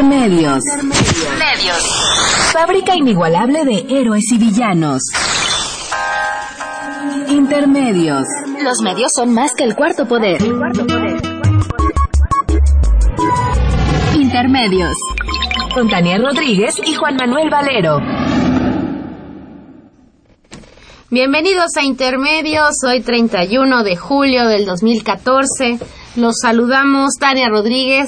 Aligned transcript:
Intermedios. 0.00 0.62
Intermedios. 0.64 2.52
Fábrica 2.52 2.94
inigualable 2.94 3.64
de 3.64 3.84
héroes 3.90 4.22
y 4.30 4.38
villanos. 4.38 5.02
Intermedios. 7.28 8.22
Los 8.62 8.80
medios 8.80 9.10
son 9.12 9.34
más 9.34 9.50
que 9.56 9.64
el 9.64 9.74
cuarto 9.74 10.06
poder. 10.06 10.40
Intermedios. 14.14 14.94
Con 15.74 15.88
Daniel 15.88 16.26
Rodríguez 16.26 16.76
y 16.86 16.94
Juan 16.94 17.16
Manuel 17.16 17.50
Valero. 17.50 17.98
Bienvenidos 21.10 21.76
a 21.76 21.82
Intermedios, 21.82 22.84
hoy 22.86 23.00
31 23.00 23.82
de 23.82 23.96
julio 23.96 24.46
del 24.46 24.64
2014. 24.64 25.80
Los 26.14 26.36
saludamos 26.40 27.14
Tania 27.18 27.48
Rodríguez. 27.48 28.06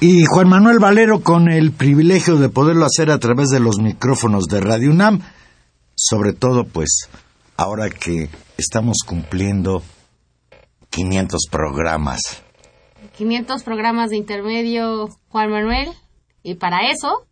Y 0.00 0.24
Juan 0.26 0.48
Manuel 0.48 0.78
Valero 0.78 1.24
con 1.24 1.48
el 1.48 1.72
privilegio 1.72 2.36
de 2.36 2.48
poderlo 2.48 2.84
hacer 2.84 3.10
a 3.10 3.18
través 3.18 3.48
de 3.48 3.58
los 3.58 3.78
micrófonos 3.78 4.44
de 4.44 4.60
Radio 4.60 4.92
UNAM, 4.92 5.22
sobre 5.96 6.32
todo 6.32 6.62
pues 6.62 7.08
ahora 7.56 7.90
que 7.90 8.30
estamos 8.56 8.98
cumpliendo 9.04 9.82
500 10.90 11.40
programas. 11.50 12.44
500 13.16 13.64
programas 13.64 14.10
de 14.10 14.18
intermedio, 14.18 15.08
Juan 15.30 15.50
Manuel, 15.50 15.88
y 16.44 16.54
para 16.54 16.92
eso 16.92 17.26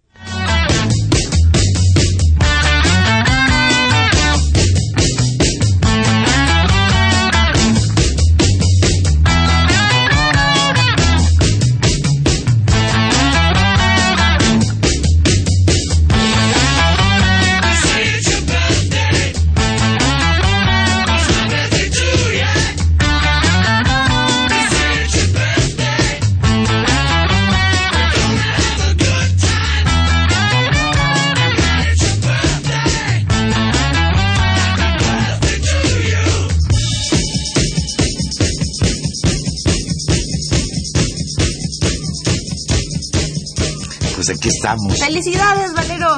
Pues 44.27 44.38
aquí 44.38 44.49
estamos. 44.49 44.99
¡Felicidades, 44.99 45.73
Valero! 45.73 46.16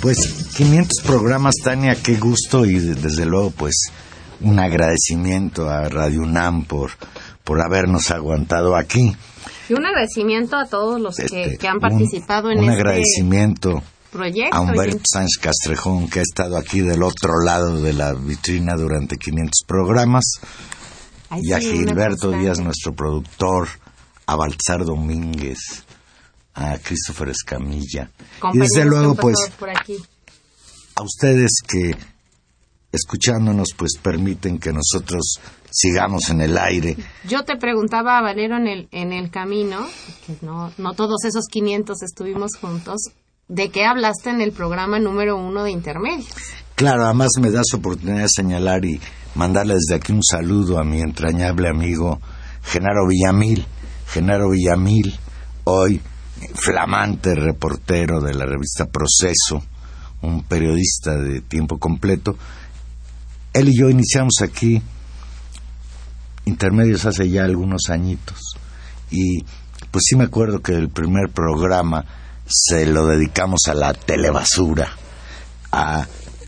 Pues 0.00 0.48
500 0.56 1.02
programas, 1.04 1.56
Tania, 1.62 1.94
qué 1.94 2.16
gusto 2.16 2.64
y 2.64 2.78
desde 2.78 3.26
luego 3.26 3.50
pues 3.50 3.74
un 4.40 4.58
agradecimiento 4.58 5.68
a 5.68 5.86
Radio 5.90 6.22
UNAM 6.22 6.64
por, 6.64 6.92
por 7.44 7.60
habernos 7.60 8.10
aguantado 8.10 8.74
aquí. 8.74 9.14
Y 9.68 9.74
un 9.74 9.84
agradecimiento 9.84 10.56
a 10.56 10.64
todos 10.64 10.98
los 10.98 11.16
que, 11.16 11.26
este, 11.26 11.68
han 11.68 11.78
participado 11.78 12.50
en 12.50 12.60
un 12.60 12.70
este 12.70 12.76
agradecimiento 12.76 13.82
proyecto. 14.10 14.56
A 14.56 14.60
Humberto 14.62 15.02
Sánchez 15.12 15.38
Castrejón, 15.38 16.08
que 16.08 16.20
ha 16.20 16.22
estado 16.22 16.56
aquí 16.56 16.80
del 16.80 17.02
otro 17.02 17.42
lado 17.44 17.82
de 17.82 17.92
la 17.92 18.14
vitrina 18.14 18.76
durante 18.76 19.18
500 19.18 19.52
programas. 19.66 20.24
y 21.42 21.52
a 21.52 21.58
Gilberto 21.58 22.30
Díaz, 22.30 22.60
nuestro 22.60 22.94
productor, 22.94 23.68
a 24.24 24.36
Baltzar 24.36 24.86
Domínguez, 24.86 25.85
a 26.56 26.78
Christopher 26.78 27.28
Escamilla. 27.28 28.10
Y 28.52 28.58
desde 28.58 28.84
luego, 28.84 29.14
pues, 29.14 29.36
a 30.94 31.02
ustedes 31.02 31.50
que 31.68 31.94
escuchándonos, 32.90 33.68
pues 33.76 33.98
permiten 34.02 34.58
que 34.58 34.72
nosotros 34.72 35.38
sigamos 35.70 36.30
en 36.30 36.40
el 36.40 36.56
aire. 36.56 36.96
Yo 37.28 37.44
te 37.44 37.56
preguntaba, 37.56 38.22
Valero, 38.22 38.56
en 38.56 38.66
el, 38.66 38.88
en 38.90 39.12
el 39.12 39.30
camino, 39.30 39.86
que 40.26 40.36
no, 40.40 40.72
no 40.78 40.94
todos 40.94 41.24
esos 41.24 41.44
500 41.50 42.02
estuvimos 42.02 42.52
juntos, 42.58 43.10
¿de 43.48 43.70
qué 43.70 43.84
hablaste 43.84 44.30
en 44.30 44.40
el 44.40 44.52
programa 44.52 44.98
número 44.98 45.36
uno 45.36 45.64
de 45.64 45.72
Intermedios? 45.72 46.26
Claro, 46.74 47.04
además 47.04 47.28
me 47.38 47.50
das 47.50 47.66
oportunidad 47.74 48.22
de 48.22 48.28
señalar 48.28 48.84
y 48.86 48.98
mandarle 49.34 49.74
desde 49.74 49.96
aquí 49.96 50.12
un 50.12 50.22
saludo 50.22 50.78
a 50.78 50.84
mi 50.84 51.00
entrañable 51.00 51.68
amigo 51.68 52.18
Genaro 52.62 53.06
Villamil. 53.08 53.66
Genaro 54.06 54.50
Villamil, 54.50 55.18
hoy 55.64 56.00
flamante 56.54 57.34
reportero 57.34 58.20
de 58.20 58.34
la 58.34 58.44
revista 58.44 58.86
Proceso, 58.86 59.62
un 60.22 60.42
periodista 60.42 61.16
de 61.16 61.40
tiempo 61.40 61.78
completo. 61.78 62.36
Él 63.52 63.68
y 63.68 63.78
yo 63.78 63.88
iniciamos 63.88 64.36
aquí 64.42 64.82
intermedios 66.44 67.04
hace 67.06 67.28
ya 67.28 67.44
algunos 67.44 67.88
añitos 67.90 68.56
y 69.10 69.44
pues 69.90 70.04
sí 70.08 70.16
me 70.16 70.24
acuerdo 70.24 70.60
que 70.60 70.72
el 70.72 70.88
primer 70.88 71.30
programa 71.30 72.04
se 72.46 72.86
lo 72.86 73.06
dedicamos 73.06 73.62
a 73.68 73.74
la 73.74 73.92
telebasura, 73.92 74.88
a 75.72 76.06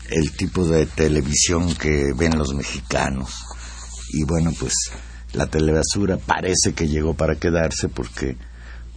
el 0.09 0.31
tipo 0.35 0.65
de 0.65 0.85
televisión 0.85 1.75
que 1.75 2.13
ven 2.15 2.37
los 2.37 2.53
mexicanos. 2.53 3.43
Y 4.11 4.23
bueno, 4.23 4.51
pues 4.59 4.73
la 5.33 5.47
telebasura 5.47 6.17
parece 6.17 6.73
que 6.73 6.87
llegó 6.87 7.13
para 7.13 7.35
quedarse 7.35 7.89
porque 7.89 8.37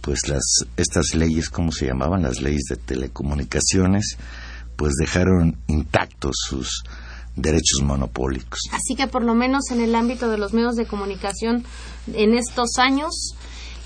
pues 0.03 0.27
las 0.27 0.43
estas 0.75 1.15
leyes 1.15 1.49
cómo 1.49 1.71
se 1.71 1.87
llamaban 1.87 2.23
las 2.23 2.41
leyes 2.41 2.63
de 2.69 2.75
telecomunicaciones 2.75 4.17
pues 4.75 4.93
dejaron 4.99 5.57
intactos 5.67 6.35
sus 6.47 6.83
derechos 7.35 7.81
monopólicos. 7.81 8.59
Así 8.71 8.95
que 8.95 9.07
por 9.07 9.23
lo 9.23 9.33
menos 9.33 9.71
en 9.71 9.79
el 9.79 9.95
ámbito 9.95 10.29
de 10.29 10.37
los 10.37 10.53
medios 10.53 10.75
de 10.75 10.85
comunicación 10.85 11.63
en 12.13 12.35
estos 12.35 12.77
años 12.79 13.33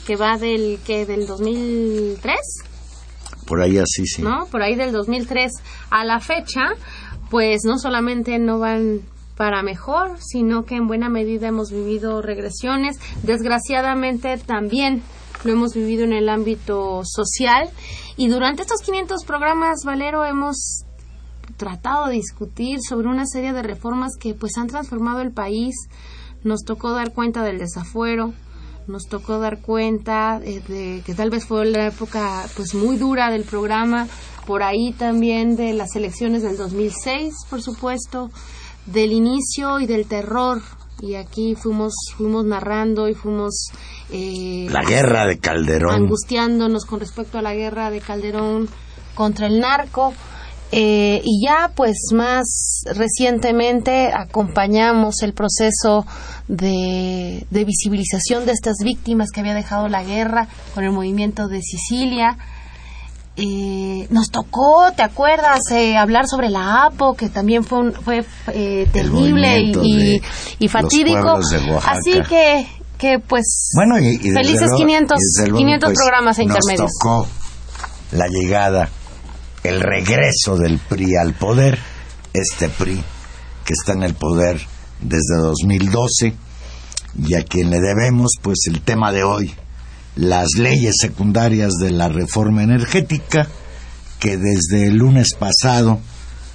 que 0.08 0.16
va 0.16 0.38
del 0.38 0.80
que 0.86 1.06
del 1.06 1.28
2003 1.28 2.38
por 3.46 3.62
ahí 3.62 3.78
así 3.78 4.06
sí. 4.06 4.22
¿No? 4.24 4.48
Por 4.48 4.64
ahí 4.64 4.76
del 4.76 4.92
2003 4.92 5.52
a 5.92 6.04
la 6.04 6.20
fecha, 6.20 6.72
pues 7.30 7.62
no 7.64 7.78
solamente 7.78 8.40
no 8.40 8.60
van 8.60 9.02
para 9.38 9.62
mejor, 9.62 10.18
sino 10.20 10.66
que 10.66 10.76
en 10.76 10.88
buena 10.88 11.10
medida 11.10 11.48
hemos 11.48 11.72
vivido 11.72 12.22
regresiones. 12.22 12.98
Desgraciadamente 13.24 14.38
también 14.38 15.04
lo 15.48 15.54
hemos 15.54 15.74
vivido 15.74 16.04
en 16.04 16.12
el 16.12 16.28
ámbito 16.28 17.02
social 17.06 17.70
y 18.18 18.28
durante 18.28 18.64
estos 18.64 18.82
500 18.82 19.24
programas, 19.24 19.80
Valero, 19.86 20.26
hemos 20.26 20.84
tratado 21.56 22.08
de 22.08 22.16
discutir 22.16 22.80
sobre 22.88 23.08
una 23.08 23.26
serie 23.26 23.54
de 23.54 23.64
reformas 23.64 24.12
que 24.20 24.34
pues 24.34 24.58
han 24.58 24.68
transformado 24.68 25.22
el 25.22 25.32
país. 25.32 25.74
Nos 26.44 26.64
tocó 26.66 26.92
dar 26.92 27.14
cuenta 27.14 27.44
del 27.44 27.60
desafuero, 27.60 28.34
nos 28.88 29.04
tocó 29.08 29.40
dar 29.40 29.62
cuenta 29.62 30.40
de, 30.42 31.02
que 31.06 31.16
tal 31.16 31.30
vez 31.30 31.46
fue 31.46 31.66
la 31.66 31.88
época 31.88 32.46
pues 32.58 32.76
muy 32.76 32.98
dura 32.98 33.32
del 33.32 33.44
programa, 33.44 34.08
por 34.46 34.64
ahí 34.64 34.92
también 34.92 35.56
de 35.56 35.72
las 35.72 35.96
elecciones 35.96 36.44
del 36.44 36.58
2006, 36.58 37.34
por 37.50 37.62
supuesto, 37.62 38.32
del 38.86 39.14
inicio 39.14 39.80
y 39.80 39.88
del 39.88 40.08
terror 40.08 40.62
y 41.02 41.16
aquí 41.16 41.56
fuimos 41.56 41.94
fuimos 42.16 42.46
narrando 42.46 43.08
y 43.08 43.14
fuimos 43.14 43.72
eh, 44.12 44.68
la 44.70 44.84
guerra 44.84 45.26
de 45.28 45.40
Calderón. 45.40 45.94
angustiándonos 45.94 46.86
con 46.86 47.00
respecto 47.00 47.38
a 47.38 47.42
la 47.42 47.54
guerra 47.54 47.92
de 47.92 48.02
Calderón 48.02 48.68
contra 49.16 49.48
el 49.48 49.60
narco. 49.60 50.14
Eh, 50.70 51.22
y 51.24 51.46
ya 51.46 51.72
pues 51.74 51.96
más 52.14 52.84
recientemente 52.94 54.12
acompañamos 54.14 55.22
el 55.22 55.32
proceso 55.32 56.06
de, 56.50 57.48
de 57.50 57.64
visibilización 57.64 58.46
de 58.46 58.52
estas 58.52 58.76
víctimas 58.84 59.32
que 59.32 59.40
había 59.40 59.54
dejado 59.54 59.88
la 59.88 60.04
guerra 60.04 60.50
con 60.76 60.84
el 60.84 60.92
movimiento 60.92 61.48
de 61.48 61.62
Sicilia 61.62 62.38
eh, 63.38 64.08
nos 64.10 64.30
tocó, 64.32 64.92
¿te 64.96 65.04
acuerdas? 65.04 65.60
Eh, 65.72 65.96
hablar 65.96 66.28
sobre 66.28 66.50
la 66.50 66.86
APO, 66.86 67.16
que 67.16 67.30
también 67.30 67.64
fue, 67.64 67.92
fue 67.92 68.26
eh, 68.48 68.88
terrible 68.92 69.60
y, 69.62 70.22
y, 70.60 70.68
fatídico. 70.68 71.40
Así 71.86 72.22
que, 72.28 72.68
que 72.98 73.20
pues, 73.20 73.70
bueno, 73.76 74.00
y, 74.00 74.18
felices 74.18 74.72
500, 74.76 75.20
500 75.56 75.88
pues, 75.88 75.98
programas 75.98 76.40
intermedios. 76.40 76.82
Nos 76.82 76.92
tocó 77.00 77.28
la 78.12 78.28
llegada, 78.28 78.90
el 79.64 79.82
regreso 79.82 80.58
del 80.58 80.80
PRI 80.80 81.16
al 81.16 81.34
poder, 81.34 81.78
este 82.34 82.70
PRI 82.70 83.04
que 83.68 83.74
está 83.74 83.92
en 83.92 84.04
el 84.04 84.16
poder 84.16 84.62
desde 85.02 85.36
2012 85.38 86.34
y 87.20 87.36
a 87.36 87.44
quien 87.44 87.70
le 87.70 87.80
debemos 87.80 88.32
pues 88.42 88.60
el 88.68 88.82
tema 88.82 89.12
de 89.12 89.24
hoy, 89.24 89.54
las 90.18 90.48
leyes 90.58 90.96
secundarias 91.00 91.74
de 91.80 91.92
la 91.92 92.10
reforma 92.10 92.64
energética 92.64 93.48
que 94.20 94.38
desde 94.38 94.88
el 94.88 94.98
lunes 94.98 95.36
pasado 95.38 96.00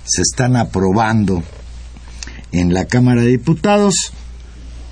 se 0.05 0.23
están 0.23 0.57
aprobando 0.57 1.43
en 2.51 2.75
la 2.75 2.87
Cámara 2.87 3.23
de 3.23 3.29
Diputados 3.29 4.13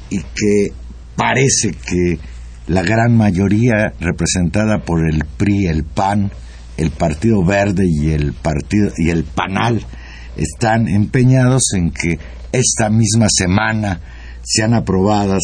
y 0.08 0.18
que 0.20 0.72
parece 1.16 1.72
que 1.72 2.20
la 2.68 2.82
gran 2.82 3.16
mayoría 3.16 3.92
representada 3.98 4.84
por 4.84 5.00
el 5.04 5.24
PRI, 5.24 5.66
el 5.66 5.82
PAN, 5.82 6.30
el 6.76 6.92
Partido 6.92 7.44
Verde 7.44 7.84
y 7.88 8.12
el 8.12 8.32
Partido 8.32 8.92
y 8.96 9.10
el 9.10 9.24
PANAL 9.24 9.84
están 10.36 10.86
empeñados 10.86 11.72
en 11.74 11.90
que 11.90 12.20
esta 12.52 12.88
misma 12.88 13.26
semana 13.28 14.00
sean 14.42 14.74
aprobadas 14.74 15.42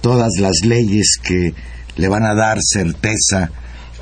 todas 0.00 0.32
las 0.40 0.56
leyes 0.64 1.16
que 1.22 1.54
le 1.96 2.08
van 2.08 2.24
a 2.24 2.34
dar 2.34 2.58
certeza 2.60 3.50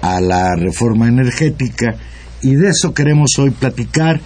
a 0.03 0.21
la 0.21 0.55
reforma 0.57 1.09
energética 1.09 1.97
y 2.43 2.55
de 2.55 2.69
eso 2.69 2.93
queremos 2.93 3.39
hoy 3.39 3.51
platicar. 3.51 4.21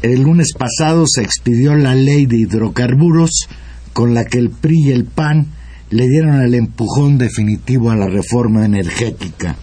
El 0.00 0.22
lunes 0.22 0.52
pasado 0.56 1.04
se 1.06 1.22
expidió 1.22 1.74
la 1.74 1.94
ley 1.94 2.26
de 2.26 2.38
hidrocarburos 2.38 3.48
con 3.92 4.14
la 4.14 4.24
que 4.24 4.38
el 4.38 4.50
PRI 4.50 4.88
y 4.88 4.92
el 4.92 5.04
PAN 5.04 5.48
le 5.90 6.08
dieron 6.08 6.40
el 6.40 6.54
empujón 6.54 7.18
definitivo 7.18 7.90
a 7.90 7.96
la 7.96 8.06
reforma 8.06 8.64
energética. 8.64 9.56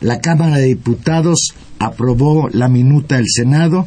La 0.00 0.20
Cámara 0.20 0.56
de 0.56 0.64
Diputados 0.64 1.54
aprobó 1.78 2.48
la 2.48 2.68
minuta 2.68 3.16
del 3.16 3.26
Senado 3.28 3.86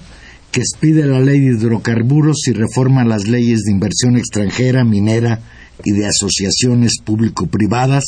que 0.52 0.62
expide 0.62 1.06
la 1.08 1.20
ley 1.20 1.40
de 1.40 1.58
hidrocarburos 1.58 2.48
y 2.48 2.54
reforma 2.54 3.04
las 3.04 3.28
leyes 3.28 3.62
de 3.66 3.72
inversión 3.72 4.16
extranjera, 4.16 4.86
minera 4.86 5.42
y 5.84 5.92
de 5.92 6.08
asociaciones 6.08 7.00
público-privadas, 7.04 8.04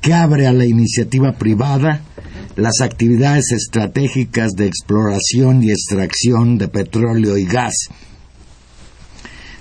que 0.00 0.12
abre 0.12 0.46
a 0.46 0.52
la 0.52 0.66
iniciativa 0.66 1.32
privada 1.32 2.02
las 2.56 2.80
actividades 2.82 3.52
estratégicas 3.52 4.52
de 4.52 4.66
exploración 4.66 5.62
y 5.62 5.70
extracción 5.70 6.58
de 6.58 6.68
petróleo 6.68 7.38
y 7.38 7.46
gas. 7.46 7.74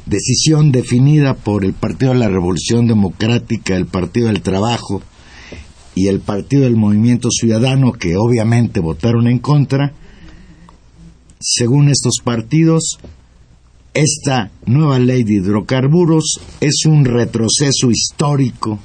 Decisión 0.05 0.71
definida 0.71 1.33
por 1.33 1.63
el 1.63 1.73
Partido 1.73 2.11
de 2.11 2.19
la 2.19 2.27
Revolución 2.27 2.87
Democrática, 2.87 3.75
el 3.75 3.85
Partido 3.85 4.27
del 4.27 4.41
Trabajo 4.41 5.01
y 5.95 6.07
el 6.07 6.19
Partido 6.19 6.63
del 6.63 6.75
Movimiento 6.75 7.29
Ciudadano, 7.31 7.93
que 7.93 8.17
obviamente 8.17 8.79
votaron 8.79 9.27
en 9.27 9.39
contra, 9.39 9.93
según 11.39 11.89
estos 11.89 12.15
partidos, 12.23 12.99
esta 13.93 14.49
nueva 14.65 14.97
ley 14.97 15.23
de 15.23 15.35
hidrocarburos 15.35 16.39
es 16.61 16.85
un 16.85 17.05
retroceso 17.05 17.91
histórico 17.91 18.79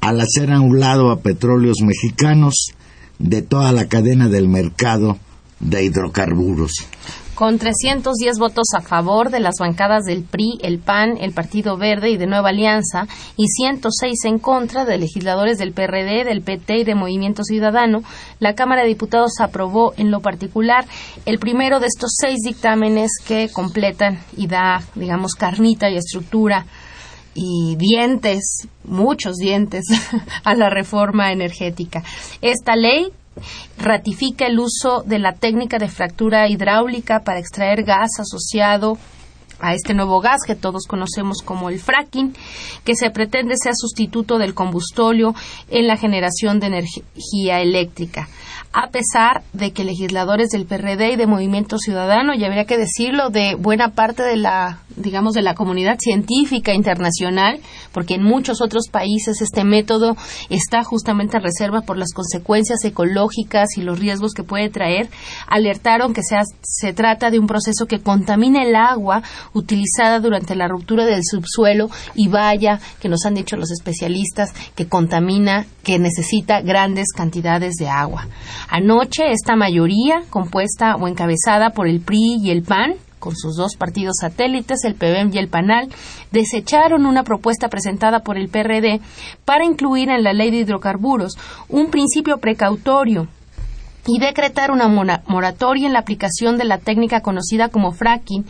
al 0.00 0.20
hacer 0.20 0.52
a 0.52 0.60
un 0.60 0.78
lado 0.78 1.10
a 1.10 1.20
petróleos 1.20 1.78
mexicanos 1.82 2.68
de 3.18 3.42
toda 3.42 3.72
la 3.72 3.88
cadena 3.88 4.28
del 4.28 4.48
mercado 4.48 5.18
de 5.58 5.84
hidrocarburos 5.84 6.72
con 7.36 7.58
310 7.58 8.38
votos 8.38 8.68
a 8.74 8.80
favor 8.80 9.30
de 9.30 9.40
las 9.40 9.56
bancadas 9.60 10.04
del 10.04 10.24
PRI, 10.24 10.58
el 10.62 10.78
PAN, 10.78 11.18
el 11.20 11.32
Partido 11.32 11.76
Verde 11.76 12.08
y 12.08 12.16
de 12.16 12.26
Nueva 12.26 12.48
Alianza 12.48 13.06
y 13.36 13.46
106 13.46 14.24
en 14.24 14.38
contra 14.38 14.86
de 14.86 14.96
legisladores 14.96 15.58
del 15.58 15.74
PRD, 15.74 16.24
del 16.24 16.40
PT 16.40 16.78
y 16.78 16.84
de 16.84 16.94
Movimiento 16.94 17.44
Ciudadano, 17.44 18.00
la 18.40 18.54
Cámara 18.54 18.82
de 18.82 18.88
Diputados 18.88 19.38
aprobó 19.38 19.92
en 19.98 20.10
lo 20.10 20.20
particular 20.20 20.86
el 21.26 21.38
primero 21.38 21.78
de 21.78 21.88
estos 21.88 22.14
seis 22.18 22.40
dictámenes 22.42 23.10
que 23.28 23.50
completan 23.52 24.18
y 24.34 24.46
da, 24.46 24.82
digamos, 24.94 25.34
carnita 25.34 25.90
y 25.90 25.96
estructura 25.96 26.64
y 27.34 27.76
dientes, 27.76 28.66
muchos 28.82 29.36
dientes, 29.36 29.84
a 30.44 30.54
la 30.54 30.70
reforma 30.70 31.32
energética. 31.32 32.02
Esta 32.40 32.76
ley 32.76 33.12
ratifica 33.78 34.46
el 34.46 34.58
uso 34.58 35.02
de 35.04 35.18
la 35.18 35.32
técnica 35.32 35.78
de 35.78 35.88
fractura 35.88 36.48
hidráulica 36.48 37.20
para 37.20 37.38
extraer 37.38 37.84
gas 37.84 38.18
asociado 38.18 38.98
a 39.58 39.74
este 39.74 39.94
nuevo 39.94 40.20
gas 40.20 40.42
que 40.46 40.54
todos 40.54 40.86
conocemos 40.86 41.42
como 41.42 41.70
el 41.70 41.78
fracking, 41.78 42.34
que 42.84 42.94
se 42.94 43.10
pretende 43.10 43.56
sea 43.56 43.72
sustituto 43.74 44.38
del 44.38 44.54
combustóleo 44.54 45.34
en 45.70 45.86
la 45.86 45.96
generación 45.96 46.60
de 46.60 46.66
energía 46.66 47.60
eléctrica 47.60 48.28
a 48.72 48.88
pesar 48.90 49.42
de 49.52 49.72
que 49.72 49.84
legisladores 49.84 50.50
del 50.50 50.66
PRD 50.66 51.12
y 51.12 51.16
de 51.16 51.26
Movimiento 51.26 51.78
Ciudadano, 51.78 52.34
y 52.34 52.44
habría 52.44 52.64
que 52.64 52.78
decirlo, 52.78 53.30
de 53.30 53.54
buena 53.54 53.92
parte 53.92 54.22
de 54.22 54.36
la, 54.36 54.80
digamos, 54.96 55.34
de 55.34 55.42
la 55.42 55.54
comunidad 55.54 55.98
científica 55.98 56.74
internacional, 56.74 57.60
porque 57.92 58.14
en 58.14 58.22
muchos 58.22 58.60
otros 58.60 58.88
países 58.90 59.40
este 59.40 59.64
método 59.64 60.16
está 60.50 60.84
justamente 60.84 61.36
a 61.36 61.40
reserva 61.40 61.80
por 61.82 61.96
las 61.96 62.12
consecuencias 62.12 62.84
ecológicas 62.84 63.76
y 63.76 63.82
los 63.82 63.98
riesgos 63.98 64.32
que 64.32 64.42
puede 64.42 64.68
traer, 64.68 65.08
alertaron 65.46 66.12
que 66.12 66.22
se 66.22 66.92
trata 66.92 67.30
de 67.30 67.38
un 67.38 67.46
proceso 67.46 67.86
que 67.86 68.00
contamina 68.00 68.62
el 68.62 68.76
agua 68.76 69.22
utilizada 69.52 70.20
durante 70.20 70.54
la 70.54 70.68
ruptura 70.68 71.06
del 71.06 71.22
subsuelo 71.24 71.88
y 72.14 72.28
vaya, 72.28 72.80
que 73.00 73.08
nos 73.08 73.24
han 73.24 73.34
dicho 73.34 73.56
los 73.56 73.70
especialistas, 73.70 74.52
que 74.74 74.86
contamina, 74.86 75.66
que 75.82 75.98
necesita 75.98 76.60
grandes 76.60 77.12
cantidades 77.14 77.74
de 77.74 77.88
agua. 77.88 78.26
Anoche, 78.68 79.30
esta 79.32 79.56
mayoría, 79.56 80.22
compuesta 80.30 80.96
o 80.96 81.08
encabezada 81.08 81.70
por 81.70 81.88
el 81.88 82.00
PRI 82.00 82.38
y 82.42 82.50
el 82.50 82.62
PAN, 82.62 82.94
con 83.18 83.34
sus 83.34 83.56
dos 83.56 83.76
partidos 83.76 84.16
satélites, 84.20 84.84
el 84.84 84.94
PBM 84.94 85.34
y 85.34 85.38
el 85.38 85.48
PANAL, 85.48 85.88
desecharon 86.30 87.06
una 87.06 87.24
propuesta 87.24 87.68
presentada 87.68 88.20
por 88.20 88.36
el 88.36 88.48
PRD 88.48 89.00
para 89.44 89.64
incluir 89.64 90.10
en 90.10 90.22
la 90.22 90.32
ley 90.32 90.50
de 90.50 90.58
hidrocarburos 90.58 91.36
un 91.68 91.90
principio 91.90 92.38
precautorio 92.38 93.28
y 94.06 94.18
decretar 94.18 94.70
una 94.70 94.88
moratoria 94.88 95.86
en 95.86 95.92
la 95.92 95.98
aplicación 96.00 96.58
de 96.58 96.64
la 96.64 96.78
técnica 96.78 97.20
conocida 97.20 97.68
como 97.68 97.92
fracking, 97.92 98.44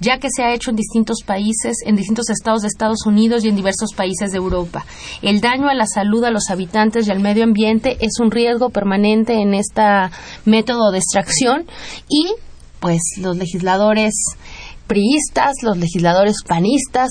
ya 0.00 0.18
que 0.18 0.28
se 0.34 0.42
ha 0.42 0.54
hecho 0.54 0.70
en 0.70 0.76
distintos 0.76 1.18
países, 1.24 1.78
en 1.84 1.96
distintos 1.96 2.30
estados 2.30 2.62
de 2.62 2.68
Estados 2.68 3.06
Unidos 3.06 3.44
y 3.44 3.48
en 3.48 3.56
diversos 3.56 3.92
países 3.94 4.32
de 4.32 4.38
Europa. 4.38 4.84
El 5.20 5.40
daño 5.40 5.68
a 5.68 5.74
la 5.74 5.86
salud, 5.86 6.24
a 6.24 6.30
los 6.30 6.50
habitantes 6.50 7.06
y 7.06 7.10
al 7.10 7.20
medio 7.20 7.44
ambiente 7.44 7.98
es 8.00 8.18
un 8.20 8.30
riesgo 8.30 8.70
permanente 8.70 9.34
en 9.34 9.54
este 9.54 9.82
método 10.44 10.90
de 10.90 10.98
extracción 10.98 11.66
y 12.08 12.32
pues 12.80 13.00
los 13.18 13.36
legisladores 13.36 14.14
priistas, 14.86 15.54
los 15.62 15.78
legisladores 15.78 16.36
panistas, 16.46 17.10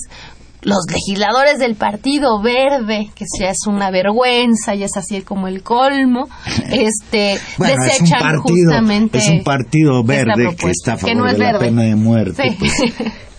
los 0.62 0.86
legisladores 0.92 1.58
del 1.58 1.76
Partido 1.76 2.42
Verde, 2.42 3.10
que 3.16 3.26
ya 3.40 3.50
es 3.50 3.66
una 3.68 3.90
vergüenza 3.90 4.76
y 4.76 4.84
es 4.84 4.96
así 4.96 5.22
como 5.22 5.48
el 5.48 5.64
colmo, 5.64 6.30
este 6.70 7.40
desechan 7.58 8.40
justamente 8.40 9.18
es 9.18 9.30
un 9.30 9.44
partido 9.44 10.04
verde 10.04 10.56
que 10.56 10.70
está 10.70 10.94
a 10.94 10.98
favor 10.98 11.32
de 11.32 11.38
la 11.40 11.60
pena 11.60 11.82
de 11.84 11.96
muerte, 11.96 12.56
pues, 12.60 12.74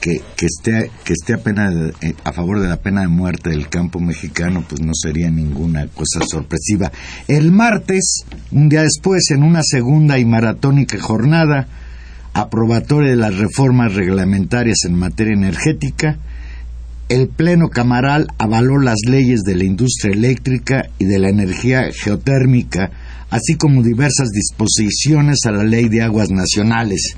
que, 0.00 0.20
que 0.36 0.46
esté 0.46 0.90
que 1.04 1.12
esté 1.12 1.34
a, 1.34 1.38
pena 1.38 1.70
eh, 2.00 2.14
a 2.24 2.32
favor 2.32 2.60
de 2.60 2.68
la 2.68 2.78
pena 2.78 3.02
de 3.02 3.08
muerte 3.08 3.50
del 3.50 3.68
campo 3.68 4.00
mexicano, 4.00 4.64
pues 4.68 4.80
no 4.80 4.92
sería 4.94 5.30
ninguna 5.30 5.86
cosa 5.86 6.20
sorpresiva. 6.28 6.90
El 7.28 7.52
martes, 7.52 8.24
un 8.50 8.68
día 8.68 8.82
después, 8.82 9.30
en 9.30 9.44
una 9.44 9.62
segunda 9.62 10.18
y 10.18 10.24
maratónica 10.24 10.98
jornada 11.00 11.68
aprobatoria 12.34 13.10
de 13.10 13.16
las 13.16 13.36
reformas 13.36 13.94
reglamentarias 13.94 14.78
en 14.86 14.98
materia 14.98 15.34
energética, 15.34 16.18
el 17.12 17.28
Pleno 17.28 17.68
Camaral 17.68 18.28
avaló 18.38 18.78
las 18.78 18.96
leyes 19.06 19.42
de 19.42 19.54
la 19.54 19.64
industria 19.64 20.14
eléctrica 20.14 20.88
y 20.98 21.04
de 21.04 21.18
la 21.18 21.28
energía 21.28 21.90
geotérmica, 21.92 22.90
así 23.28 23.56
como 23.56 23.82
diversas 23.82 24.30
disposiciones 24.30 25.40
a 25.44 25.50
la 25.50 25.62
Ley 25.62 25.90
de 25.90 26.00
Aguas 26.00 26.30
Nacionales. 26.30 27.14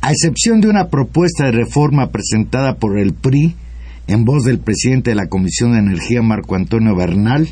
A 0.00 0.12
excepción 0.12 0.60
de 0.60 0.68
una 0.68 0.90
propuesta 0.90 1.46
de 1.46 1.50
reforma 1.50 2.12
presentada 2.12 2.76
por 2.76 2.96
el 2.96 3.14
PRI, 3.14 3.56
en 4.06 4.24
voz 4.24 4.44
del 4.44 4.60
presidente 4.60 5.10
de 5.10 5.16
la 5.16 5.26
Comisión 5.26 5.72
de 5.72 5.80
Energía, 5.80 6.22
Marco 6.22 6.54
Antonio 6.54 6.94
Bernal, 6.94 7.48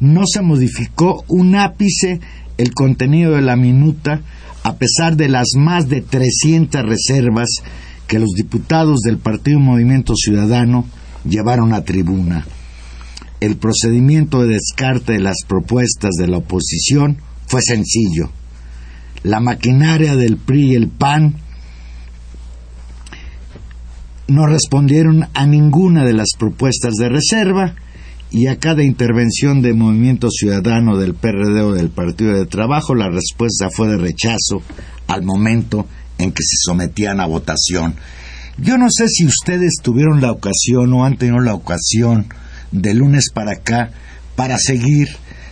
no 0.00 0.22
se 0.26 0.42
modificó 0.42 1.22
un 1.28 1.54
ápice 1.54 2.18
el 2.58 2.74
contenido 2.74 3.36
de 3.36 3.42
la 3.42 3.54
minuta, 3.54 4.22
a 4.64 4.74
pesar 4.74 5.16
de 5.16 5.28
las 5.28 5.50
más 5.56 5.88
de 5.88 6.00
300 6.00 6.82
reservas 6.82 7.48
que 8.10 8.18
los 8.18 8.30
diputados 8.34 9.02
del 9.02 9.18
Partido 9.18 9.60
Movimiento 9.60 10.16
Ciudadano 10.16 10.84
llevaron 11.24 11.72
a 11.72 11.84
tribuna. 11.84 12.44
El 13.38 13.56
procedimiento 13.56 14.42
de 14.42 14.54
descarte 14.54 15.12
de 15.12 15.20
las 15.20 15.36
propuestas 15.46 16.10
de 16.18 16.26
la 16.26 16.38
oposición 16.38 17.18
fue 17.46 17.62
sencillo. 17.62 18.32
La 19.22 19.38
maquinaria 19.38 20.16
del 20.16 20.38
PRI 20.38 20.72
y 20.72 20.74
el 20.74 20.88
PAN 20.88 21.36
no 24.26 24.44
respondieron 24.48 25.28
a 25.32 25.46
ninguna 25.46 26.04
de 26.04 26.14
las 26.14 26.30
propuestas 26.36 26.94
de 26.94 27.10
reserva 27.10 27.76
y 28.32 28.48
a 28.48 28.58
cada 28.58 28.82
intervención 28.82 29.62
de 29.62 29.72
Movimiento 29.72 30.30
Ciudadano 30.30 30.96
del 30.96 31.14
PRD 31.14 31.62
o 31.62 31.74
del 31.74 31.90
Partido 31.90 32.34
de 32.34 32.46
Trabajo 32.46 32.96
la 32.96 33.08
respuesta 33.08 33.68
fue 33.70 33.86
de 33.86 33.98
rechazo 33.98 34.62
al 35.06 35.22
momento 35.22 35.86
en 36.20 36.32
que 36.32 36.42
se 36.42 36.56
sometían 36.64 37.20
a 37.20 37.26
votación. 37.26 37.94
Yo 38.58 38.76
no 38.76 38.86
sé 38.90 39.08
si 39.08 39.26
ustedes 39.26 39.76
tuvieron 39.82 40.20
la 40.20 40.32
ocasión 40.32 40.92
o 40.92 41.04
han 41.04 41.16
tenido 41.16 41.40
la 41.40 41.54
ocasión 41.54 42.26
de 42.72 42.94
lunes 42.94 43.30
para 43.32 43.52
acá 43.52 43.90
para 44.36 44.58
seguir 44.58 45.08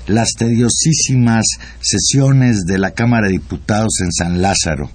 las 0.06 0.30
tediosísimas 0.38 1.44
sesiones 1.80 2.64
de 2.66 2.78
la 2.78 2.92
Cámara 2.92 3.26
de 3.26 3.34
Diputados 3.34 4.00
en 4.02 4.12
San 4.12 4.42
Lázaro. 4.42 4.90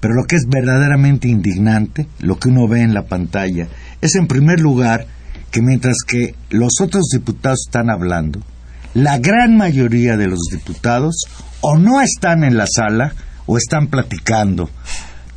Pero 0.00 0.14
lo 0.14 0.24
que 0.24 0.36
es 0.36 0.46
verdaderamente 0.48 1.28
indignante, 1.28 2.06
lo 2.20 2.38
que 2.38 2.48
uno 2.48 2.66
ve 2.66 2.82
en 2.82 2.94
la 2.94 3.06
pantalla, 3.06 3.68
es 4.00 4.16
en 4.16 4.26
primer 4.26 4.60
lugar 4.60 5.06
que 5.50 5.62
mientras 5.62 5.98
que 6.06 6.34
los 6.50 6.80
otros 6.80 7.08
diputados 7.12 7.60
están 7.66 7.90
hablando, 7.90 8.40
la 8.94 9.18
gran 9.18 9.56
mayoría 9.56 10.16
de 10.16 10.26
los 10.26 10.40
diputados 10.50 11.24
o 11.60 11.78
no 11.78 12.00
están 12.00 12.44
en 12.44 12.56
la 12.56 12.66
sala 12.66 13.14
o 13.46 13.56
están 13.56 13.86
platicando, 13.88 14.70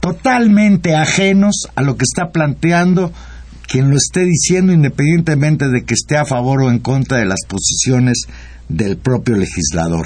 totalmente 0.06 0.96
ajenos 0.96 1.68
a 1.74 1.82
lo 1.82 1.98
que 1.98 2.04
está 2.04 2.30
planteando 2.32 3.12
quien 3.68 3.90
lo 3.90 3.98
esté 3.98 4.24
diciendo 4.24 4.72
independientemente 4.72 5.68
de 5.68 5.84
que 5.84 5.96
esté 5.96 6.16
a 6.16 6.26
favor 6.26 6.62
o 6.62 6.70
en 6.70 6.78
contra 6.78 7.18
de 7.18 7.26
las 7.26 7.40
posiciones 7.48 8.28
del 8.70 8.98
propio 8.98 9.36
legislador. 9.36 10.06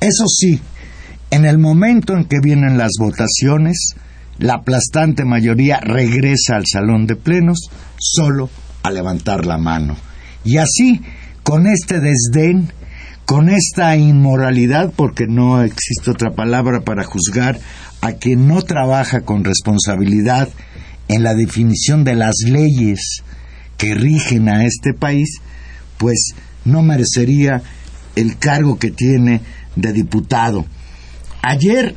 Eso 0.00 0.24
sí, 0.28 0.62
en 1.30 1.44
el 1.44 1.58
momento 1.58 2.14
en 2.14 2.24
que 2.24 2.38
vienen 2.42 2.78
las 2.78 2.92
votaciones, 2.98 3.90
la 4.38 4.54
aplastante 4.54 5.26
mayoría 5.26 5.78
regresa 5.80 6.56
al 6.56 6.64
salón 6.66 7.06
de 7.06 7.16
plenos 7.16 7.68
solo 7.98 8.48
a 8.82 8.90
levantar 8.90 9.44
la 9.44 9.58
mano. 9.58 9.94
Y 10.42 10.56
así, 10.56 11.02
con 11.42 11.66
este 11.66 12.00
desdén, 12.00 12.72
con 13.28 13.50
esta 13.50 13.94
inmoralidad, 13.94 14.90
porque 14.96 15.26
no 15.26 15.62
existe 15.62 16.10
otra 16.10 16.30
palabra 16.30 16.80
para 16.80 17.04
juzgar 17.04 17.60
a 18.00 18.12
quien 18.12 18.48
no 18.48 18.62
trabaja 18.62 19.20
con 19.20 19.44
responsabilidad 19.44 20.48
en 21.08 21.22
la 21.22 21.34
definición 21.34 22.04
de 22.04 22.14
las 22.14 22.36
leyes 22.46 23.22
que 23.76 23.94
rigen 23.94 24.48
a 24.48 24.64
este 24.64 24.94
país, 24.94 25.42
pues 25.98 26.30
no 26.64 26.80
merecería 26.80 27.60
el 28.16 28.38
cargo 28.38 28.78
que 28.78 28.92
tiene 28.92 29.42
de 29.76 29.92
diputado. 29.92 30.64
Ayer 31.42 31.96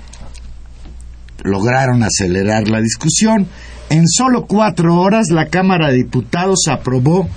lograron 1.46 2.04
acelerar 2.04 2.68
la 2.68 2.82
discusión. 2.82 3.48
En 3.90 4.06
solo 4.10 4.48
cuatro 4.48 5.00
horas 5.00 5.28
la 5.30 5.48
Cámara 5.48 5.92
de 5.92 5.96
Diputados 6.00 6.68
aprobó 6.70 7.30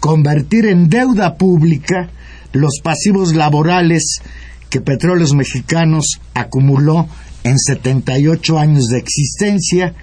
convertir 0.00 0.64
en 0.64 0.88
deuda 0.88 1.34
pública 1.36 2.08
los 2.52 2.80
pasivos 2.82 3.34
laborales 3.34 4.20
que 4.70 4.80
Petróleos 4.80 5.34
Mexicanos 5.34 6.20
acumuló 6.34 7.08
en 7.44 7.58
78 7.58 8.58
años 8.58 8.86
de 8.86 8.98
existencia 8.98 9.94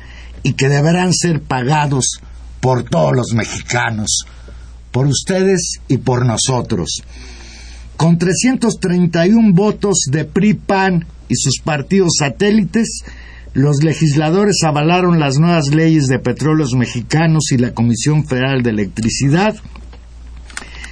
y 0.43 0.53
que 0.53 0.69
deberán 0.69 1.13
ser 1.13 1.41
pagados 1.41 2.21
por 2.59 2.83
todos 2.83 3.15
los 3.15 3.33
mexicanos, 3.33 4.25
por 4.91 5.07
ustedes 5.07 5.79
y 5.87 5.97
por 5.97 6.25
nosotros. 6.25 7.01
Con 7.97 8.17
331 8.17 9.53
votos 9.53 10.05
de 10.11 10.25
PRI, 10.25 10.53
PAN 10.53 11.05
y 11.27 11.35
sus 11.35 11.59
partidos 11.63 12.13
satélites, 12.19 13.03
los 13.53 13.83
legisladores 13.83 14.63
avalaron 14.63 15.19
las 15.19 15.37
nuevas 15.37 15.73
leyes 15.73 16.07
de 16.07 16.19
petróleos 16.19 16.75
mexicanos 16.75 17.51
y 17.51 17.57
la 17.57 17.73
Comisión 17.73 18.25
Federal 18.25 18.61
de 18.61 18.69
Electricidad. 18.69 19.55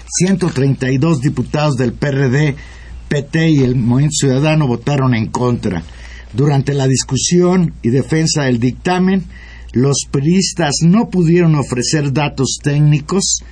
132 0.07 1.21
diputados 1.21 1.75
del 1.75 1.93
PRD, 1.93 2.55
PT 3.09 3.49
y 3.49 3.63
el 3.63 3.75
Movimiento 3.75 4.15
Ciudadano 4.19 4.67
votaron 4.67 5.13
en 5.13 5.27
contra. 5.27 5.83
Durante 6.33 6.73
la 6.73 6.87
discusión 6.87 7.73
y 7.81 7.89
defensa 7.89 8.43
del 8.43 8.59
dictamen, 8.59 9.23
los 9.73 10.05
periodistas 10.11 10.75
no 10.81 11.09
pudieron 11.09 11.55
ofrecer 11.55 12.13
datos 12.13 12.59
técnicos 12.61 13.43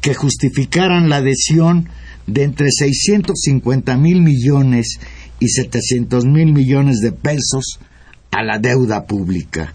que 0.00 0.14
justificaran 0.14 1.08
la 1.08 1.16
adhesión 1.16 1.88
de 2.26 2.44
entre 2.44 2.68
650 2.70 3.96
mil 3.96 4.22
millones 4.22 4.98
y 5.40 5.48
700 5.48 6.24
mil 6.24 6.52
millones 6.52 7.00
de 7.00 7.12
pesos 7.12 7.78
a 8.30 8.42
la 8.42 8.58
deuda 8.58 9.06
pública. 9.06 9.74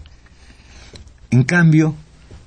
En 1.30 1.44
cambio, 1.44 1.94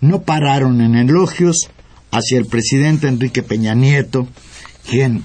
no 0.01 0.23
pararon 0.23 0.81
en 0.81 0.95
elogios 0.95 1.69
hacia 2.13 2.37
el 2.37 2.45
presidente 2.45 3.07
Enrique 3.07 3.41
Peña 3.41 3.73
Nieto, 3.73 4.27
quien, 4.87 5.23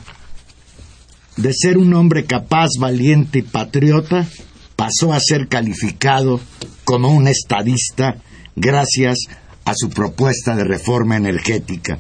de 1.37 1.53
ser 1.53 1.77
un 1.77 1.93
hombre 1.95 2.25
capaz, 2.25 2.71
valiente 2.79 3.41
y 3.41 3.43
patriota, 3.43 4.27
pasó 4.75 5.13
a 5.13 5.21
ser 5.21 5.49
calificado 5.49 6.41
como 6.85 7.15
un 7.15 7.29
estadista 7.29 8.17
gracias 8.57 9.19
a 9.67 9.75
su 9.77 9.91
propuesta 9.91 10.57
de 10.57 10.65
reforma 10.65 11.17
energética. 11.17 11.99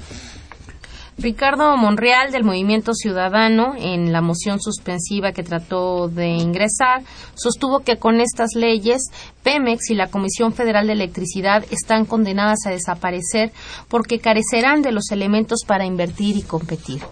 Ricardo 1.20 1.76
Monreal 1.76 2.30
del 2.30 2.44
Movimiento 2.44 2.94
Ciudadano, 2.94 3.74
en 3.76 4.12
la 4.12 4.20
moción 4.20 4.60
suspensiva 4.60 5.32
que 5.32 5.42
trató 5.42 6.06
de 6.06 6.28
ingresar, 6.28 7.02
sostuvo 7.34 7.80
que 7.80 7.98
con 7.98 8.20
estas 8.20 8.54
leyes 8.54 9.02
Pemex 9.42 9.90
y 9.90 9.94
la 9.94 10.12
Comisión 10.12 10.52
Federal 10.52 10.86
de 10.86 10.92
Electricidad 10.92 11.64
están 11.72 12.04
condenadas 12.04 12.66
a 12.66 12.70
desaparecer 12.70 13.50
porque 13.88 14.20
carecerán 14.20 14.80
de 14.82 14.92
los 14.92 15.10
elementos 15.10 15.64
para 15.66 15.86
invertir 15.86 16.36
y 16.36 16.42
competir 16.42 17.02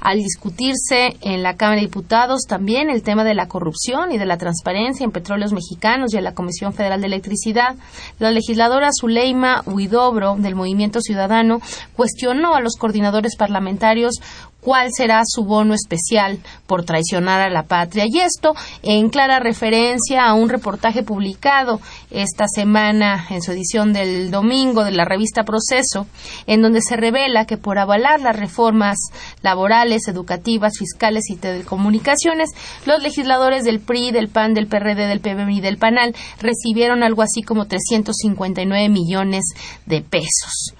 al 0.00 0.18
discutirse 0.18 1.16
en 1.20 1.42
la 1.42 1.56
Cámara 1.56 1.80
de 1.80 1.86
Diputados 1.86 2.42
también 2.48 2.90
el 2.90 3.02
tema 3.02 3.24
de 3.24 3.34
la 3.34 3.48
corrupción 3.48 4.12
y 4.12 4.18
de 4.18 4.26
la 4.26 4.38
transparencia 4.38 5.04
en 5.04 5.12
petróleos 5.12 5.52
mexicanos 5.52 6.12
y 6.12 6.18
en 6.18 6.24
la 6.24 6.34
Comisión 6.34 6.72
Federal 6.72 7.00
de 7.00 7.06
Electricidad, 7.06 7.76
la 8.18 8.30
legisladora 8.30 8.90
Zuleima 8.98 9.62
Huidobro 9.66 10.36
del 10.36 10.54
Movimiento 10.54 11.00
Ciudadano 11.00 11.60
cuestionó 11.94 12.54
a 12.54 12.60
los 12.60 12.76
coordinadores 12.76 13.36
parlamentarios 13.36 14.20
cuál 14.66 14.88
será 14.92 15.22
su 15.24 15.44
bono 15.44 15.74
especial 15.74 16.40
por 16.66 16.84
traicionar 16.84 17.40
a 17.40 17.48
la 17.50 17.68
patria. 17.68 18.04
Y 18.08 18.18
esto 18.18 18.52
en 18.82 19.10
clara 19.10 19.38
referencia 19.38 20.26
a 20.26 20.34
un 20.34 20.48
reportaje 20.48 21.04
publicado 21.04 21.80
esta 22.10 22.46
semana 22.48 23.26
en 23.30 23.42
su 23.42 23.52
edición 23.52 23.92
del 23.92 24.32
domingo 24.32 24.82
de 24.82 24.90
la 24.90 25.04
revista 25.04 25.44
Proceso, 25.44 26.08
en 26.48 26.62
donde 26.62 26.82
se 26.82 26.96
revela 26.96 27.44
que 27.44 27.58
por 27.58 27.78
avalar 27.78 28.20
las 28.20 28.34
reformas 28.34 28.98
laborales, 29.40 30.08
educativas, 30.08 30.72
fiscales 30.76 31.30
y 31.30 31.36
telecomunicaciones, 31.36 32.50
los 32.86 33.00
legisladores 33.00 33.62
del 33.62 33.78
PRI, 33.78 34.10
del 34.10 34.26
PAN, 34.26 34.52
del 34.54 34.66
PRD, 34.66 35.06
del 35.06 35.20
PBM 35.20 35.52
y 35.52 35.60
del 35.60 35.78
PANAL 35.78 36.16
recibieron 36.40 37.04
algo 37.04 37.22
así 37.22 37.42
como 37.42 37.66
359 37.66 38.88
millones 38.88 39.44
de 39.86 40.00
pesos. 40.00 40.74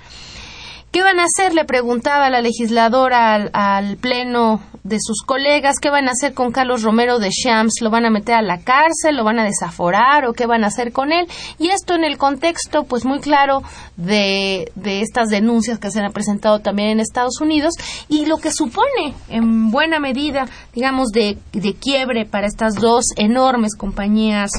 ¿Qué 0.96 1.02
van 1.02 1.20
a 1.20 1.24
hacer? 1.24 1.52
Le 1.52 1.66
preguntaba 1.66 2.30
la 2.30 2.40
legisladora 2.40 3.34
al, 3.34 3.98
pleno 3.98 4.62
de 4.82 4.96
sus 4.98 5.20
colegas. 5.26 5.76
¿Qué 5.78 5.90
van 5.90 6.08
a 6.08 6.12
hacer 6.12 6.32
con 6.32 6.52
Carlos 6.52 6.82
Romero 6.82 7.18
de 7.18 7.28
Shams? 7.28 7.82
¿Lo 7.82 7.90
van 7.90 8.06
a 8.06 8.10
meter 8.10 8.34
a 8.36 8.40
la 8.40 8.60
cárcel? 8.60 9.16
¿Lo 9.16 9.22
van 9.22 9.38
a 9.38 9.44
desaforar? 9.44 10.24
¿O 10.24 10.32
qué 10.32 10.46
van 10.46 10.64
a 10.64 10.68
hacer 10.68 10.92
con 10.92 11.12
él? 11.12 11.26
Y 11.58 11.68
esto 11.68 11.94
en 11.94 12.04
el 12.04 12.16
contexto, 12.16 12.84
pues 12.84 13.04
muy 13.04 13.20
claro, 13.20 13.62
de, 13.98 14.72
de 14.74 15.02
estas 15.02 15.28
denuncias 15.28 15.78
que 15.78 15.90
se 15.90 16.00
han 16.00 16.10
presentado 16.14 16.60
también 16.60 16.88
en 16.88 17.00
Estados 17.00 17.42
Unidos 17.42 17.74
y 18.08 18.24
lo 18.24 18.38
que 18.38 18.50
supone, 18.50 19.12
en 19.28 19.70
buena 19.70 19.98
medida, 19.98 20.46
digamos, 20.72 21.08
de, 21.08 21.36
de 21.52 21.74
quiebre 21.74 22.24
para 22.24 22.46
estas 22.46 22.74
dos 22.74 23.04
enormes 23.16 23.76
compañías 23.76 24.50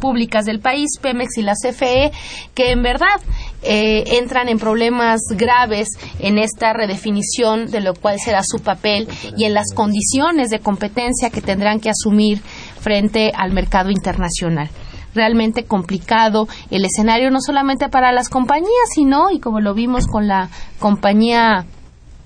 públicas 0.00 0.44
del 0.44 0.58
país, 0.58 0.98
Pemex 1.00 1.38
y 1.38 1.42
la 1.42 1.54
CFE, 1.54 2.10
que 2.52 2.72
en 2.72 2.82
verdad 2.82 3.20
eh, 3.62 4.18
entran 4.18 4.48
en 4.48 4.58
problemas 4.58 5.20
graves 5.30 5.83
en 6.18 6.38
esta 6.38 6.72
redefinición 6.72 7.70
de 7.70 7.80
lo 7.80 7.94
cual 7.94 8.18
será 8.18 8.42
su 8.42 8.58
papel 8.58 9.08
y 9.36 9.44
en 9.44 9.54
las 9.54 9.72
condiciones 9.74 10.50
de 10.50 10.60
competencia 10.60 11.30
que 11.30 11.40
tendrán 11.40 11.80
que 11.80 11.90
asumir 11.90 12.40
frente 12.78 13.32
al 13.34 13.52
mercado 13.52 13.90
internacional. 13.90 14.70
Realmente 15.14 15.64
complicado 15.64 16.48
el 16.70 16.84
escenario 16.84 17.30
no 17.30 17.40
solamente 17.40 17.88
para 17.88 18.12
las 18.12 18.28
compañías, 18.28 18.88
sino, 18.94 19.30
y 19.30 19.38
como 19.38 19.60
lo 19.60 19.74
vimos 19.74 20.06
con 20.06 20.26
la 20.26 20.50
compañía 20.80 21.66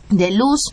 de 0.08 0.30
luz, 0.30 0.72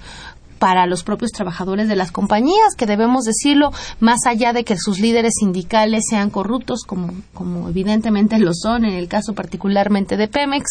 para 0.59 0.85
los 0.85 1.03
propios 1.03 1.31
trabajadores 1.31 1.87
de 1.87 1.95
las 1.95 2.11
compañías, 2.11 2.75
que 2.77 2.85
debemos 2.85 3.23
decirlo, 3.23 3.71
más 3.99 4.25
allá 4.25 4.53
de 4.53 4.63
que 4.63 4.77
sus 4.77 4.99
líderes 4.99 5.33
sindicales 5.39 6.03
sean 6.09 6.29
corruptos, 6.29 6.83
como, 6.85 7.13
como 7.33 7.69
evidentemente 7.69 8.39
lo 8.39 8.53
son 8.53 8.85
en 8.85 8.93
el 8.93 9.07
caso 9.07 9.33
particularmente 9.33 10.17
de 10.17 10.27
Pemex, 10.27 10.65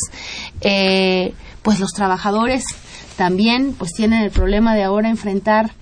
eh, 0.60 1.34
pues 1.62 1.80
los 1.80 1.92
trabajadores 1.92 2.64
también 3.16 3.74
pues 3.78 3.92
tienen 3.92 4.22
el 4.22 4.30
problema 4.30 4.74
de 4.74 4.84
ahora 4.84 5.08
enfrentar 5.08 5.72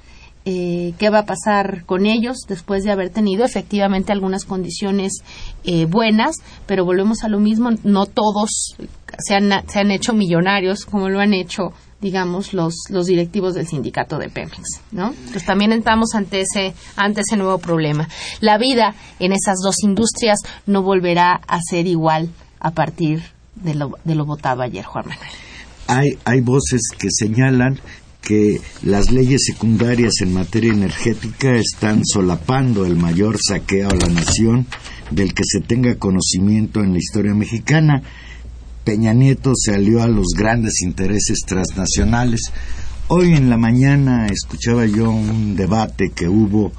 eh, 0.45 0.95
qué 0.99 1.09
va 1.09 1.21
a 1.21 1.27
pasar 1.27 1.85
con 1.85 2.05
ellos 2.05 2.39
después 2.49 2.83
de 2.83 2.91
haber 2.91 3.11
tenido 3.11 3.45
efectivamente 3.45 4.11
algunas 4.11 4.45
condiciones 4.45 5.23
eh, 5.63 5.85
buenas, 5.87 6.37
pero 6.67 6.85
volvemos 6.85 7.23
a 7.23 7.29
lo 7.29 7.39
mismo, 7.39 7.71
no 7.85 8.07
todos 8.07 8.77
se 9.19 9.35
han, 9.37 9.53
se 9.69 9.79
han 9.79 9.93
hecho 9.93 10.15
millonarios 10.15 10.85
como 10.85 11.09
lo 11.09 11.21
han 11.21 11.33
hecho 11.33 11.73
digamos, 12.03 12.53
los, 12.53 12.75
los 12.91 13.07
directivos 13.07 13.55
del 13.55 13.69
sindicato 13.69 14.19
de 14.19 14.29
Pemex, 14.29 14.81
¿no? 14.91 15.15
Pues 15.31 15.47
también 15.47 15.73
estamos 15.73 16.15
ante 16.15 16.43
ese, 16.43 16.75
ante 16.97 17.23
ese 17.23 17.37
nuevo 17.37 17.59
problema. 17.59 18.09
La 18.41 18.59
vida 18.59 18.95
en 19.21 19.33
esas 19.33 19.61
dos 19.63 19.77
industrias 19.85 20.41
no 20.67 20.83
volverá 20.83 21.41
a 21.47 21.61
ser 21.63 21.87
igual 21.87 22.31
a 22.59 22.73
partir 22.73 23.23
de 23.55 23.75
lo, 23.75 23.93
de 24.05 24.17
lo 24.17 24.27
votado 24.27 24.63
ayer, 24.63 24.85
Juan 24.85 25.07
Manuel. 25.09 25.29
Hay, 25.87 26.19
hay 26.25 26.41
voces 26.41 26.81
que 26.99 27.09
señalan 27.11 27.81
que 28.21 28.61
las 28.83 29.11
leyes 29.11 29.43
secundarias 29.47 30.15
en 30.21 30.35
materia 30.35 30.73
energética 30.73 31.55
están 31.55 32.03
solapando 32.05 32.85
el 32.85 32.97
mayor 32.97 33.37
saqueo 33.41 33.91
a 33.91 33.95
la 33.95 34.09
nación 34.09 34.67
del 35.11 35.35
que 35.35 35.43
se 35.45 35.61
tenga 35.61 35.95
conocimiento 35.97 36.81
en 36.81 36.93
la 36.93 36.99
historia 36.99 37.35
mexicana 37.35 38.03
Peña 38.85 39.13
Nieto 39.13 39.53
se 39.55 39.75
alió 39.75 40.03
a 40.03 40.09
los 40.09 40.29
grandes 40.37 40.83
intereses 40.83 41.39
transnacionales. 41.47 42.41
Hoy 43.09 43.35
en 43.35 43.49
la 43.49 43.57
mañana 43.57 44.27
escuchaba 44.27 44.87
yo 44.87 45.11
un 45.11 45.55
debate 45.55 46.11
que 46.11 46.29
hubo, 46.29 46.73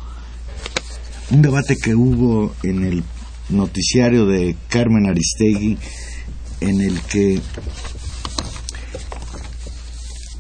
un 1.32 1.42
debate 1.42 1.78
que 1.78 1.96
hubo 1.96 2.54
en 2.64 2.84
el 2.84 3.04
noticiario 3.50 4.26
de 4.26 4.56
Carmen 4.68 5.08
Aristegui, 5.08 5.78
en 6.60 6.82
el 6.82 7.00
que 7.02 7.42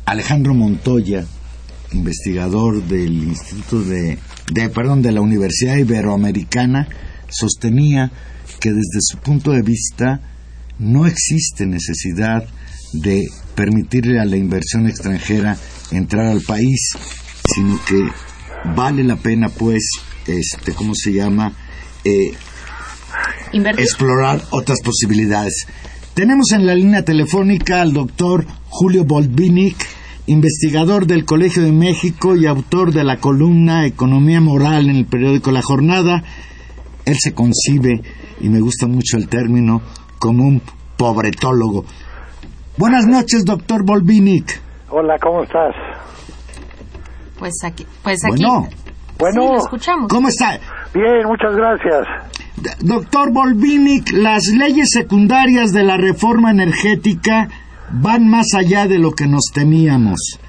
Alejandro 0.06 0.54
Montoya, 0.54 1.26
investigador 1.94 2.84
del 2.84 3.24
Instituto 3.24 3.84
de, 3.84 4.18
de, 4.52 4.70
perdón, 4.70 5.02
de 5.02 5.14
la 5.14 5.22
Universidad 5.22 5.78
Iberoamericana, 5.78 6.90
sostenía 7.30 8.12
que 8.60 8.70
desde 8.70 9.00
su 9.02 9.18
punto 9.18 9.52
de 9.52 9.62
vista 9.62 10.33
no 10.84 11.06
existe 11.06 11.66
necesidad 11.66 12.46
de 12.94 13.24
permitirle 13.56 14.20
a 14.20 14.26
la 14.26 14.38
inversión 14.38 14.88
extranjera 14.88 15.58
entrar 15.92 16.28
al 16.28 16.42
país, 16.42 16.92
sino 17.54 17.80
que 17.86 18.08
vale 18.76 19.04
la 19.04 19.16
pena, 19.16 19.50
pues, 19.50 19.84
este, 20.28 20.74
¿cómo 20.74 20.94
se 20.96 21.14
llama? 21.14 21.54
Eh, 22.04 22.34
explorar 23.78 24.42
otras 24.52 24.80
posibilidades. 24.84 25.68
Tenemos 26.14 26.52
en 26.52 26.66
la 26.66 26.76
línea 26.76 27.04
telefónica 27.04 27.82
al 27.82 27.94
doctor 27.94 28.46
Julio 28.70 29.06
Bolvinic, 29.06 29.76
investigador 30.26 31.06
del 31.08 31.26
Colegio 31.26 31.64
de 31.64 31.72
México 31.72 32.36
y 32.36 32.46
autor 32.46 32.94
de 32.94 33.04
la 33.04 33.18
columna 33.18 33.86
Economía 33.86 34.40
Moral 34.40 34.90
en 34.90 34.96
el 34.96 35.06
periódico 35.06 35.52
La 35.52 35.62
Jornada. 35.62 36.24
Él 37.06 37.18
se 37.20 37.34
concibe, 37.34 38.02
y 38.40 38.50
me 38.50 38.60
gusta 38.60 38.88
mucho 38.88 39.18
el 39.18 39.28
término, 39.28 39.82
como 40.24 40.46
un 40.46 40.62
pobretólogo. 40.96 41.84
Buenas 42.78 43.06
noches, 43.06 43.44
doctor 43.44 43.84
Bolvinic. 43.84 44.58
Hola, 44.90 45.18
¿cómo 45.22 45.44
estás? 45.44 45.76
Pues 47.38 47.56
aquí, 47.66 47.86
pues 48.02 48.24
aquí. 48.24 48.42
Bueno, 48.46 48.70
Bueno, 49.20 49.58
escuchamos. 49.58 50.08
¿cómo 50.08 50.30
está? 50.30 50.58
bien, 50.94 51.28
muchas 51.28 51.58
gracias. 51.58 52.08
Doctor 52.80 53.34
Bolvinic, 53.34 54.12
las 54.14 54.46
leyes 54.48 54.92
secundarias 54.94 55.74
de 55.74 55.84
la 55.84 55.98
reforma 55.98 56.52
energética 56.52 57.50
van 57.92 58.30
más 58.30 58.54
allá 58.58 58.88
de 58.88 59.00
lo 59.00 59.12
que 59.12 59.28
nos 59.28 59.52
temíamos. 59.54 60.40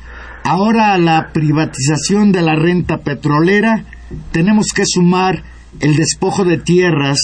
Ahora 0.45 0.93
a 0.93 0.99
la 0.99 1.33
privatización 1.33 2.31
de 2.31 2.43
la 2.43 2.55
renta 2.55 2.99
petrolera 2.99 3.83
tenemos 4.31 4.67
que 4.73 4.85
sumar 4.87 5.43
el 5.81 5.97
despojo 5.97 6.45
de 6.45 6.59
tierras, 6.59 7.19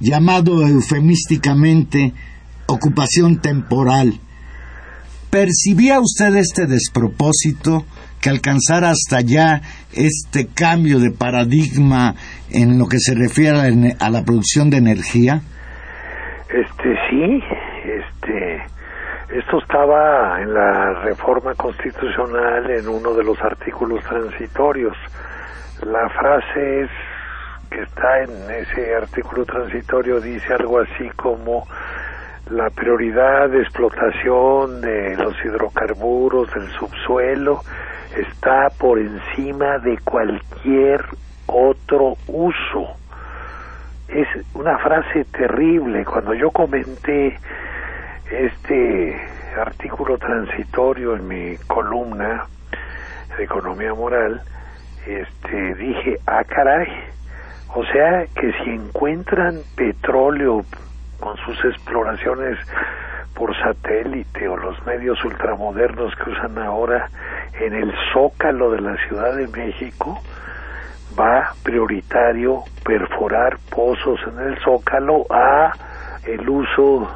llamado 0.00 0.66
eufemísticamente 0.66 2.12
ocupación 2.66 3.40
temporal. 3.40 4.14
¿Percibía 5.30 6.00
usted 6.00 6.34
este 6.36 6.66
despropósito 6.66 7.84
que 8.20 8.30
alcanzara 8.30 8.90
hasta 8.90 9.18
allá 9.18 9.60
este 9.92 10.48
cambio 10.48 10.98
de 10.98 11.10
paradigma 11.10 12.14
en 12.50 12.78
lo 12.78 12.86
que 12.86 12.98
se 12.98 13.14
refiere 13.14 13.58
a 13.98 14.10
la, 14.10 14.24
producción 14.24 14.70
de 14.70 14.78
energía? 14.78 15.40
Este, 16.48 16.96
sí, 17.10 17.42
este, 17.84 18.64
esto 19.38 19.58
estaba 19.58 20.40
en 20.40 20.54
la 20.54 21.02
reforma 21.02 21.54
constitucional 21.54 22.70
en 22.70 22.88
uno 22.88 23.12
de 23.14 23.24
los 23.24 23.40
artículos 23.42 24.02
transitorios. 24.04 24.96
La 25.82 26.08
frase 26.10 26.82
es 26.82 26.90
que 27.70 27.82
está 27.82 28.22
en 28.22 28.50
ese 28.50 28.94
artículo 28.94 29.44
transitorio 29.44 30.20
dice 30.20 30.54
algo 30.54 30.80
así 30.80 31.08
como 31.16 31.66
la 32.50 32.70
prioridad 32.70 33.48
de 33.50 33.60
explotación 33.60 34.80
de 34.80 35.16
los 35.16 35.34
hidrocarburos 35.44 36.52
del 36.54 36.70
subsuelo 36.72 37.64
está 38.16 38.70
por 38.78 38.98
encima 38.98 39.78
de 39.78 39.98
cualquier 39.98 41.04
otro 41.46 42.18
uso. 42.26 42.96
Es 44.08 44.28
una 44.54 44.78
frase 44.78 45.24
terrible. 45.26 46.04
Cuando 46.04 46.34
yo 46.34 46.50
comenté 46.50 47.38
este 48.30 49.20
artículo 49.58 50.18
transitorio 50.18 51.16
en 51.16 51.26
mi 51.26 51.56
columna 51.66 52.46
de 53.36 53.44
economía 53.44 53.92
moral, 53.94 54.42
este 55.06 55.74
dije, 55.74 56.18
ah 56.26 56.44
caray, 56.44 56.86
o 57.74 57.84
sea 57.86 58.26
que 58.34 58.52
si 58.64 58.70
encuentran 58.70 59.60
petróleo 59.76 60.64
con 61.20 61.36
sus 61.38 61.64
exploraciones 61.64 62.58
por 63.34 63.54
satélite 63.58 64.48
o 64.48 64.56
los 64.56 64.84
medios 64.86 65.22
ultramodernos 65.24 66.14
que 66.16 66.30
usan 66.30 66.58
ahora 66.58 67.10
en 67.60 67.74
el 67.74 67.92
zócalo 68.12 68.70
de 68.70 68.80
la 68.80 68.96
Ciudad 69.08 69.34
de 69.36 69.46
México, 69.48 70.20
va 71.18 71.52
prioritario 71.62 72.62
perforar 72.84 73.58
pozos 73.70 74.20
en 74.26 74.38
el 74.40 74.58
zócalo 74.60 75.26
a 75.30 75.72
el 76.24 76.48
uso 76.48 77.08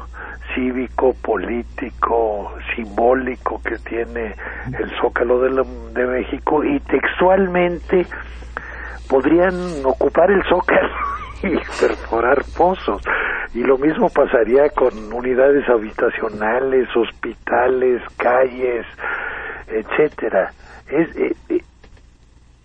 cívico, 0.53 1.13
político, 1.21 2.53
simbólico 2.75 3.61
que 3.63 3.77
tiene 3.77 4.35
el 4.77 4.91
zócalo 4.99 5.41
de, 5.41 5.49
la, 5.51 5.63
de 5.93 6.05
México. 6.05 6.63
Y 6.63 6.79
textualmente 6.81 8.05
podrían 9.11 9.53
ocupar 9.83 10.31
el 10.31 10.41
zócalo 10.45 10.89
y 11.43 11.57
perforar 11.79 12.41
pozos. 12.57 13.03
Y 13.53 13.59
lo 13.59 13.77
mismo 13.77 14.07
pasaría 14.09 14.69
con 14.69 15.11
unidades 15.11 15.67
habitacionales, 15.67 16.87
hospitales, 16.95 18.01
calles, 18.15 18.85
etcétera. 19.67 20.51
Es, 20.87 21.13
eh, 21.17 21.61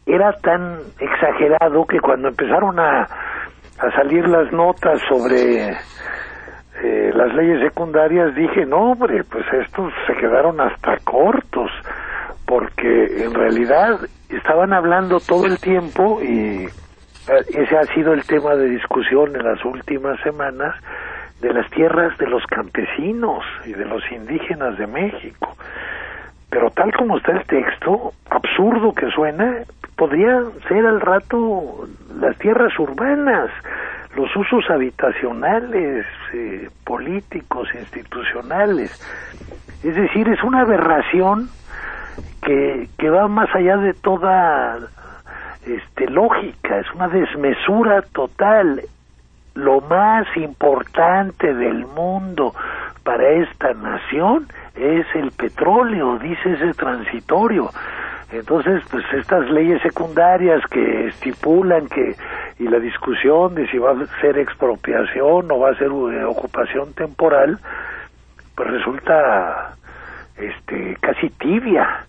era 0.06 0.32
tan 0.34 0.78
exagerado 1.00 1.84
que 1.84 1.98
cuando 1.98 2.28
empezaron 2.28 2.78
a, 2.78 3.02
a 3.02 3.90
salir 3.96 4.28
las 4.28 4.52
notas 4.52 5.00
sobre 5.08 5.70
eh, 5.70 7.10
las 7.12 7.34
leyes 7.34 7.60
secundarias 7.60 8.32
dije, 8.36 8.64
no 8.66 8.92
hombre, 8.92 9.24
pues 9.24 9.44
estos 9.52 9.92
se 10.06 10.14
quedaron 10.14 10.60
hasta 10.60 10.96
cortos, 10.98 11.72
porque 12.46 13.24
en 13.24 13.34
realidad 13.34 13.98
estaban 14.28 14.72
hablando 14.72 15.20
todo 15.20 15.46
el 15.46 15.58
tiempo 15.58 16.20
y 16.22 16.68
ese 17.48 17.76
ha 17.76 17.84
sido 17.94 18.12
el 18.12 18.24
tema 18.24 18.54
de 18.54 18.68
discusión 18.70 19.34
en 19.34 19.42
las 19.44 19.64
últimas 19.64 20.20
semanas 20.20 20.74
de 21.40 21.52
las 21.52 21.68
tierras 21.70 22.16
de 22.18 22.26
los 22.26 22.44
campesinos 22.46 23.44
y 23.64 23.72
de 23.72 23.84
los 23.84 24.02
indígenas 24.10 24.78
de 24.78 24.86
México. 24.86 25.56
Pero 26.50 26.70
tal 26.70 26.92
como 26.94 27.18
está 27.18 27.32
el 27.32 27.44
texto, 27.44 28.12
absurdo 28.30 28.92
que 28.92 29.10
suena, 29.10 29.58
podría 29.96 30.42
ser 30.68 30.86
al 30.86 31.00
rato 31.00 31.86
las 32.20 32.36
tierras 32.38 32.78
urbanas, 32.78 33.50
los 34.14 34.34
usos 34.34 34.64
habitacionales, 34.70 36.06
eh, 36.32 36.70
políticos, 36.84 37.68
institucionales. 37.74 38.90
Es 39.82 39.94
decir, 39.94 40.28
es 40.28 40.42
una 40.42 40.60
aberración 40.60 41.50
que, 42.42 42.88
que 42.98 43.10
va 43.10 43.28
más 43.28 43.54
allá 43.54 43.76
de 43.76 43.94
toda 43.94 44.78
este, 45.66 46.08
lógica, 46.08 46.78
es 46.78 46.92
una 46.94 47.08
desmesura 47.08 48.02
total. 48.02 48.82
Lo 49.54 49.80
más 49.80 50.26
importante 50.36 51.54
del 51.54 51.86
mundo 51.86 52.54
para 53.02 53.28
esta 53.28 53.72
nación 53.72 54.46
es 54.74 55.06
el 55.14 55.30
petróleo, 55.32 56.18
dice 56.18 56.52
ese 56.52 56.74
transitorio. 56.74 57.70
Entonces, 58.32 58.82
pues 58.90 59.04
estas 59.14 59.48
leyes 59.50 59.80
secundarias 59.82 60.60
que 60.66 61.06
estipulan 61.06 61.86
que 61.88 62.16
y 62.58 62.64
la 62.68 62.78
discusión 62.78 63.54
de 63.54 63.68
si 63.68 63.78
va 63.78 63.92
a 63.92 64.20
ser 64.20 64.38
expropiación 64.38 65.50
o 65.50 65.58
va 65.58 65.70
a 65.70 65.74
ser 65.74 65.88
eh, 65.88 66.24
ocupación 66.24 66.92
temporal, 66.94 67.58
pues 68.54 68.70
resulta 68.70 69.74
este 70.38 70.96
casi 71.00 71.30
tibia. 71.30 72.06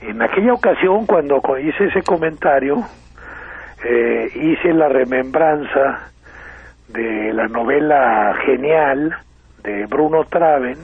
En 0.00 0.20
aquella 0.22 0.52
ocasión, 0.52 1.06
cuando 1.06 1.40
hice 1.58 1.86
ese 1.86 2.02
comentario, 2.02 2.84
eh, 3.84 4.30
hice 4.34 4.72
la 4.72 4.88
remembranza 4.88 6.10
de 6.88 7.32
la 7.32 7.48
novela 7.48 8.34
genial 8.44 9.16
de 9.62 9.86
Bruno 9.86 10.24
Traven, 10.24 10.78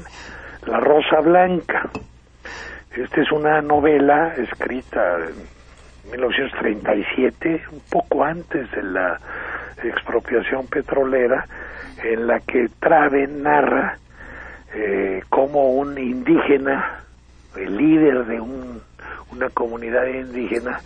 La 0.67 0.81
Rosa 0.81 1.21
Blanca. 1.21 1.89
Esta 2.97 3.21
es 3.21 3.33
una 3.33 3.63
novela 3.63 4.35
escrita 4.37 5.17
en 5.17 6.11
1937, 6.11 7.63
un 7.73 7.81
poco 7.91 8.25
antes 8.25 8.71
de 8.73 8.83
la 8.83 9.19
expropiación 9.83 10.67
petrolera, 10.67 11.47
en 12.03 12.27
la 12.27 12.41
que 12.41 12.69
Traven 12.81 13.43
narra 13.43 13.97
eh, 14.75 15.23
como 15.29 15.73
un 15.73 15.99
indígena, 15.99 17.05
el 17.57 17.77
líder 17.77 18.25
de 18.27 18.41
un, 18.41 18.81
una 19.33 19.49
comunidad 19.51 20.07
indígena, 20.07 20.81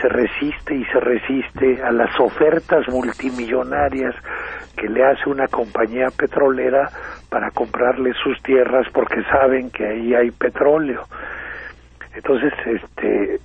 se 0.00 0.08
resiste 0.08 0.74
y 0.74 0.84
se 0.86 1.00
resiste 1.00 1.82
a 1.82 1.92
las 1.92 2.18
ofertas 2.18 2.88
multimillonarias 2.88 4.14
que 4.76 4.88
le 4.88 5.04
hace 5.04 5.28
una 5.28 5.46
compañía 5.46 6.08
petrolera 6.10 6.90
para 7.28 7.50
comprarles 7.50 8.16
sus 8.22 8.40
tierras 8.42 8.86
porque 8.92 9.22
saben 9.24 9.70
que 9.70 9.86
ahí 9.86 10.14
hay 10.14 10.30
petróleo. 10.30 11.04
Entonces, 12.14 12.52
este, 12.66 13.40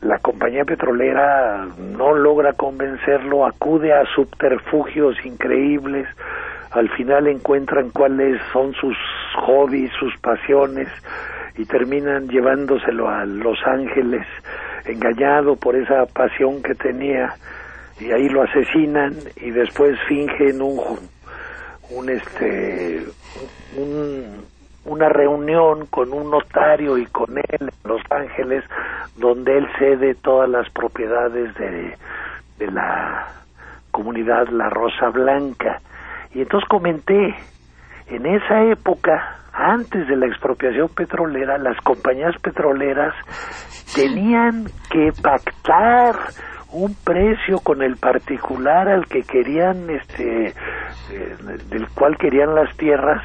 la 0.00 0.18
compañía 0.18 0.64
petrolera 0.64 1.66
no 1.78 2.14
logra 2.14 2.52
convencerlo, 2.52 3.46
acude 3.46 3.92
a 3.92 4.04
subterfugios 4.14 5.16
increíbles, 5.24 6.06
al 6.74 6.88
final 6.90 7.28
encuentran 7.28 7.90
cuáles 7.90 8.40
son 8.52 8.74
sus 8.74 8.96
hobbies, 9.36 9.92
sus 9.98 10.16
pasiones 10.18 10.88
y 11.56 11.64
terminan 11.66 12.28
llevándoselo 12.28 13.08
a 13.08 13.24
Los 13.24 13.58
Ángeles, 13.64 14.26
engañado 14.84 15.54
por 15.54 15.76
esa 15.76 16.04
pasión 16.06 16.62
que 16.62 16.74
tenía 16.74 17.32
y 18.00 18.10
ahí 18.10 18.28
lo 18.28 18.42
asesinan 18.42 19.14
y 19.36 19.50
después 19.50 19.96
fingen 20.08 20.60
un 20.60 20.80
un 21.90 22.10
este 22.10 23.04
una 24.84 25.08
reunión 25.08 25.86
con 25.86 26.12
un 26.12 26.28
notario 26.28 26.98
y 26.98 27.06
con 27.06 27.38
él 27.38 27.44
en 27.60 27.70
Los 27.84 28.02
Ángeles 28.10 28.64
donde 29.16 29.58
él 29.58 29.68
cede 29.78 30.16
todas 30.16 30.48
las 30.48 30.68
propiedades 30.70 31.54
de, 31.54 31.96
de 32.58 32.70
la 32.72 33.28
comunidad 33.92 34.48
La 34.48 34.68
Rosa 34.70 35.10
Blanca 35.10 35.80
y 36.34 36.42
entonces 36.42 36.68
comenté 36.68 37.34
en 38.08 38.26
esa 38.26 38.64
época 38.64 39.38
antes 39.52 40.06
de 40.08 40.16
la 40.16 40.26
expropiación 40.26 40.88
petrolera 40.88 41.58
las 41.58 41.76
compañías 41.80 42.34
petroleras 42.42 43.14
tenían 43.94 44.66
que 44.90 45.12
pactar 45.22 46.16
un 46.72 46.94
precio 47.04 47.60
con 47.60 47.82
el 47.82 47.96
particular 47.96 48.88
al 48.88 49.06
que 49.06 49.22
querían 49.22 49.88
este 49.90 50.48
eh, 50.48 51.36
del 51.70 51.88
cual 51.90 52.16
querían 52.18 52.54
las 52.54 52.76
tierras 52.76 53.22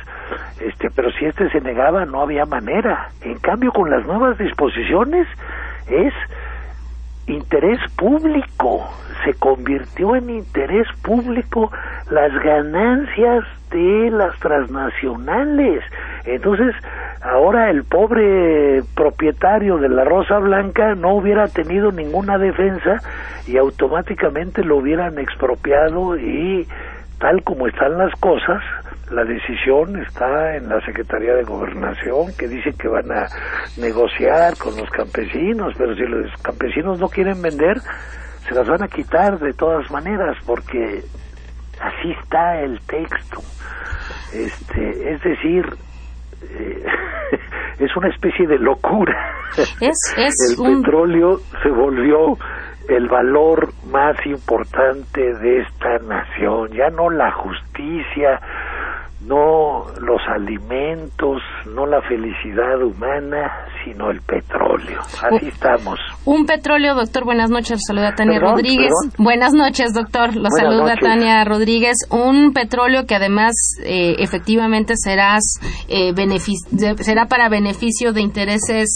este 0.59 0.89
pero 0.95 1.11
si 1.11 1.25
este 1.25 1.49
se 1.49 1.61
negaba 1.61 2.05
no 2.05 2.21
había 2.21 2.45
manera. 2.45 3.09
En 3.21 3.39
cambio 3.39 3.71
con 3.71 3.89
las 3.89 4.05
nuevas 4.05 4.37
disposiciones 4.37 5.27
es 5.87 6.13
interés 7.29 7.79
público. 7.95 8.87
Se 9.23 9.33
convirtió 9.33 10.15
en 10.15 10.29
interés 10.29 10.87
público 11.01 11.71
las 12.09 12.31
ganancias 12.43 13.43
de 13.71 14.09
las 14.11 14.37
transnacionales. 14.39 15.83
Entonces 16.25 16.73
ahora 17.21 17.69
el 17.69 17.83
pobre 17.83 18.81
propietario 18.95 19.77
de 19.77 19.89
la 19.89 20.03
Rosa 20.03 20.39
Blanca 20.39 20.95
no 20.95 21.15
hubiera 21.15 21.47
tenido 21.47 21.91
ninguna 21.91 22.37
defensa 22.37 23.01
y 23.47 23.57
automáticamente 23.57 24.63
lo 24.63 24.77
hubieran 24.77 25.19
expropiado 25.19 26.17
y 26.17 26.67
tal 27.19 27.43
como 27.43 27.67
están 27.67 27.97
las 27.97 28.13
cosas, 28.19 28.63
la 29.11 29.23
decisión 29.23 30.01
está 30.01 30.55
en 30.55 30.69
la 30.69 30.79
Secretaría 30.85 31.33
de 31.33 31.43
Gobernación 31.43 32.27
que 32.37 32.47
dice 32.47 32.73
que 32.73 32.87
van 32.87 33.11
a 33.11 33.27
negociar 33.77 34.55
con 34.57 34.75
los 34.77 34.89
campesinos, 34.89 35.73
pero 35.77 35.95
si 35.95 36.03
los 36.03 36.31
campesinos 36.41 36.99
no 36.99 37.07
quieren 37.07 37.41
vender, 37.41 37.77
se 38.47 38.53
las 38.53 38.67
van 38.67 38.83
a 38.83 38.87
quitar 38.87 39.39
de 39.39 39.53
todas 39.53 39.89
maneras 39.91 40.37
porque 40.45 41.03
así 41.79 42.11
está 42.21 42.61
el 42.61 42.79
texto. 42.81 43.41
Este, 44.33 45.13
es 45.13 45.21
decir, 45.23 45.65
eh, 46.43 46.85
es 47.79 47.95
una 47.95 48.09
especie 48.09 48.47
de 48.47 48.59
locura. 48.59 49.35
Es, 49.81 49.97
el 50.17 50.75
petróleo 50.81 51.39
se 51.63 51.69
volvió 51.69 52.37
el 52.89 53.07
valor 53.07 53.69
más 53.91 54.15
importante 54.25 55.33
de 55.35 55.61
esta 55.61 55.99
nación, 55.99 56.69
ya 56.71 56.89
no 56.89 57.09
la 57.09 57.31
justicia, 57.31 58.39
no 59.21 59.85
los 59.99 60.21
alimentos, 60.33 61.41
no 61.75 61.85
la 61.85 62.01
felicidad 62.01 62.81
humana, 62.81 63.51
sino 63.83 64.09
el 64.11 64.21
petróleo. 64.21 64.99
Así 65.01 65.47
estamos. 65.47 65.99
Un 66.25 66.45
petróleo, 66.45 66.95
doctor. 66.95 67.25
Buenas 67.25 67.49
noches. 67.49 67.81
Saluda 67.85 68.15
Tania 68.15 68.39
Rodríguez. 68.39 68.91
Buenas 69.17 69.53
noches, 69.53 69.93
doctor. 69.93 70.35
Lo 70.35 70.49
saluda 70.49 70.95
Tania 70.99 71.43
Rodríguez. 71.43 71.97
Un 72.09 72.53
petróleo 72.53 73.05
que 73.05 73.15
además 73.15 73.53
eh, 73.83 74.15
efectivamente 74.19 74.93
serás, 74.95 75.43
eh, 75.89 76.13
será 76.99 77.25
para 77.25 77.49
beneficio 77.49 78.13
de 78.13 78.21
intereses 78.21 78.89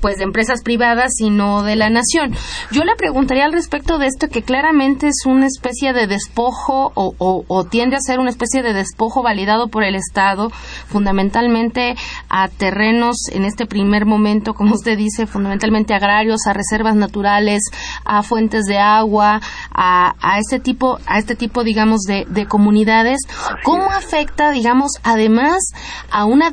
pues 0.00 0.18
de 0.18 0.24
empresas 0.24 0.62
privadas 0.62 1.12
y 1.20 1.30
no 1.30 1.62
de 1.62 1.76
la 1.76 1.88
nación. 1.88 2.32
Yo 2.70 2.84
le 2.84 2.94
preguntaría 2.96 3.39
al 3.40 3.52
respecto 3.52 3.98
de 3.98 4.06
esto 4.06 4.28
que 4.28 4.42
claramente 4.42 5.08
es 5.08 5.26
una 5.26 5.46
especie 5.46 5.92
de 5.92 6.06
despojo 6.06 6.92
o, 6.94 7.14
o 7.46 7.64
tiende 7.64 7.96
a 7.96 8.00
ser 8.00 8.18
una 8.18 8.30
especie 8.30 8.62
de 8.62 8.72
despojo 8.72 9.22
validado 9.22 9.68
por 9.68 9.84
el 9.84 9.94
Estado, 9.94 10.50
fundamentalmente 10.86 11.96
a 12.28 12.48
terrenos 12.48 13.16
en 13.32 13.44
este 13.44 13.66
primer 13.66 14.06
momento, 14.06 14.54
como 14.54 14.74
usted 14.74 14.96
dice, 14.96 15.26
fundamentalmente 15.26 15.94
agrarios, 15.94 16.46
a 16.46 16.52
reservas 16.52 16.94
naturales, 16.94 17.62
a 18.04 18.22
fuentes 18.22 18.64
de 18.66 18.78
agua, 18.78 19.40
a, 19.72 20.14
a 20.20 20.38
este 20.38 20.60
tipo, 20.60 20.98
a 21.06 21.18
este 21.18 21.36
tipo, 21.36 21.64
digamos, 21.64 22.00
de, 22.02 22.26
de 22.28 22.46
comunidades. 22.46 23.18
¿Cómo 23.64 23.90
afecta, 23.90 24.50
digamos, 24.50 24.92
además 25.02 25.62
a 26.10 26.24
una, 26.24 26.50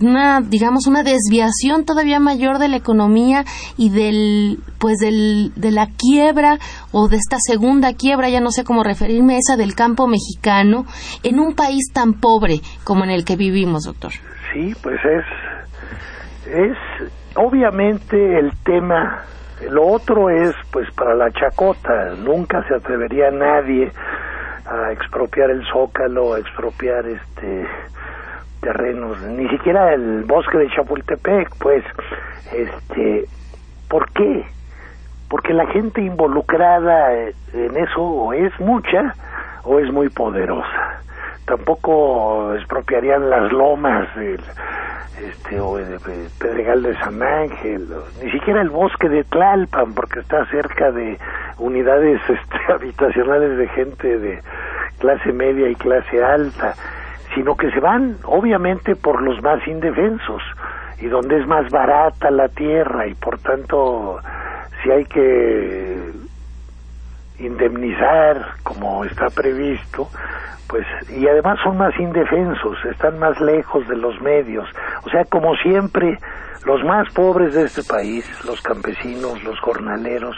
una, 0.00 0.40
digamos, 0.40 0.86
una 0.86 1.02
desviación 1.02 1.84
todavía 1.84 2.20
mayor 2.20 2.58
de 2.58 2.68
la 2.68 2.76
economía 2.76 3.44
y 3.76 3.90
del, 3.90 4.60
pues, 4.78 4.98
del, 4.98 5.52
de 5.56 5.70
la 5.70 5.88
quiebra 6.00 6.58
o 6.92 7.08
de 7.08 7.16
esta 7.16 7.36
segunda 7.38 7.94
quiebra, 7.94 8.28
ya 8.28 8.40
no 8.40 8.50
sé 8.50 8.64
cómo 8.64 8.82
referirme, 8.82 9.38
esa 9.38 9.56
del 9.56 9.74
campo 9.74 10.06
mexicano, 10.06 10.84
en 11.22 11.38
un 11.38 11.54
país 11.54 11.92
tan 11.92 12.14
pobre 12.14 12.60
como 12.84 13.04
en 13.04 13.10
el 13.10 13.24
que 13.24 13.36
vivimos, 13.36 13.84
doctor. 13.84 14.12
Sí, 14.52 14.74
pues 14.82 14.98
es, 15.04 15.24
es 16.46 16.76
obviamente 17.36 18.38
el 18.38 18.50
tema. 18.64 19.24
Lo 19.70 19.86
otro 19.86 20.30
es, 20.30 20.54
pues, 20.72 20.90
para 20.94 21.14
la 21.14 21.30
chacota. 21.32 22.14
Nunca 22.16 22.66
se 22.66 22.74
atrevería 22.74 23.30
nadie 23.30 23.92
a 24.64 24.92
expropiar 24.92 25.50
el 25.50 25.62
zócalo, 25.70 26.34
a 26.34 26.38
expropiar 26.38 27.06
este 27.06 27.66
terrenos, 28.60 29.20
ni 29.22 29.48
siquiera 29.48 29.94
el 29.94 30.24
bosque 30.24 30.58
de 30.58 30.68
Chapultepec, 30.68 31.48
pues, 31.58 31.82
este, 32.52 33.24
¿por 33.88 34.10
qué? 34.12 34.44
Porque 35.30 35.54
la 35.54 35.66
gente 35.68 36.02
involucrada 36.02 37.14
en 37.14 37.76
eso 37.76 38.02
o 38.02 38.32
es 38.34 38.52
mucha 38.60 39.14
o 39.64 39.78
es 39.78 39.90
muy 39.90 40.10
poderosa. 40.10 41.00
Tampoco 41.46 42.54
expropiarían 42.54 43.30
las 43.30 43.50
lomas 43.52 44.14
del 44.16 44.40
este 45.20 45.60
o 45.60 45.76
de 45.76 45.98
Pedregal 46.38 46.82
de 46.82 46.96
San 46.98 47.22
Ángel, 47.22 47.86
ni 48.22 48.30
siquiera 48.30 48.62
el 48.62 48.70
bosque 48.70 49.08
de 49.08 49.24
Tlalpan 49.24 49.92
porque 49.94 50.20
está 50.20 50.46
cerca 50.46 50.90
de 50.90 51.18
unidades 51.58 52.20
este, 52.28 52.72
habitacionales 52.72 53.58
de 53.58 53.68
gente 53.68 54.18
de 54.18 54.42
clase 54.98 55.32
media 55.32 55.68
y 55.68 55.74
clase 55.74 56.22
alta, 56.22 56.74
sino 57.34 57.56
que 57.56 57.70
se 57.70 57.80
van 57.80 58.16
obviamente 58.24 58.96
por 58.96 59.22
los 59.22 59.42
más 59.42 59.66
indefensos 59.66 60.42
y 61.00 61.06
donde 61.06 61.40
es 61.40 61.46
más 61.46 61.70
barata 61.70 62.30
la 62.30 62.48
tierra 62.48 63.06
y 63.06 63.14
por 63.14 63.38
tanto 63.38 64.20
si 64.82 64.90
hay 64.90 65.04
que 65.06 66.12
indemnizar 67.38 68.54
como 68.62 69.04
está 69.04 69.30
previsto, 69.30 70.08
pues 70.68 70.86
y 71.10 71.26
además 71.26 71.58
son 71.64 71.78
más 71.78 71.98
indefensos, 71.98 72.78
están 72.84 73.18
más 73.18 73.40
lejos 73.40 73.86
de 73.88 73.96
los 73.96 74.20
medios. 74.20 74.68
O 75.04 75.10
sea, 75.10 75.24
como 75.24 75.54
siempre, 75.56 76.18
los 76.64 76.84
más 76.84 77.12
pobres 77.12 77.54
de 77.54 77.64
este 77.64 77.82
país, 77.82 78.24
los 78.44 78.60
campesinos, 78.60 79.42
los 79.42 79.58
jornaleros, 79.60 80.36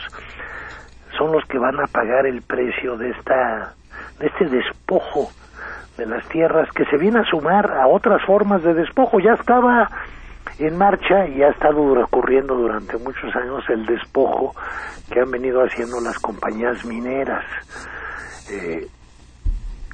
son 1.18 1.32
los 1.32 1.44
que 1.46 1.58
van 1.58 1.78
a 1.80 1.86
pagar 1.86 2.26
el 2.26 2.42
precio 2.42 2.96
de 2.96 3.10
esta 3.10 3.74
de 4.18 4.26
este 4.26 4.46
despojo 4.46 5.30
de 5.98 6.06
las 6.06 6.26
tierras 6.28 6.70
que 6.72 6.84
se 6.86 6.96
viene 6.96 7.20
a 7.20 7.24
sumar 7.24 7.70
a 7.72 7.86
otras 7.86 8.22
formas 8.24 8.62
de 8.62 8.72
despojo. 8.74 9.20
Ya 9.20 9.34
estaba 9.34 9.90
en 10.58 10.76
marcha 10.76 11.26
y 11.26 11.42
ha 11.42 11.48
estado 11.48 11.82
ocurriendo 12.02 12.54
durante 12.54 12.96
muchos 12.98 13.34
años 13.34 13.64
el 13.68 13.86
despojo 13.86 14.54
que 15.10 15.20
han 15.20 15.30
venido 15.30 15.62
haciendo 15.62 16.00
las 16.00 16.18
compañías 16.18 16.84
mineras. 16.84 17.44
Eh, 18.50 18.86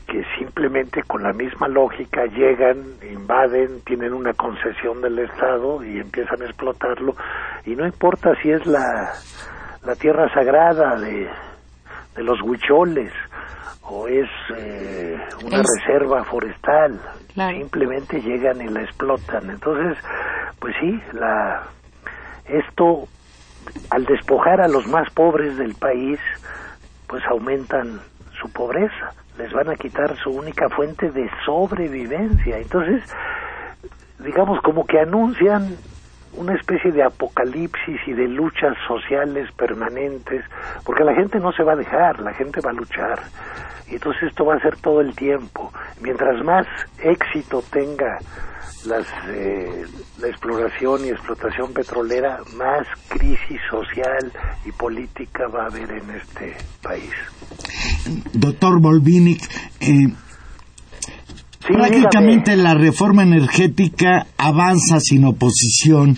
que 0.09 0.25
simplemente 0.39 1.03
con 1.03 1.23
la 1.23 1.35
misma 1.35 1.69
lógica 1.69 2.25
llegan, 2.25 2.83
invaden, 3.03 3.83
tienen 3.85 4.15
una 4.15 4.33
concesión 4.33 5.03
del 5.03 5.19
Estado 5.19 5.85
y 5.85 6.01
empiezan 6.01 6.41
a 6.41 6.47
explotarlo 6.47 7.15
y 7.67 7.77
no 7.77 7.85
importa 7.85 8.35
si 8.43 8.51
es 8.51 8.65
la, 8.67 9.13
la 9.85 9.95
tierra 9.97 10.33
sagrada 10.33 10.99
de, 10.99 11.29
de 12.17 12.23
los 12.23 12.41
huicholes 12.41 13.13
o 13.89 14.07
es 14.07 14.29
eh, 14.57 15.17
una 15.45 15.63
reserva 15.63 16.25
forestal, 16.25 17.01
simplemente 17.35 18.21
llegan 18.21 18.61
y 18.61 18.69
la 18.69 18.83
explotan. 18.83 19.51
Entonces, 19.51 19.97
pues 20.61 20.75
sí, 20.81 21.01
la 21.13 21.63
esto 22.47 23.09
al 23.91 24.05
despojar 24.05 24.61
a 24.61 24.69
los 24.69 24.87
más 24.87 25.11
pobres 25.13 25.57
del 25.57 25.75
país, 25.75 26.19
pues 27.07 27.23
aumentan 27.27 28.01
su 28.41 28.51
pobreza, 28.51 29.13
les 29.37 29.53
van 29.53 29.69
a 29.69 29.77
quitar 29.77 30.17
su 30.17 30.31
única 30.31 30.69
fuente 30.69 31.11
de 31.11 31.29
sobrevivencia. 31.45 32.59
Entonces, 32.59 33.03
digamos, 34.19 34.61
como 34.63 34.87
que 34.87 35.01
anuncian 35.01 35.77
una 36.39 36.55
especie 36.55 36.93
de 36.93 37.03
apocalipsis 37.03 38.01
y 38.07 38.13
de 38.13 38.29
luchas 38.29 38.75
sociales 38.87 39.51
permanentes, 39.57 40.45
porque 40.85 41.03
la 41.03 41.15
gente 41.15 41.39
no 41.41 41.53
se 41.53 41.65
va 41.65 41.73
a 41.73 41.77
dejar, 41.77 42.21
la 42.21 42.33
gente 42.33 42.61
va 42.61 42.71
a 42.71 42.75
luchar. 42.75 43.21
Y 43.91 43.95
entonces 43.95 44.25
esto 44.25 44.45
va 44.45 44.55
a 44.55 44.61
ser 44.61 44.77
todo 44.77 45.01
el 45.01 45.15
tiempo. 45.17 45.73
Mientras 46.01 46.45
más 46.45 46.67
éxito 47.03 47.63
tenga 47.71 48.19
las, 48.87 49.07
eh, 49.29 49.85
la 50.21 50.29
exploración 50.29 51.05
y 51.05 51.09
explotación 51.09 51.73
petrolera, 51.73 52.39
más 52.57 52.87
crisis 53.09 53.61
social 53.69 54.31
y 54.65 54.73
política 54.73 55.49
va 55.49 55.65
a 55.65 55.67
haber 55.67 55.91
en 55.91 56.11
este 56.11 56.57
país. 56.83 57.13
Doctor 58.33 58.81
Volvinic, 58.81 59.43
eh, 59.81 60.13
prácticamente 61.67 62.57
la 62.57 62.75
reforma 62.75 63.23
energética 63.23 64.27
avanza 64.37 65.01
sin 65.01 65.25
oposición. 65.25 66.17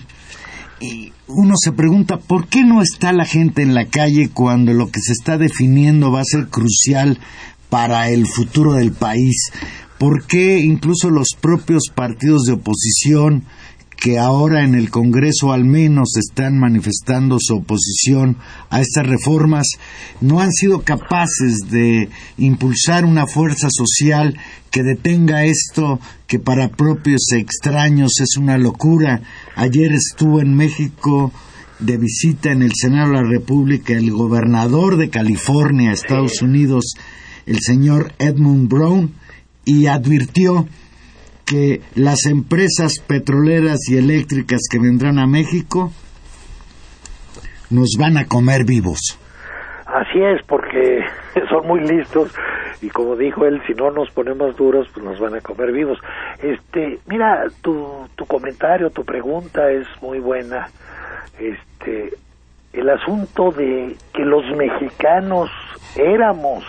Uno 1.27 1.55
se 1.62 1.73
pregunta, 1.73 2.19
¿por 2.19 2.49
qué 2.49 2.64
no 2.64 2.81
está 2.81 3.12
la 3.12 3.25
gente 3.25 3.62
en 3.62 3.75
la 3.75 3.87
calle 3.87 4.31
cuando 4.33 4.73
lo 4.73 4.90
que 4.90 5.01
se 5.01 5.12
está 5.12 5.37
definiendo 5.37 6.11
va 6.11 6.21
a 6.21 6.25
ser 6.25 6.49
crucial 6.49 7.19
para 7.69 8.09
el 8.09 8.27
futuro 8.27 8.73
del 8.73 8.93
país? 8.93 9.53
¿Por 9.99 10.27
qué 10.27 10.61
incluso 10.61 11.11
los 11.11 11.37
propios 11.38 11.90
partidos 11.95 12.45
de 12.45 12.55
oposición 12.55 13.45
que 14.00 14.18
ahora 14.18 14.64
en 14.64 14.74
el 14.74 14.90
Congreso 14.90 15.52
al 15.52 15.66
menos 15.66 16.16
están 16.16 16.58
manifestando 16.58 17.36
su 17.38 17.56
oposición 17.56 18.38
a 18.70 18.80
estas 18.80 19.06
reformas, 19.06 19.66
no 20.22 20.40
han 20.40 20.50
sido 20.52 20.80
capaces 20.80 21.68
de 21.70 22.08
impulsar 22.38 23.04
una 23.04 23.26
fuerza 23.26 23.68
social 23.70 24.38
que 24.70 24.82
detenga 24.82 25.44
esto 25.44 26.00
que 26.26 26.38
para 26.38 26.70
propios 26.70 27.30
extraños 27.32 28.20
es 28.20 28.38
una 28.38 28.56
locura. 28.56 29.20
Ayer 29.54 29.92
estuvo 29.92 30.40
en 30.40 30.54
México 30.54 31.30
de 31.78 31.98
visita 31.98 32.52
en 32.52 32.62
el 32.62 32.72
Senado 32.74 33.12
de 33.12 33.22
la 33.22 33.28
República 33.28 33.92
el 33.92 34.10
gobernador 34.10 34.96
de 34.96 35.10
California, 35.10 35.92
Estados 35.92 36.40
Unidos, 36.40 36.94
el 37.44 37.58
señor 37.60 38.14
Edmund 38.18 38.68
Brown, 38.68 39.12
y 39.66 39.86
advirtió 39.86 40.66
que 41.50 41.80
las 41.96 42.26
empresas 42.26 43.00
petroleras 43.06 43.78
y 43.88 43.96
eléctricas 43.96 44.60
que 44.70 44.78
vendrán 44.78 45.18
a 45.18 45.26
México 45.26 45.90
nos 47.70 47.96
van 47.98 48.16
a 48.16 48.26
comer 48.26 48.64
vivos. 48.64 49.18
Así 49.84 50.20
es, 50.22 50.40
porque 50.46 51.00
son 51.50 51.66
muy 51.66 51.80
listos 51.80 52.32
y 52.80 52.88
como 52.88 53.16
dijo 53.16 53.44
él, 53.46 53.60
si 53.66 53.74
no 53.74 53.90
nos 53.90 54.10
ponemos 54.10 54.56
duros, 54.56 54.88
pues 54.94 55.04
nos 55.04 55.18
van 55.18 55.34
a 55.34 55.40
comer 55.40 55.72
vivos. 55.72 55.98
Este, 56.40 57.00
mira, 57.06 57.44
tu, 57.62 58.06
tu 58.14 58.24
comentario, 58.26 58.90
tu 58.90 59.04
pregunta 59.04 59.70
es 59.70 59.86
muy 60.00 60.20
buena. 60.20 60.68
Este, 61.38 62.10
el 62.72 62.88
asunto 62.88 63.50
de 63.50 63.96
que 64.14 64.24
los 64.24 64.44
mexicanos 64.56 65.50
éramos 65.96 66.64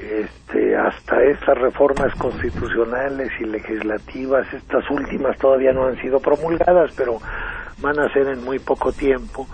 este, 0.00 0.76
hasta 0.76 1.22
estas 1.22 1.58
reformas 1.58 2.14
constitucionales 2.16 3.30
y 3.40 3.44
legislativas, 3.44 4.46
estas 4.52 4.88
últimas 4.90 5.36
todavía 5.38 5.72
no 5.72 5.86
han 5.86 6.00
sido 6.00 6.20
promulgadas, 6.20 6.92
pero 6.96 7.18
van 7.80 7.98
a 7.98 8.12
ser 8.12 8.28
en 8.28 8.44
muy 8.44 8.58
poco 8.58 8.92
tiempo. 8.92 9.46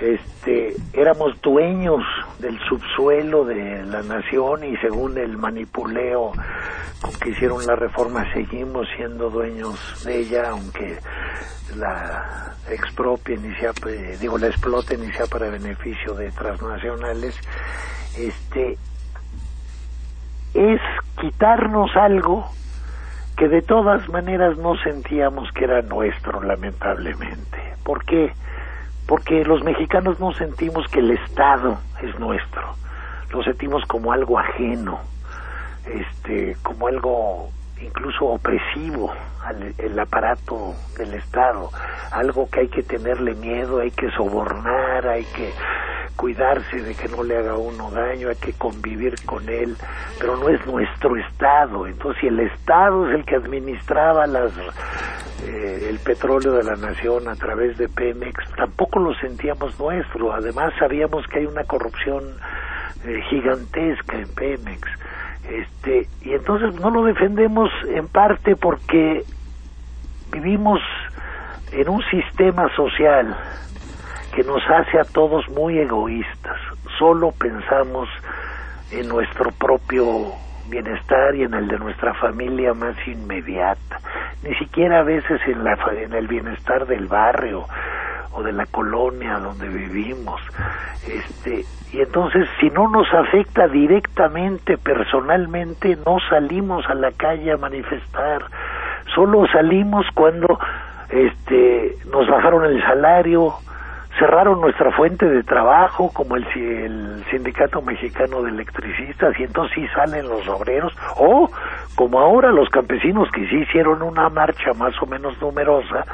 Este, 0.00 0.76
éramos 0.92 1.40
dueños 1.40 2.02
del 2.38 2.58
subsuelo 2.68 3.44
de 3.44 3.82
la 3.84 4.02
nación 4.02 4.64
y 4.64 4.76
según 4.76 5.18
el 5.18 5.36
manipuleo 5.36 6.32
con 7.00 7.12
que 7.14 7.30
hicieron 7.30 7.66
la 7.66 7.74
reforma 7.74 8.24
seguimos 8.32 8.86
siendo 8.96 9.30
dueños 9.30 10.04
de 10.04 10.20
ella, 10.20 10.50
aunque 10.50 10.98
la 11.76 12.54
expropien 12.70 13.44
y 13.44 13.54
sea, 13.56 13.72
digo, 14.20 14.38
la 14.38 14.48
exploten 14.48 15.04
y 15.04 15.12
sea 15.12 15.26
para 15.26 15.48
beneficio 15.50 16.14
de 16.14 16.30
transnacionales. 16.30 17.36
Este, 18.16 18.78
es 20.54 20.80
quitarnos 21.20 21.94
algo 21.96 22.48
que 23.36 23.48
de 23.48 23.62
todas 23.62 24.08
maneras 24.08 24.56
no 24.58 24.76
sentíamos 24.76 25.50
que 25.52 25.64
era 25.64 25.82
nuestro, 25.82 26.42
lamentablemente. 26.42 27.74
¿Por 27.84 28.04
qué? 28.04 28.32
Porque 29.06 29.44
los 29.44 29.62
mexicanos 29.62 30.18
no 30.18 30.32
sentimos 30.32 30.88
que 30.88 30.98
el 30.98 31.12
Estado 31.12 31.78
es 32.02 32.18
nuestro, 32.18 32.74
lo 33.30 33.42
sentimos 33.42 33.84
como 33.86 34.12
algo 34.12 34.38
ajeno, 34.38 34.98
este, 35.86 36.56
como 36.62 36.88
algo 36.88 37.50
incluso 37.80 38.26
opresivo 38.26 39.12
al 39.42 39.74
el 39.78 39.98
aparato 39.98 40.74
del 40.96 41.14
Estado, 41.14 41.70
algo 42.10 42.48
que 42.50 42.60
hay 42.60 42.68
que 42.68 42.82
tenerle 42.82 43.34
miedo, 43.34 43.80
hay 43.80 43.90
que 43.90 44.10
sobornar, 44.10 45.06
hay 45.06 45.24
que 45.24 45.52
cuidarse 46.18 46.82
de 46.82 46.94
que 46.96 47.08
no 47.08 47.22
le 47.22 47.36
haga 47.36 47.56
uno 47.56 47.90
daño, 47.92 48.28
hay 48.28 48.36
que 48.36 48.52
convivir 48.52 49.14
con 49.24 49.48
él, 49.48 49.76
pero 50.18 50.36
no 50.36 50.48
es 50.48 50.66
nuestro 50.66 51.16
Estado. 51.16 51.86
Entonces, 51.86 52.20
si 52.20 52.26
el 52.26 52.40
Estado 52.40 53.08
es 53.08 53.14
el 53.14 53.24
que 53.24 53.36
administraba 53.36 54.26
las, 54.26 54.50
eh, 55.46 55.86
el 55.88 56.00
petróleo 56.00 56.54
de 56.54 56.64
la 56.64 56.74
nación 56.74 57.28
a 57.28 57.36
través 57.36 57.78
de 57.78 57.88
Pemex, 57.88 58.44
tampoco 58.56 58.98
lo 58.98 59.14
sentíamos 59.14 59.78
nuestro. 59.78 60.32
Además, 60.32 60.72
sabíamos 60.80 61.24
que 61.28 61.38
hay 61.38 61.46
una 61.46 61.62
corrupción 61.62 62.24
eh, 63.04 63.20
gigantesca 63.30 64.18
en 64.18 64.28
Pemex. 64.34 64.88
Este, 65.48 66.06
y 66.22 66.34
entonces 66.34 66.78
no 66.80 66.90
lo 66.90 67.04
defendemos 67.04 67.70
en 67.88 68.06
parte 68.08 68.54
porque 68.54 69.24
vivimos 70.30 70.80
en 71.72 71.88
un 71.88 72.02
sistema 72.10 72.68
social 72.74 73.34
que 74.34 74.44
nos 74.44 74.62
hace 74.68 75.00
a 75.00 75.04
todos 75.04 75.48
muy 75.48 75.78
egoístas. 75.78 76.56
Solo 76.98 77.32
pensamos 77.32 78.08
en 78.92 79.08
nuestro 79.08 79.50
propio 79.52 80.32
bienestar 80.68 81.34
y 81.34 81.44
en 81.44 81.54
el 81.54 81.66
de 81.66 81.78
nuestra 81.78 82.12
familia 82.14 82.74
más 82.74 82.96
inmediata. 83.06 84.00
Ni 84.42 84.54
siquiera 84.56 85.00
a 85.00 85.02
veces 85.02 85.40
en, 85.46 85.64
la, 85.64 85.78
en 85.96 86.12
el 86.12 86.28
bienestar 86.28 86.86
del 86.86 87.06
barrio 87.06 87.64
de 88.42 88.52
la 88.52 88.66
colonia 88.66 89.38
donde 89.38 89.68
vivimos. 89.68 90.40
Este, 91.06 91.64
y 91.92 92.00
entonces 92.00 92.48
si 92.60 92.70
no 92.70 92.88
nos 92.88 93.12
afecta 93.12 93.66
directamente, 93.68 94.76
personalmente, 94.76 95.96
no 96.04 96.18
salimos 96.28 96.86
a 96.88 96.94
la 96.94 97.12
calle 97.12 97.52
a 97.52 97.56
manifestar. 97.56 98.44
Solo 99.14 99.46
salimos 99.48 100.06
cuando 100.14 100.58
este, 101.08 101.96
nos 102.12 102.28
bajaron 102.28 102.64
el 102.66 102.82
salario, 102.82 103.54
cerraron 104.18 104.60
nuestra 104.60 104.90
fuente 104.92 105.26
de 105.26 105.42
trabajo 105.42 106.10
como 106.12 106.36
el, 106.36 106.44
el, 106.54 107.24
sindicato 107.30 107.80
mexicano 107.82 108.42
de 108.42 108.50
electricistas 108.50 109.38
y 109.38 109.44
entonces 109.44 109.74
sí 109.74 109.86
salen 109.94 110.28
los 110.28 110.46
obreros 110.48 110.92
o 111.16 111.50
como 111.94 112.18
ahora 112.18 112.50
los 112.50 112.68
campesinos 112.70 113.30
que 113.30 113.46
sí 113.48 113.56
hicieron 113.58 114.02
una 114.02 114.28
marcha 114.28 114.72
más 114.74 114.94
o 115.02 115.06
menos 115.06 115.40
numerosa 115.40 116.04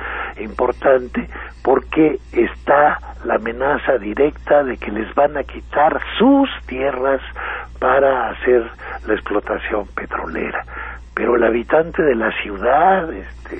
importante 0.40 1.28
porque 1.62 2.18
está 2.32 2.98
la 3.24 3.36
amenaza 3.36 3.96
directa 3.98 4.64
de 4.64 4.76
que 4.76 4.90
les 4.90 5.14
van 5.14 5.36
a 5.36 5.44
quitar 5.44 6.00
sus 6.18 6.48
tierras 6.66 7.20
para 7.84 8.30
hacer 8.30 8.64
la 9.06 9.12
explotación 9.12 9.86
petrolera 9.94 10.64
pero 11.14 11.36
el 11.36 11.44
habitante 11.44 12.02
de 12.02 12.14
la 12.14 12.30
ciudad 12.42 13.12
este 13.12 13.58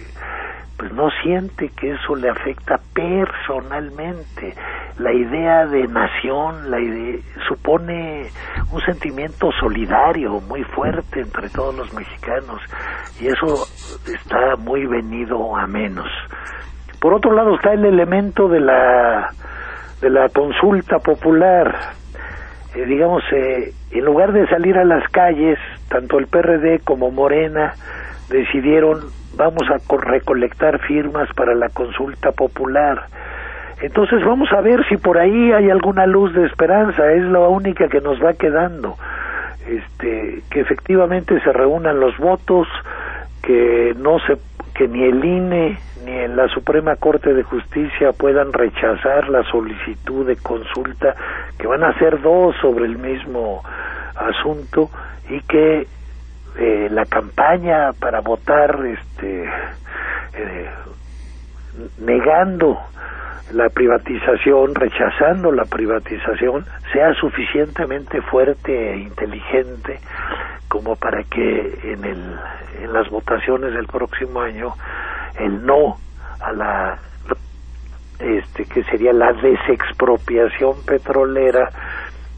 pues 0.79 0.93
no 0.95 1.11
siente 1.23 1.69
que 1.69 1.93
eso 1.93 2.17
le 2.17 2.29
afecta 2.29 2.81
personalmente. 2.93 4.55
La 4.99 5.13
idea 5.13 5.67
de 5.67 5.87
nación 5.87 6.69
la 6.69 6.81
idea, 6.81 7.21
supone 7.49 8.27
un 8.73 8.81
sentimiento 8.81 9.51
solidario 9.61 10.41
muy 10.41 10.65
fuerte 10.65 11.21
entre 11.21 11.49
todos 11.51 11.77
los 11.77 11.95
mexicanos 11.95 12.61
y 13.21 13.29
eso 13.29 13.67
está 14.13 14.57
muy 14.57 14.85
venido 14.87 15.57
a 15.57 15.67
menos. 15.69 16.09
Por 17.01 17.15
otro 17.15 17.33
lado 17.33 17.55
está 17.55 17.73
el 17.73 17.85
elemento 17.85 18.49
de 18.49 18.61
la 18.61 19.31
de 20.01 20.11
la 20.11 20.29
consulta 20.31 20.99
popular. 20.99 21.95
Eh, 22.75 22.87
digamos, 22.87 23.23
eh, 23.33 23.73
en 23.91 24.05
lugar 24.05 24.33
de 24.33 24.47
salir 24.49 24.77
a 24.79 24.85
las 24.85 25.09
calles, 25.11 25.59
tanto 25.89 26.19
el 26.19 26.27
PRD 26.27 26.81
como 26.81 27.11
Morena 27.11 27.75
decidieron 28.29 29.11
vamos 29.37 29.65
a 29.69 29.79
recolectar 29.97 30.79
firmas 30.81 31.29
para 31.35 31.55
la 31.55 31.69
consulta 31.69 32.33
popular. 32.33 33.07
Entonces 33.83 34.25
vamos 34.25 34.51
a 34.53 34.61
ver 34.61 34.87
si 34.89 34.97
por 34.97 35.19
ahí 35.19 35.53
hay 35.53 35.71
alguna 35.71 36.07
luz 36.07 36.33
de 36.33 36.47
esperanza, 36.47 37.13
es 37.13 37.25
la 37.25 37.41
única 37.41 37.89
que 37.89 38.01
nos 38.01 38.23
va 38.23 38.35
quedando. 38.35 38.97
Este, 39.67 40.43
que 40.51 40.61
efectivamente 40.61 41.41
se 41.41 41.53
reúnan 41.53 41.99
los 41.99 42.17
votos, 42.19 42.69
que 43.43 43.95
no 43.99 44.19
se 44.21 44.37
que 44.75 44.89
ni 44.89 45.05
el 45.05 45.25
INE 45.25 45.79
ni 46.05 46.29
la 46.29 46.49
Suprema 46.49 46.97
Corte 46.97 47.33
de 47.33 47.43
Justicia 47.45 48.13
puedan 48.13 48.53
rechazar 48.53 49.29
la 49.29 49.43
solicitud 49.45 50.27
de 50.27 50.37
consulta, 50.37 51.15
que 51.59 51.67
van 51.67 51.85
a 51.85 51.97
ser 51.99 52.21
dos 52.21 52.55
sobre 52.61 52.85
el 52.85 52.99
mismo 52.99 53.63
asunto 54.17 54.91
y 55.31 55.41
que 55.43 55.87
eh, 56.59 56.89
la 56.91 57.05
campaña 57.07 57.93
para 57.99 58.21
votar 58.21 58.79
este 58.85 59.45
eh, 60.35 60.71
negando 61.99 62.79
la 63.53 63.69
privatización, 63.69 64.75
rechazando 64.75 65.53
la 65.53 65.65
privatización, 65.65 66.65
sea 66.93 67.15
suficientemente 67.15 68.21
fuerte 68.23 68.93
e 68.93 68.99
inteligente 68.99 70.01
como 70.69 70.97
para 70.97 71.23
que 71.25 71.79
en, 71.85 72.05
el, 72.05 72.37
en 72.83 72.93
las 72.93 73.09
votaciones 73.11 73.75
del 73.75 73.87
próximo 73.87 74.41
año 74.41 74.75
el 75.39 75.65
no 75.65 75.97
a 76.41 76.53
la 76.53 76.99
este 78.19 78.65
que 78.65 78.85
sería 78.85 79.13
la 79.13 79.33
desexpropiación 79.33 80.77
petrolera 80.87 81.71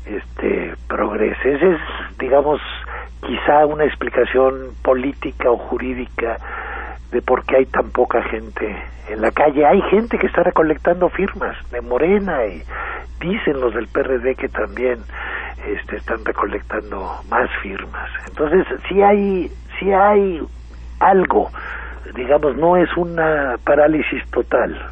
este 0.06 0.74
progrese. 0.88 1.54
Esa 1.54 1.66
es, 1.66 1.80
digamos, 2.18 2.60
quizá 3.20 3.66
una 3.66 3.84
explicación 3.84 4.72
política 4.82 5.50
o 5.50 5.56
jurídica 5.56 6.38
de 7.10 7.22
por 7.22 7.44
qué 7.44 7.56
hay 7.56 7.66
tan 7.66 7.90
poca 7.90 8.22
gente 8.24 8.76
en 9.08 9.20
la 9.20 9.30
calle. 9.30 9.64
Hay 9.64 9.80
gente 9.82 10.18
que 10.18 10.26
está 10.26 10.42
recolectando 10.42 11.08
firmas 11.08 11.56
de 11.70 11.80
Morena 11.80 12.44
y 12.46 12.62
dicen 13.20 13.60
los 13.60 13.74
del 13.74 13.88
PRD 13.88 14.34
que 14.34 14.48
también 14.48 14.98
este, 15.66 15.96
están 15.96 16.24
recolectando 16.24 17.20
más 17.30 17.48
firmas. 17.62 18.10
Entonces, 18.28 18.66
sí 18.88 19.02
hay, 19.02 19.50
sí 19.78 19.92
hay 19.92 20.40
algo, 21.00 21.50
digamos, 22.14 22.56
no 22.56 22.76
es 22.76 22.94
una 22.96 23.56
parálisis 23.64 24.24
total. 24.30 24.90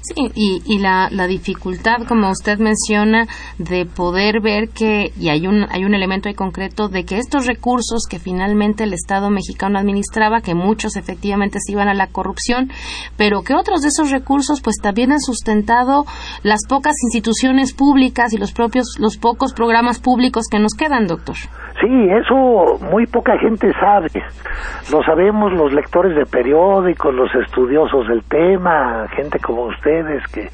Sí, 0.00 0.30
y, 0.34 0.62
y 0.64 0.78
la, 0.78 1.08
la, 1.10 1.26
dificultad, 1.26 2.06
como 2.06 2.30
usted 2.30 2.58
menciona, 2.58 3.26
de 3.58 3.86
poder 3.86 4.40
ver 4.40 4.70
que, 4.70 5.12
y 5.18 5.28
hay 5.28 5.46
un, 5.46 5.66
hay 5.70 5.84
un 5.84 5.94
elemento 5.94 6.28
ahí 6.28 6.34
concreto, 6.34 6.88
de 6.88 7.04
que 7.04 7.18
estos 7.18 7.46
recursos 7.46 8.02
que 8.08 8.18
finalmente 8.18 8.84
el 8.84 8.92
Estado 8.92 9.30
mexicano 9.30 9.78
administraba, 9.78 10.40
que 10.40 10.54
muchos 10.54 10.96
efectivamente 10.96 11.58
se 11.60 11.72
iban 11.72 11.88
a 11.88 11.94
la 11.94 12.06
corrupción, 12.06 12.70
pero 13.16 13.42
que 13.42 13.54
otros 13.54 13.82
de 13.82 13.88
esos 13.88 14.10
recursos 14.10 14.60
pues 14.60 14.76
también 14.82 15.12
han 15.12 15.20
sustentado 15.20 16.04
las 16.42 16.60
pocas 16.68 16.94
instituciones 17.04 17.72
públicas 17.72 18.32
y 18.32 18.38
los 18.38 18.52
propios, 18.52 18.96
los 18.98 19.16
pocos 19.16 19.52
programas 19.52 19.98
públicos 19.98 20.46
que 20.50 20.58
nos 20.58 20.74
quedan, 20.74 21.06
doctor. 21.06 21.36
Sí, 21.80 22.08
eso 22.10 22.78
muy 22.90 23.06
poca 23.06 23.38
gente 23.38 23.72
sabe. 23.74 24.10
Lo 24.90 25.02
sabemos 25.04 25.52
los 25.52 25.72
lectores 25.72 26.16
de 26.16 26.26
periódicos, 26.26 27.14
los 27.14 27.32
estudiosos 27.34 28.08
del 28.08 28.24
tema, 28.24 29.06
gente 29.14 29.38
como 29.38 29.66
ustedes 29.66 30.26
que 30.28 30.50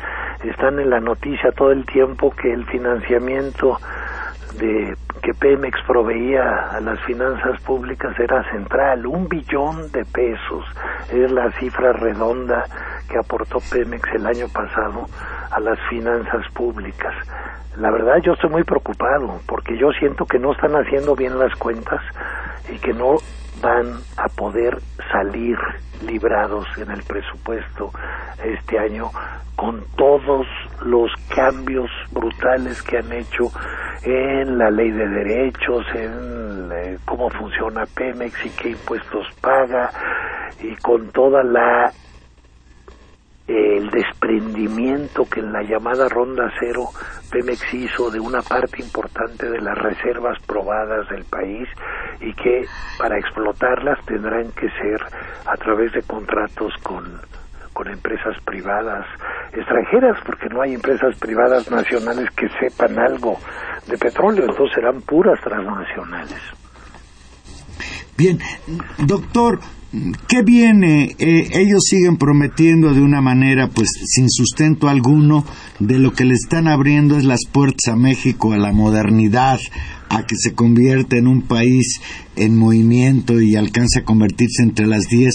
están 0.49 0.79
en 0.79 0.91
la 0.91 1.01
noticia 1.01 1.51
todo 1.53 1.73
el 1.73 1.87
tiempo 1.87 2.31
que 2.31 2.53
el 2.53 2.67
financiamiento 2.67 3.79
de 4.59 4.97
que 5.23 5.35
Pemex 5.35 5.79
proveía 5.87 6.71
a 6.71 6.81
las 6.81 7.01
finanzas 7.01 7.61
públicas 7.63 8.19
era 8.19 8.43
central, 8.51 9.07
un 9.07 9.29
billón 9.29 9.91
de 9.93 10.05
pesos 10.05 10.65
es 11.11 11.31
la 11.31 11.51
cifra 11.53 11.93
redonda 11.93 12.65
que 13.09 13.19
aportó 13.19 13.59
Pemex 13.71 14.09
el 14.15 14.27
año 14.27 14.47
pasado 14.53 15.07
a 15.51 15.61
las 15.61 15.79
finanzas 15.89 16.47
públicas. 16.53 17.15
La 17.77 17.91
verdad 17.91 18.19
yo 18.23 18.35
estoy 18.35 18.51
muy 18.51 18.65
preocupado 18.65 19.41
porque 19.47 19.77
yo 19.77 19.91
siento 19.93 20.27
que 20.27 20.39
no 20.39 20.53
están 20.53 20.75
haciendo 20.77 21.17
bien 21.17 21.39
las 21.39 21.55
cuentas 21.57 22.01
y 22.73 22.79
que 22.79 22.93
no 22.93 23.17
van 23.61 23.99
a 24.17 24.29
poder 24.29 24.79
salir 25.13 25.57
librados 26.03 26.67
en 26.77 26.91
el 26.91 27.03
presupuesto 27.03 27.91
este 28.43 28.79
año 28.79 29.11
con 29.57 29.85
todos 29.97 30.47
los 30.85 31.11
cambios 31.35 31.91
brutales 32.11 32.83
que 32.83 32.99
han 32.99 33.13
hecho 33.13 33.51
en 34.03 34.59
la 34.59 34.71
ley 34.71 34.91
de 34.91 35.09
derechos, 35.09 35.87
en 35.95 36.71
eh, 36.73 36.99
cómo 37.05 37.31
funciona 37.31 37.85
Pemex 37.87 38.45
y 38.45 38.51
qué 38.51 38.71
impuestos 38.71 39.27
paga 39.41 39.91
y 40.61 40.75
con 40.77 41.09
toda 41.11 41.43
la 41.43 41.93
el 43.47 43.91
desprendimiento 43.91 45.25
que 45.27 45.41
en 45.41 45.53
la 45.53 45.63
llamada 45.63 46.09
ronda 46.09 46.51
cero 46.59 46.89
Pemex 47.31 47.75
hizo 47.75 48.11
de 48.11 48.19
una 48.19 48.41
parte 48.41 48.83
importante 48.83 49.51
de 49.51 49.61
las 49.61 49.77
reservas 49.77 50.39
probadas 50.47 51.09
del 51.11 51.25
país 51.25 51.69
y 52.21 52.33
que 52.35 52.67
para 52.99 53.19
explotarlas 53.19 53.99
tendrán 54.07 54.51
que 54.53 54.69
ser 54.71 55.01
a 55.45 55.57
través 55.57 55.93
de 55.93 56.03
contratos 56.03 56.73
con, 56.83 57.21
con 57.75 57.89
empresas 57.89 58.37
privadas 58.45 59.05
extranjeras, 59.53 60.19
porque 60.25 60.49
no 60.49 60.63
hay 60.63 60.75
empresas 60.75 61.17
privadas 61.19 61.71
nacionales 61.71 62.31
que 62.31 62.49
sepan 62.61 62.99
algo 62.99 63.39
de 63.87 63.99
petróleo, 63.99 64.45
entonces 64.49 64.75
serán 64.75 65.03
puras 65.03 65.41
transnacionales. 65.43 66.41
Bien, 68.17 68.39
doctor, 68.99 69.59
¿Qué 70.27 70.43
viene? 70.43 71.15
Eh, 71.19 71.49
ellos 71.53 71.83
siguen 71.89 72.17
prometiendo 72.17 72.93
de 72.95 73.01
una 73.01 73.21
manera, 73.21 73.69
pues, 73.69 73.89
sin 74.07 74.29
sustento 74.29 74.89
alguno, 74.89 75.45
de 75.79 75.99
lo 75.99 76.13
que 76.13 76.25
le 76.25 76.35
están 76.35 76.67
abriendo 76.67 77.17
es 77.17 77.25
las 77.25 77.47
puertas 77.51 77.93
a 77.93 77.97
México, 77.97 78.53
a 78.53 78.59
la 78.59 78.73
modernidad, 78.73 79.61
a 80.09 80.27
que 80.27 80.35
se 80.37 80.53
convierta 80.53 81.17
en 81.17 81.29
un 81.29 81.43
país 81.43 82.01
en 82.35 82.57
movimiento 82.57 83.41
y 83.41 83.55
alcance 83.55 84.01
a 84.01 84.05
convertirse 84.05 84.63
entre 84.63 84.87
las 84.87 85.05
diez 85.05 85.35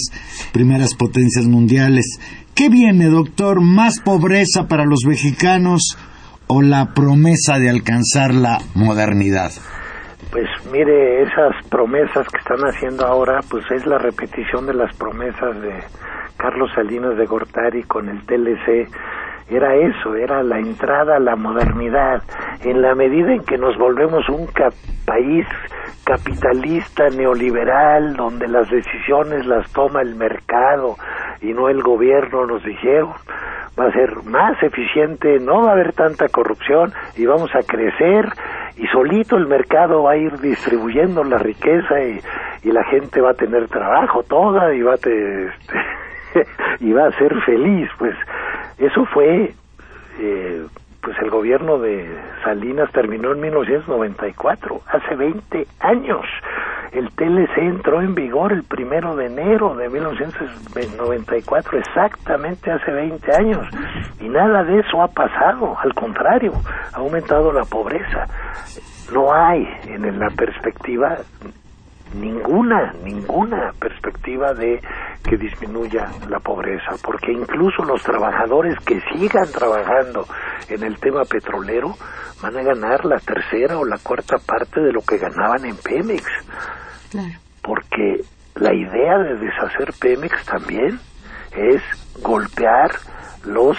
primeras 0.52 0.94
potencias 0.94 1.46
mundiales. 1.46 2.18
¿Qué 2.54 2.68
viene, 2.68 3.06
doctor? 3.06 3.62
¿Más 3.62 4.00
pobreza 4.00 4.68
para 4.68 4.84
los 4.84 5.04
mexicanos 5.06 5.96
o 6.48 6.60
la 6.60 6.92
promesa 6.92 7.58
de 7.58 7.70
alcanzar 7.70 8.34
la 8.34 8.60
modernidad? 8.74 9.52
Pues 10.30 10.48
mire, 10.70 11.22
esas 11.22 11.56
promesas 11.68 12.28
que 12.28 12.38
están 12.38 12.60
haciendo 12.60 13.04
ahora, 13.04 13.40
pues 13.50 13.68
es 13.72 13.84
la 13.84 13.98
repetición 13.98 14.64
de 14.64 14.74
las 14.74 14.96
promesas 14.96 15.60
de 15.60 15.74
Carlos 16.36 16.70
Salinas 16.72 17.16
de 17.16 17.26
Gortari 17.26 17.82
con 17.82 18.08
el 18.08 18.24
TLC. 18.26 18.88
Era 19.50 19.74
eso, 19.74 20.14
era 20.14 20.44
la 20.44 20.60
entrada 20.60 21.16
a 21.16 21.20
la 21.20 21.34
modernidad. 21.34 22.22
En 22.62 22.80
la 22.80 22.94
medida 22.94 23.32
en 23.32 23.44
que 23.44 23.58
nos 23.58 23.76
volvemos 23.76 24.28
un 24.28 24.46
país 25.04 25.46
capitalista 26.04 27.08
neoliberal, 27.08 28.14
donde 28.14 28.46
las 28.46 28.70
decisiones 28.70 29.44
las 29.46 29.68
toma 29.72 30.00
el 30.02 30.14
mercado 30.14 30.94
y 31.40 31.52
no 31.52 31.68
el 31.68 31.82
gobierno, 31.82 32.46
nos 32.46 32.62
dijeron, 32.62 33.14
va 33.78 33.86
a 33.86 33.92
ser 33.92 34.22
más 34.24 34.62
eficiente, 34.62 35.40
no 35.40 35.62
va 35.62 35.70
a 35.70 35.72
haber 35.72 35.92
tanta 35.92 36.28
corrupción 36.28 36.92
y 37.16 37.26
vamos 37.26 37.50
a 37.54 37.66
crecer 37.66 38.26
y 38.80 38.86
solito 38.86 39.36
el 39.36 39.46
mercado 39.46 40.04
va 40.04 40.12
a 40.12 40.16
ir 40.16 40.38
distribuyendo 40.38 41.22
la 41.22 41.36
riqueza 41.36 42.02
y, 42.02 42.18
y 42.62 42.72
la 42.72 42.82
gente 42.84 43.20
va 43.20 43.32
a 43.32 43.34
tener 43.34 43.68
trabajo 43.68 44.22
toda 44.22 44.74
y 44.74 44.80
va 44.80 44.94
a 44.94 44.96
te, 44.96 45.50
y 46.80 46.92
va 46.92 47.06
a 47.06 47.18
ser 47.18 47.38
feliz 47.42 47.90
pues. 47.98 48.14
Eso 48.78 49.04
fue 49.04 49.52
eh, 50.18 50.66
pues 51.02 51.18
el 51.18 51.28
gobierno 51.28 51.78
de 51.78 52.08
Salinas 52.42 52.90
terminó 52.92 53.32
en 53.32 53.40
1994 53.40 54.80
hace 54.86 55.14
20 55.14 55.66
años 55.80 56.24
el 56.92 57.08
TLC 57.12 57.58
entró 57.58 58.00
en 58.00 58.14
vigor 58.14 58.52
el 58.52 58.64
primero 58.64 59.14
de 59.16 59.26
enero 59.26 59.76
de 59.76 59.88
1994, 59.88 61.78
exactamente 61.78 62.70
hace 62.70 62.90
20 62.90 63.36
años, 63.36 63.66
y 64.20 64.28
nada 64.28 64.64
de 64.64 64.80
eso 64.80 65.02
ha 65.02 65.08
pasado, 65.08 65.76
al 65.78 65.94
contrario, 65.94 66.52
ha 66.92 66.98
aumentado 66.98 67.52
la 67.52 67.64
pobreza. 67.64 68.26
No 69.12 69.32
hay 69.32 69.66
en 69.86 70.18
la 70.18 70.28
perspectiva 70.30 71.18
ninguna, 72.14 72.92
ninguna 73.04 73.72
perspectiva 73.78 74.52
de 74.54 74.80
que 75.22 75.36
disminuya 75.36 76.10
la 76.28 76.40
pobreza, 76.40 76.96
porque 77.02 77.32
incluso 77.32 77.84
los 77.84 78.02
trabajadores 78.02 78.76
que 78.84 79.00
sigan 79.12 79.50
trabajando 79.52 80.26
en 80.68 80.82
el 80.82 80.98
tema 80.98 81.24
petrolero 81.24 81.94
van 82.42 82.56
a 82.56 82.62
ganar 82.62 83.04
la 83.04 83.18
tercera 83.18 83.78
o 83.78 83.84
la 83.84 83.98
cuarta 83.98 84.36
parte 84.38 84.80
de 84.80 84.92
lo 84.92 85.00
que 85.02 85.18
ganaban 85.18 85.64
en 85.64 85.76
Pemex. 85.76 86.24
Porque 87.62 88.22
la 88.54 88.74
idea 88.74 89.18
de 89.18 89.36
deshacer 89.36 89.92
Pemex 90.00 90.44
también 90.44 90.98
es 91.52 91.82
golpear 92.22 92.90
los 93.44 93.78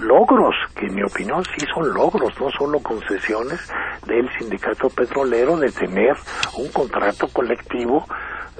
logros, 0.00 0.54
que 0.74 0.86
en 0.86 0.94
mi 0.94 1.02
opinión 1.02 1.44
sí 1.44 1.66
son 1.72 1.92
logros, 1.92 2.38
no 2.40 2.50
solo 2.50 2.80
concesiones 2.80 3.60
del 4.06 4.28
sindicato 4.38 4.88
petrolero 4.90 5.56
de 5.56 5.70
tener 5.70 6.16
un 6.58 6.68
contrato 6.72 7.28
colectivo 7.28 8.06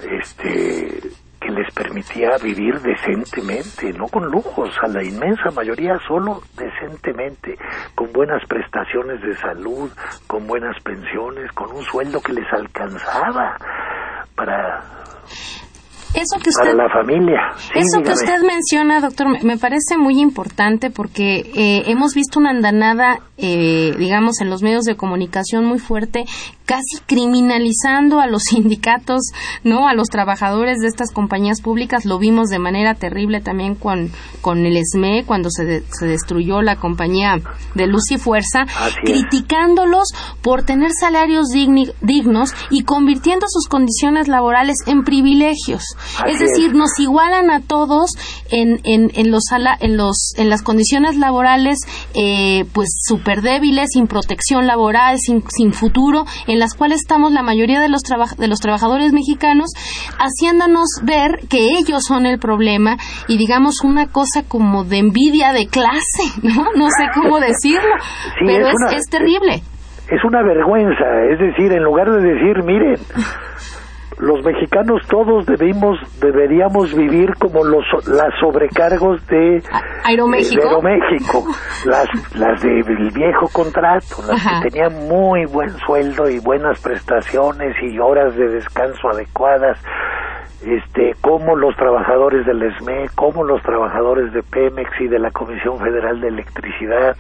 este 0.02 1.00
que 1.40 1.50
les 1.52 1.72
permitía 1.74 2.38
vivir 2.38 2.80
decentemente, 2.80 3.92
no 3.92 4.08
con 4.08 4.26
lujos, 4.26 4.70
a 4.82 4.88
la 4.88 5.04
inmensa 5.04 5.50
mayoría 5.50 5.98
solo 6.08 6.42
decentemente, 6.56 7.56
con 7.94 8.12
buenas 8.12 8.44
prestaciones 8.46 9.20
de 9.20 9.36
salud, 9.36 9.90
con 10.26 10.46
buenas 10.46 10.76
pensiones, 10.82 11.52
con 11.52 11.70
un 11.70 11.84
sueldo 11.84 12.20
que 12.20 12.32
les 12.32 12.52
alcanzaba 12.52 13.56
para 14.34 14.82
eso 16.16 16.36
que 16.42 16.50
para 16.58 16.74
la 16.74 16.88
familia. 16.90 17.40
Sí, 17.56 17.78
eso 17.78 18.02
que 18.02 18.10
usted 18.12 18.40
menciona, 18.46 19.00
doctor, 19.00 19.42
me- 19.44 19.58
parece 19.58 19.96
muy 19.98 20.20
importante 20.20 20.90
porque 20.90 21.50
eh, 21.54 21.82
hemos 21.86 22.14
visto 22.14 22.38
una 22.40 22.50
andanada, 22.50 23.20
eh, 23.38 23.94
digamos, 23.98 24.40
en 24.40 24.50
los 24.50 24.62
medios 24.62 24.84
de 24.84 24.96
comunicación 24.96 25.64
muy 25.66 25.78
fuerte, 25.78 26.24
casi 26.64 26.98
criminalizando 27.06 28.20
a 28.20 28.26
los 28.26 28.42
sindicatos, 28.50 29.20
¿no? 29.62 29.86
A 29.88 29.94
los 29.94 30.08
trabajadores 30.08 30.78
de 30.78 30.88
estas 30.88 31.12
compañías 31.12 31.60
públicas. 31.60 32.04
Lo 32.04 32.18
vimos 32.18 32.48
de 32.48 32.58
manera 32.58 32.94
terrible 32.94 33.40
también 33.40 33.74
con, 33.74 34.10
con 34.40 34.64
el 34.66 34.76
SME, 34.84 35.24
cuando 35.26 35.50
se, 35.50 35.64
de- 35.64 35.82
se 35.92 36.06
destruyó 36.06 36.62
la 36.62 36.76
compañía 36.76 37.40
de 37.74 37.86
Luz 37.86 38.10
y 38.10 38.18
Fuerza, 38.18 38.62
Así 38.62 38.96
es. 39.04 39.10
criticándolos 39.12 40.08
por 40.42 40.62
tener 40.62 40.90
salarios 40.98 41.48
digni- 41.54 41.92
dignos 42.00 42.52
y 42.70 42.82
convirtiendo 42.84 43.46
sus 43.48 43.68
condiciones 43.68 44.28
laborales 44.28 44.76
en 44.86 45.04
privilegios. 45.04 45.84
Así 46.22 46.32
es 46.34 46.38
decir, 46.40 46.68
es. 46.70 46.74
nos 46.74 46.98
igualan 46.98 47.50
a 47.50 47.60
todos 47.60 48.10
en, 48.50 48.80
en, 48.84 49.10
en 49.14 49.30
los, 49.30 49.42
en, 49.80 49.96
los, 49.96 50.32
en 50.36 50.48
las 50.50 50.62
condiciones 50.62 51.16
laborales 51.16 51.78
eh, 52.14 52.64
pues 52.72 52.88
súper 53.06 53.42
débiles, 53.42 53.90
sin 53.92 54.06
protección 54.06 54.66
laboral, 54.66 55.18
sin, 55.18 55.42
sin 55.48 55.72
futuro, 55.72 56.24
en 56.46 56.58
las 56.58 56.74
cuales 56.74 56.98
estamos 57.02 57.32
la 57.32 57.42
mayoría 57.42 57.80
de 57.80 57.88
los, 57.88 58.02
de 58.38 58.48
los 58.48 58.60
trabajadores 58.60 59.12
mexicanos, 59.12 59.70
haciéndonos 60.18 60.86
ver 61.02 61.40
que 61.48 61.76
ellos 61.78 62.04
son 62.06 62.26
el 62.26 62.38
problema 62.38 62.96
y 63.28 63.36
digamos 63.38 63.82
una 63.84 64.06
cosa 64.08 64.42
como 64.46 64.84
de 64.84 64.98
envidia 64.98 65.52
de 65.52 65.66
clase, 65.68 66.22
¿no? 66.42 66.64
No 66.76 66.86
sé 66.88 67.08
cómo 67.14 67.38
decirlo, 67.40 67.80
Sí, 68.38 68.44
pero 68.46 68.68
es 68.68 68.74
es, 68.74 68.80
una- 68.80 68.96
es 68.96 69.04
terrible. 69.10 69.62
es 70.08 70.24
una 70.24 70.42
vergüenza, 70.42 71.04
es 71.32 71.38
decir, 71.38 71.72
en 71.72 71.82
lugar 71.82 72.08
de 72.10 72.20
decir, 72.22 72.62
miren, 72.64 72.94
los 74.18 74.42
mexicanos 74.44 75.02
todos 75.08 75.44
debimos 75.46 75.98
deberíamos 76.20 76.94
vivir 76.94 77.34
como 77.38 77.64
los 77.64 77.84
las 78.08 78.32
sobrecargos 78.40 79.24
de 79.26 79.62
Aeroméxico. 80.04 80.62
de 80.62 80.68
Aeroméxico, 80.68 81.44
las 81.84 82.34
las 82.34 82.62
del 82.62 83.10
viejo 83.12 83.48
contrato, 83.52 84.16
las 84.26 84.44
Ajá. 84.46 84.62
que 84.62 84.70
tenían 84.70 85.06
muy 85.08 85.44
buen 85.46 85.70
sueldo 85.86 86.28
y 86.30 86.38
buenas 86.38 86.80
prestaciones 86.80 87.76
y 87.82 87.98
horas 87.98 88.34
de 88.36 88.48
descanso 88.48 89.08
adecuadas. 89.10 89.78
Este, 90.64 91.14
como 91.20 91.54
los 91.54 91.76
trabajadores 91.76 92.44
del 92.46 92.62
ESME, 92.62 93.08
como 93.14 93.44
los 93.44 93.62
trabajadores 93.62 94.32
de 94.32 94.42
Pemex 94.42 94.90
y 95.00 95.06
de 95.06 95.18
la 95.18 95.30
Comisión 95.30 95.78
Federal 95.78 96.20
de 96.20 96.28
Electricidad, 96.28 97.14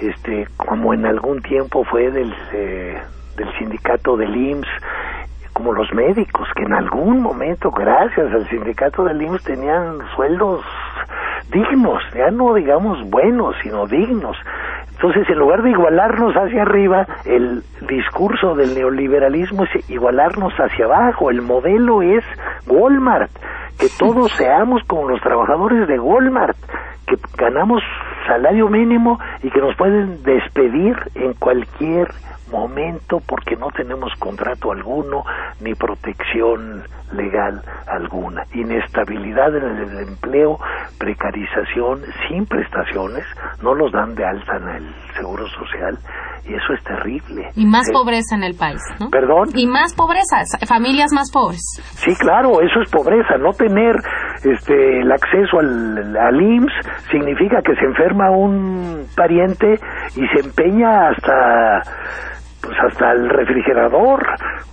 este, 0.00 0.48
como 0.56 0.92
en 0.92 1.06
algún 1.06 1.40
tiempo 1.40 1.84
fue 1.84 2.10
del, 2.10 2.34
eh, 2.52 3.00
del 3.36 3.58
sindicato 3.58 4.16
del 4.16 4.36
IMSS, 4.36 4.68
como 5.54 5.72
los 5.72 5.90
médicos, 5.94 6.46
que 6.54 6.64
en 6.64 6.74
algún 6.74 7.22
momento, 7.22 7.70
gracias 7.70 8.30
al 8.32 8.46
sindicato 8.50 9.04
del 9.04 9.22
IMSS, 9.22 9.44
tenían 9.44 9.98
sueldos 10.14 10.62
dignos, 11.50 12.02
ya 12.14 12.30
no 12.30 12.54
digamos 12.54 12.98
buenos, 13.08 13.54
sino 13.62 13.86
dignos. 13.86 14.36
Entonces, 14.92 15.28
en 15.28 15.38
lugar 15.38 15.62
de 15.62 15.70
igualarnos 15.70 16.34
hacia 16.34 16.62
arriba, 16.62 17.06
el 17.24 17.62
discurso 17.88 18.54
del 18.54 18.74
neoliberalismo 18.74 19.64
es 19.64 19.90
igualarnos 19.90 20.52
hacia 20.54 20.86
abajo. 20.86 21.30
El 21.30 21.42
modelo 21.42 22.02
es 22.02 22.24
Walmart, 22.66 23.30
que 23.78 23.88
todos 23.98 24.32
seamos 24.36 24.82
como 24.84 25.08
los 25.08 25.20
trabajadores 25.20 25.86
de 25.88 25.98
Walmart, 25.98 26.56
que 27.06 27.16
ganamos 27.36 27.82
salario 28.26 28.68
mínimo 28.68 29.20
y 29.42 29.50
que 29.50 29.60
nos 29.60 29.76
pueden 29.76 30.22
despedir 30.22 30.96
en 31.14 31.34
cualquier 31.34 32.08
momento 32.54 33.18
porque 33.26 33.56
no 33.56 33.68
tenemos 33.76 34.12
contrato 34.18 34.72
alguno 34.72 35.24
ni 35.60 35.74
protección 35.74 36.82
legal 37.12 37.60
alguna. 37.86 38.42
Inestabilidad 38.54 39.54
en 39.56 39.64
el 39.64 40.08
empleo, 40.08 40.58
precarización 40.98 42.00
sin 42.28 42.46
prestaciones, 42.46 43.24
no 43.62 43.74
los 43.74 43.92
dan 43.92 44.14
de 44.14 44.24
alta 44.24 44.56
en 44.56 44.68
el 44.68 44.94
seguro 45.16 45.46
social 45.48 45.98
y 46.46 46.54
eso 46.54 46.72
es 46.76 46.82
terrible. 46.84 47.50
Y 47.56 47.66
más 47.66 47.88
Eh, 47.88 47.92
pobreza 47.92 48.34
en 48.36 48.44
el 48.44 48.54
país, 48.56 48.80
¿no? 49.00 49.08
¿Perdón? 49.10 49.48
Y 49.54 49.66
más 49.66 49.94
pobreza, 49.94 50.42
familias 50.66 51.12
más 51.12 51.30
pobres. 51.30 51.60
Sí, 52.04 52.14
claro, 52.16 52.60
eso 52.60 52.80
es 52.82 52.90
pobreza. 52.90 53.36
No 53.38 53.52
tener 53.52 53.96
este, 54.44 55.00
el 55.00 55.10
acceso 55.12 55.58
al, 55.60 56.16
al 56.16 56.40
IMSS 56.40 56.72
significa 57.10 57.62
que 57.62 57.74
se 57.76 57.84
enferma 57.84 58.30
un 58.30 59.06
pariente 59.16 59.74
y 60.16 60.26
se 60.28 60.40
empeña 60.46 61.08
hasta 61.10 61.82
pues 62.64 62.76
hasta 62.80 63.12
el 63.12 63.28
refrigerador 63.28 64.24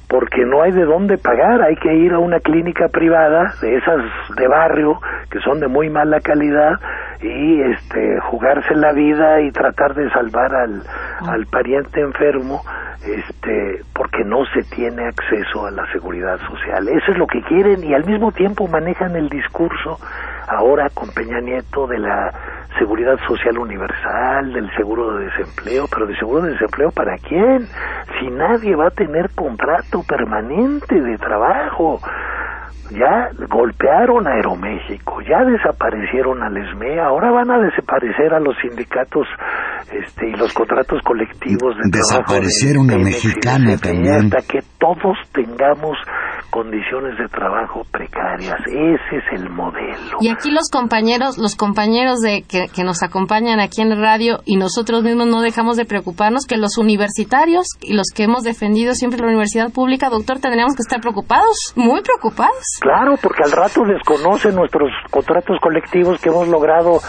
porque 0.08 0.46
no 0.46 0.62
hay 0.62 0.72
de 0.72 0.84
dónde 0.84 1.18
pagar, 1.18 1.62
hay 1.62 1.76
que 1.76 1.94
ir 1.94 2.14
a 2.14 2.20
una 2.20 2.39
clínica 2.39 2.89
privada 2.89 3.54
de 3.62 3.78
esas 3.78 4.02
de 4.36 4.48
barrio 4.48 5.00
que 5.30 5.39
son 5.39 5.60
de 5.60 5.68
muy 5.68 5.89
mala 5.89 6.20
calidad 6.20 6.74
y 7.22 7.62
este 7.62 8.20
jugarse 8.30 8.76
la 8.76 8.92
vida 8.94 9.42
y 9.42 9.52
tratar 9.52 9.94
de 9.94 10.10
salvar 10.10 10.54
al, 10.54 10.82
al 11.28 11.46
pariente 11.46 12.02
enfermo 12.02 12.62
este 13.06 13.82
porque 13.94 14.24
no 14.24 14.46
se 14.54 14.64
tiene 14.76 15.08
acceso 15.08 15.66
a 15.66 15.72
la 15.72 15.89
seguridad 15.92 16.38
social. 16.39 16.88
Eso 16.88 17.12
es 17.12 17.18
lo 17.18 17.28
que 17.28 17.42
quieren 17.44 17.84
y 17.84 17.94
al 17.94 18.06
mismo 18.06 18.32
tiempo 18.32 18.68
manejan 18.68 19.16
el 19.16 19.30
discurso 19.30 19.98
ahora 20.48 20.89
con 20.89 21.10
Peña 21.10 21.39
Nieto 21.39 21.88
de 21.88 22.00
la 22.00 22.32
seguridad 22.78 23.18
social 23.28 23.58
universal, 23.58 24.54
del 24.54 24.70
seguro 24.76 25.18
de 25.18 25.26
desempleo, 25.26 25.86
pero 25.92 26.06
de 26.08 26.16
seguro 26.18 26.42
de 26.44 26.52
desempleo 26.52 26.92
para 26.92 27.18
quién? 27.18 27.68
Si 28.20 28.30
nadie 28.30 28.76
va 28.76 28.88
a 28.88 28.92
tener 28.92 29.30
contrato 29.36 30.04
permanente 30.04 31.00
de 31.00 31.18
trabajo. 31.18 32.00
Ya 32.91 33.30
golpearon 33.47 34.28
a 34.28 34.32
Aeroméxico, 34.32 35.22
ya 35.22 35.45
desaparecieron 35.45 36.43
al 36.43 36.57
ESME, 36.57 36.99
ahora 36.99 37.32
van 37.32 37.49
a 37.49 37.59
desaparecer 37.59 38.34
a 38.34 38.39
los 38.39 38.55
sindicatos 38.61 39.28
este, 39.91 40.30
y 40.30 40.32
los 40.34 40.53
contratos 40.53 41.01
colectivos 41.03 41.76
de 41.78 41.89
trabajo 41.89 42.34
Desaparecieron 42.34 42.88
de 42.88 42.95
a 42.95 42.97
Mexicana 42.97 43.78
también. 43.78 44.26
Hasta 44.26 44.41
que 44.47 44.59
todos 44.78 45.17
tengamos 45.34 45.97
condiciones 46.51 47.17
de 47.17 47.28
trabajo 47.30 47.82
precarias. 47.91 48.59
Ese 48.67 49.17
es 49.17 49.41
el 49.41 49.49
modelo. 49.49 50.17
Y 50.19 50.30
aquí 50.30 50.51
los 50.51 50.69
compañeros, 50.69 51.38
los 51.38 51.55
compañeros 51.55 52.19
de 52.19 52.43
que, 52.43 52.67
que 52.67 52.84
nos 52.84 53.01
acompañan 53.01 53.59
aquí 53.59 53.82
en 53.82 53.91
el 53.91 54.01
radio 54.01 54.41
y 54.45 54.57
nosotros 54.57 55.01
mismos 55.01 55.28
no 55.28 55.41
dejamos 55.41 55.78
de 55.78 55.86
preocuparnos 55.86 56.45
que 56.45 56.57
los 56.57 56.78
universitarios 56.78 57.67
y 57.82 57.93
los 57.93 58.07
que 58.13 58.24
hemos 58.24 58.43
defendido 58.43 58.93
siempre 58.93 59.19
la 59.22 59.28
universidad 59.28 59.72
pública, 59.72 60.09
doctor, 60.09 60.39
tendríamos 60.39 60.76
que 60.76 60.82
estar 60.82 60.99
preocupados, 60.99 61.74
muy 61.76 62.01
preocupados. 62.01 62.61
Claro, 62.80 63.16
porque 63.22 63.43
al 63.43 63.51
rato 63.51 63.84
desconocen 63.86 64.55
nuestros 64.55 64.91
contratos 65.09 65.59
colectivos 65.59 66.22
que 66.22 66.30
hemos 66.30 66.47
logrado 66.47 66.99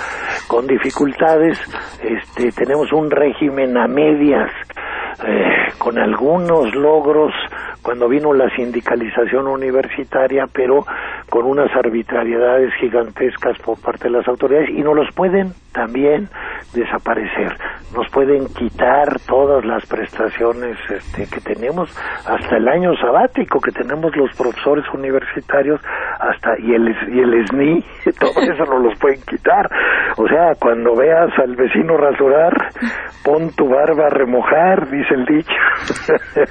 con 0.49 0.67
dificultades. 0.67 1.59
Este, 2.03 2.53
tenemos 2.53 2.93
un 2.93 3.11
régimen 3.11 3.77
a 3.77 3.87
medias, 3.87 4.51
eh, 5.27 5.73
con 5.79 5.99
algunos 5.99 6.75
logros 6.75 7.33
cuando 7.83 8.09
vino 8.09 8.33
la 8.33 8.49
sindicalización 8.55 9.47
universitaria, 9.47 10.47
pero 10.53 10.87
con 11.29 11.45
unas 11.45 11.75
arbitrariedades 11.77 12.73
gigantescas 12.81 13.59
por 13.59 13.81
parte 13.81 14.05
de 14.05 14.11
las 14.11 14.29
autoridades 14.29 14.71
y 14.71 14.83
no 14.83 14.95
los 14.95 15.13
pueden 15.15 15.53
también 15.73 16.29
desaparecer. 16.73 17.57
Nos 17.95 18.09
pueden 18.11 18.47
quitar 18.55 19.21
todas 19.27 19.65
las 19.65 19.85
prestaciones 19.87 20.77
este, 20.89 21.27
que 21.27 21.41
tenemos 21.41 21.91
hasta 22.27 22.57
el 22.57 22.69
año 22.69 22.91
sabático 22.97 23.61
que 23.61 23.71
tenemos 23.73 24.11
los 24.17 24.31
profesores 24.37 24.85
universitarios 24.95 25.81
hasta 26.19 26.51
y 26.59 26.73
el 26.75 26.89
y 27.13 27.21
el 27.21 27.47
SNI 27.49 27.85
todo 28.19 28.31
eso 28.43 28.65
nos 28.65 28.83
los 28.83 28.99
pueden 28.99 29.21
quitar 29.23 29.69
o 30.17 30.27
sea 30.27 30.55
cuando 30.59 30.95
veas 30.97 31.31
al 31.39 31.55
vecino 31.57 31.97
rasurar 31.97 32.53
pon 33.25 33.51
tu 33.57 33.69
barba 33.69 34.07
a 34.07 34.11
remojar 34.11 34.89
dice 34.91 35.15
el 35.15 35.25
dicho 35.27 35.61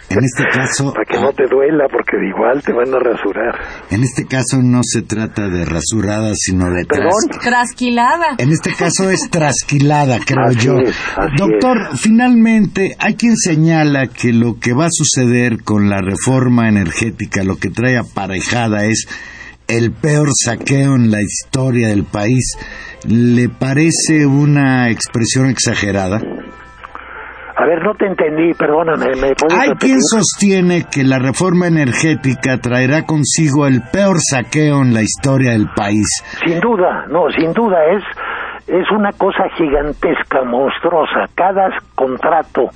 En 0.10 0.24
este 0.24 0.44
caso, 0.52 0.94
para 0.94 1.06
que 1.06 1.20
no 1.20 1.32
te 1.34 1.48
duela 1.48 1.86
porque 1.92 2.18
de 2.18 2.28
igual 2.30 2.62
te 2.62 2.72
van 2.74 2.94
a 2.94 3.00
rasurar 3.00 3.56
en 3.90 4.02
este 4.04 4.26
caso 4.28 4.58
no 4.62 4.80
se 4.84 5.02
trata 5.02 5.48
de 5.48 5.66
rasurada, 5.66 6.32
sino 6.36 6.66
de 6.72 6.86
tras- 6.86 7.42
Trasquilada. 7.42 8.36
En 8.38 8.50
este 8.52 8.72
caso 8.72 9.10
es 9.10 9.30
trasquilada, 9.30 10.18
creo 10.26 10.46
Así 10.48 10.66
yo. 10.68 10.78
es, 10.80 10.98
así 11.22 11.36
Doctor, 11.38 11.98
finalmente 11.98 12.96
hay 13.00 13.16
quien 13.16 13.36
señala 13.38 14.08
que 14.08 14.34
lo 14.34 14.60
que 14.60 14.74
va 14.74 14.86
a 14.86 14.92
suceder 14.92 15.64
con 15.64 15.90
la 15.90 16.02
reforma 16.02 16.68
energética, 16.68 17.44
lo 17.44 17.58
que 17.58 17.70
trae 17.70 17.98
aparejada 17.98 18.86
es 18.86 19.08
el 19.68 19.92
peor 19.92 20.30
saqueo 20.34 20.96
en 20.96 21.12
la 21.12 21.22
historia 21.22 21.90
del 21.90 22.04
país. 22.04 22.58
¿Le 23.08 23.50
parece 23.50 24.26
una 24.26 24.90
expresión 24.90 25.50
exagerada? 25.50 26.20
a 27.62 27.66
ver 27.68 27.84
no 27.84 27.94
te 27.94 28.08
entendí 28.08 28.54
perdóname 28.56 29.08
me 29.22 29.36
puedes 29.36 29.54
Hay 29.54 29.70
repetir? 29.70 29.90
quien 29.90 30.02
sostiene 30.02 30.86
que 30.92 31.04
la 31.04 31.20
reforma 31.20 31.68
energética 31.68 32.58
traerá 32.58 33.06
consigo 33.06 33.68
el 33.68 33.82
peor 33.92 34.18
saqueo 34.20 34.82
en 34.82 34.94
la 34.96 35.04
historia 35.04 35.52
del 35.52 35.68
país. 35.76 36.08
Sin 36.44 36.60
duda, 36.60 37.06
no, 37.10 37.30
sin 37.38 37.54
duda 37.54 37.78
es 37.96 38.04
es 38.72 38.90
una 38.92 39.12
cosa 39.12 39.44
gigantesca, 39.58 40.44
monstruosa. 40.46 41.26
Cada 41.36 41.70
contrato 41.96 42.70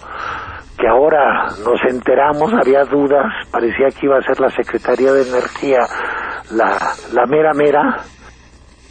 que 0.78 0.88
ahora 0.88 1.46
nos 1.64 1.82
enteramos, 1.90 2.54
había 2.54 2.84
dudas, 2.84 3.26
parecía 3.52 3.88
que 3.98 4.06
iba 4.08 4.18
a 4.18 4.22
ser 4.22 4.40
la 4.42 4.50
Secretaría 4.50 5.14
de 5.14 5.22
Energía 5.30 5.80
la, 6.52 6.78
la 7.14 7.26
mera 7.28 7.54
mera. 7.54 7.98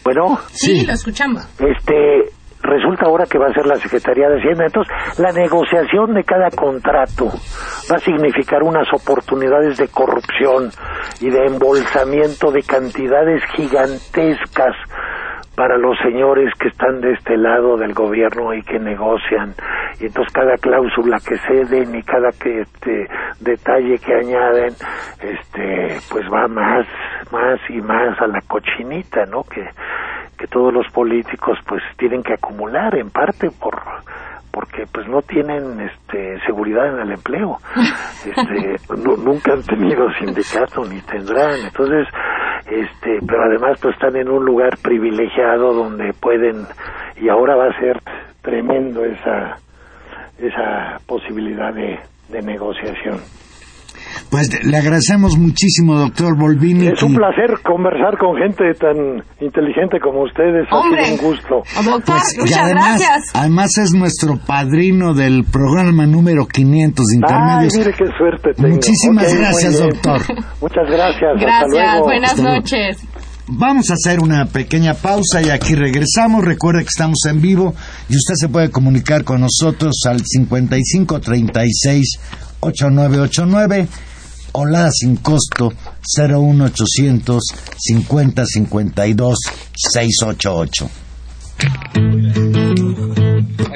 Bueno, 0.03 0.39
Sí, 0.49 0.87
lo 0.87 0.93
escuchamos. 0.95 1.45
este 1.61 2.31
resulta 2.63 3.05
ahora 3.07 3.27
que 3.31 3.37
va 3.39 3.49
a 3.49 3.53
ser 3.53 3.67
la 3.67 3.77
Secretaría 3.77 4.27
de 4.29 4.39
Hacienda. 4.39 4.65
Entonces, 4.65 4.93
la 5.19 5.33
negociación 5.33 6.15
de 6.15 6.25
cada 6.25 6.49
contrato 6.51 7.27
va 7.93 7.97
a 7.97 7.99
significar 7.99 8.63
unas 8.63 8.89
oportunidades 8.95 9.77
de 9.77 9.89
corrupción 9.89 10.71
y 11.21 11.29
de 11.29 11.45
embolsamiento 11.47 12.51
de 12.51 12.63
cantidades 12.63 13.43
gigantescas 13.55 14.75
para 15.57 15.79
los 15.79 15.97
señores 15.99 16.53
que 16.59 16.69
están 16.69 17.01
de 17.01 17.13
este 17.13 17.37
lado 17.37 17.77
del 17.77 17.95
gobierno 17.95 18.53
y 18.55 18.63
que 18.63 18.79
negocian. 18.79 19.55
Y 20.01 20.07
entonces 20.07 20.33
cada 20.33 20.57
cláusula 20.59 21.19
que 21.21 21.39
ceden 21.47 21.95
y 21.95 22.03
cada 22.03 22.31
que 22.33 22.63
este 22.63 23.09
detalle 23.41 23.99
que 24.01 24.15
añaden 24.15 24.75
este 25.21 26.01
pues 26.11 26.27
va 26.33 26.49
más 26.49 26.87
más 27.31 27.59
y 27.69 27.81
más 27.81 28.21
a 28.21 28.27
la 28.27 28.41
cochinita 28.43 29.27
no 29.27 29.45
que 29.45 29.65
que 30.37 30.47
todos 30.49 30.73
los 30.75 30.87
políticos 30.89 31.59
pues 31.67 31.83
tienen 31.97 32.23
que 32.23 32.35
acumular 32.35 32.97
en 32.97 33.11
parte 33.11 33.51
por 33.51 33.81
porque 34.53 34.85
pues 34.93 35.07
no 35.09 35.23
tienen 35.23 35.81
este 35.81 36.39
seguridad 36.47 36.87
en 36.89 37.01
el 37.01 37.13
empleo. 37.13 37.59
Este 38.25 38.77
nu- 38.97 39.17
nunca 39.19 39.53
han 39.53 39.63
tenido 39.65 40.11
sindicato 40.15 40.85
ni 40.87 40.99
tendrán. 41.03 41.57
Entonces 41.67 42.09
este 42.67 43.21
pero 43.27 43.45
además 43.45 43.79
pues 43.81 43.95
están 43.95 44.17
en 44.17 44.29
un 44.29 44.45
lugar 44.45 44.79
privilegiado 44.79 45.75
donde 45.75 46.13
pueden 46.15 46.67
y 47.17 47.29
ahora 47.29 47.57
va 47.57 47.67
a 47.67 47.81
ser 47.81 48.01
tremendo 48.43 49.05
esa 49.05 49.61
esa 50.39 51.01
posibilidad 51.07 51.73
de, 51.75 52.01
de 52.29 52.43
negociación 52.43 53.27
Pues 54.35 54.65
le 54.65 54.77
agradecemos 54.77 55.37
muchísimo, 55.39 55.95
doctor 55.97 56.37
Volvini. 56.37 56.89
es 56.89 57.03
un 57.03 57.15
placer 57.15 57.51
conversar 57.63 58.19
con 58.19 58.35
gente 58.37 58.65
tan 58.81 59.23
inteligente 59.41 60.01
como 60.03 60.23
ustedes 60.25 60.67
ha 60.71 60.77
Hombre. 60.77 61.05
sido 61.07 61.15
un 61.23 61.31
gusto 61.31 61.55
Doctor, 61.85 62.17
Pues, 62.17 62.37
muchas 62.41 62.59
además, 62.59 62.99
gracias. 63.01 63.31
además 63.35 63.79
es 63.79 63.93
nuestro 63.93 64.37
padrino 64.45 65.15
del 65.15 65.45
programa 65.45 66.05
número 66.07 66.47
500 66.47 67.07
de 67.07 67.15
Ay, 67.15 67.17
intermedios. 67.17 67.75
mire 67.79 67.93
qué 67.97 68.05
suerte 68.19 68.55
tengo. 68.55 68.69
Muchísimas 68.71 69.35
gracias, 69.39 69.79
doctor. 69.79 70.21
Muchas 70.61 70.87
gracias. 70.91 71.31
Hasta 71.35 71.41
Gracias, 71.45 71.71
luego. 71.71 72.05
buenas 72.05 72.31
Hasta 72.31 72.43
luego. 72.43 72.57
noches. 72.57 72.97
Vamos 73.47 73.91
a 73.91 73.95
hacer 73.95 74.21
una 74.21 74.47
pequeña 74.47 74.95
pausa 74.95 75.43
y 75.43 75.51
aquí 75.51 75.75
regresamos. 75.77 76.45
Recuerde 76.45 76.81
que 76.81 76.89
estamos 76.89 77.19
en 77.29 77.41
vivo 77.41 77.75
y 78.09 78.17
usted 78.17 78.35
se 78.35 78.49
puede 78.49 78.71
comunicar 78.71 79.23
con 79.23 79.43
nosotros 79.43 79.95
al 80.09 80.21
55 80.25 81.21
36 81.21 82.19
8989 82.61 83.87
o 84.57 84.65
la 84.65 84.91
sin 84.91 85.17
costo 85.17 85.73
01800 86.17 87.41
50 87.79 88.47
52 88.47 89.35
688. 89.75 90.91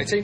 Say 0.09 0.23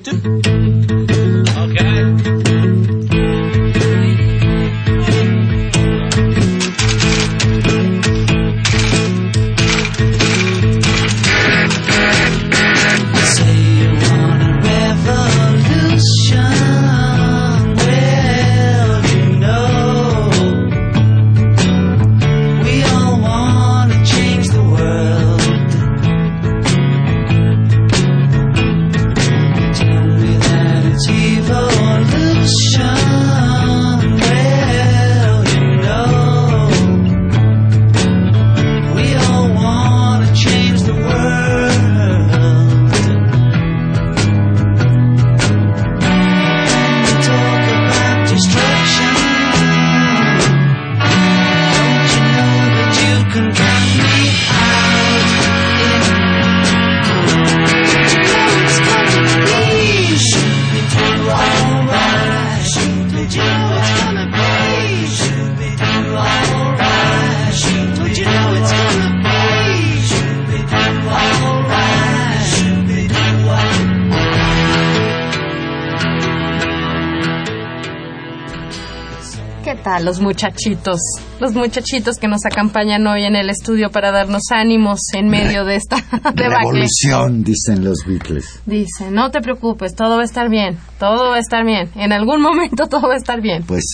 ¿Qué 79.95 79.99
tal 79.99 80.07
los 80.07 80.19
muchachitos? 80.19 80.99
Los 81.39 81.53
muchachitos 81.53 82.17
que 82.17 82.27
nos 82.27 82.41
acompañan 82.45 83.07
hoy 83.07 83.23
en 83.23 83.37
el 83.37 83.49
estudio 83.49 83.91
para 83.91 84.11
darnos 84.11 84.41
ánimos 84.51 84.99
en 85.13 85.29
medio 85.29 85.63
de 85.63 85.77
esta. 85.77 86.03
Revolución, 86.35 87.45
dicen 87.45 87.85
los 87.85 87.99
Beatles. 88.05 88.59
Dice, 88.65 89.09
no 89.09 89.31
te 89.31 89.39
preocupes, 89.39 89.95
todo 89.95 90.17
va 90.17 90.23
a 90.23 90.25
estar 90.25 90.49
bien, 90.49 90.77
todo 90.99 91.29
va 91.29 91.37
a 91.37 91.39
estar 91.39 91.63
bien. 91.65 91.89
En 91.95 92.11
algún 92.11 92.41
momento 92.41 92.87
todo 92.89 93.07
va 93.07 93.13
a 93.13 93.17
estar 93.17 93.39
bien. 93.39 93.63
Pues, 93.63 93.85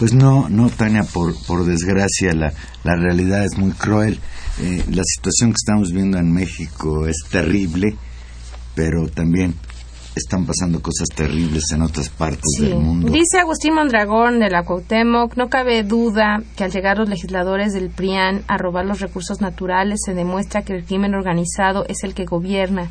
pues 0.00 0.12
no, 0.12 0.48
no, 0.48 0.68
Tania, 0.68 1.04
por, 1.04 1.32
por 1.46 1.64
desgracia, 1.64 2.32
la, 2.34 2.52
la 2.82 2.96
realidad 2.96 3.44
es 3.44 3.56
muy 3.56 3.70
cruel. 3.70 4.18
Eh, 4.58 4.82
la 4.90 5.04
situación 5.04 5.50
que 5.50 5.58
estamos 5.62 5.92
viendo 5.92 6.18
en 6.18 6.32
México 6.32 7.06
es 7.06 7.18
terrible, 7.30 7.94
pero 8.74 9.06
también 9.06 9.54
están 10.16 10.46
pasando 10.46 10.80
cosas 10.80 11.08
terribles 11.14 11.64
en 11.72 11.82
otras 11.82 12.08
partes 12.08 12.42
Sí. 12.58 12.66
del 12.66 12.76
mundo. 12.78 13.10
Dice 13.10 13.38
Agustín 13.40 13.74
Mondragón 13.74 14.38
de 14.38 14.50
la 14.50 14.62
Cuauhtémoc, 14.64 15.36
no 15.36 15.48
cabe 15.48 15.82
duda 15.82 16.42
que 16.56 16.64
al 16.64 16.70
llegar 16.70 16.98
los 16.98 17.08
legisladores 17.08 17.72
del 17.72 17.90
PRIAN 17.90 18.42
a 18.46 18.56
robar 18.56 18.86
los 18.86 19.00
recursos 19.00 19.40
naturales 19.40 20.00
se 20.04 20.14
demuestra 20.14 20.62
que 20.62 20.74
el 20.74 20.84
crimen 20.84 21.14
organizado 21.14 21.84
es 21.88 22.04
el 22.04 22.14
que 22.14 22.24
gobierna, 22.26 22.90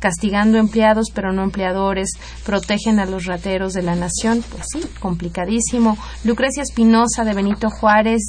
castigando 0.00 0.58
empleados 0.58 1.10
pero 1.14 1.32
no 1.32 1.42
empleadores, 1.44 2.10
protegen 2.44 2.98
a 2.98 3.06
los 3.06 3.24
rateros 3.26 3.72
de 3.72 3.82
la 3.82 3.94
nación. 3.94 4.42
Pues 4.50 4.64
sí, 4.72 4.80
complicadísimo. 5.00 5.96
Lucrecia 6.24 6.62
Espinosa 6.62 7.24
de 7.24 7.34
Benito 7.34 7.70
Juárez 7.70 8.20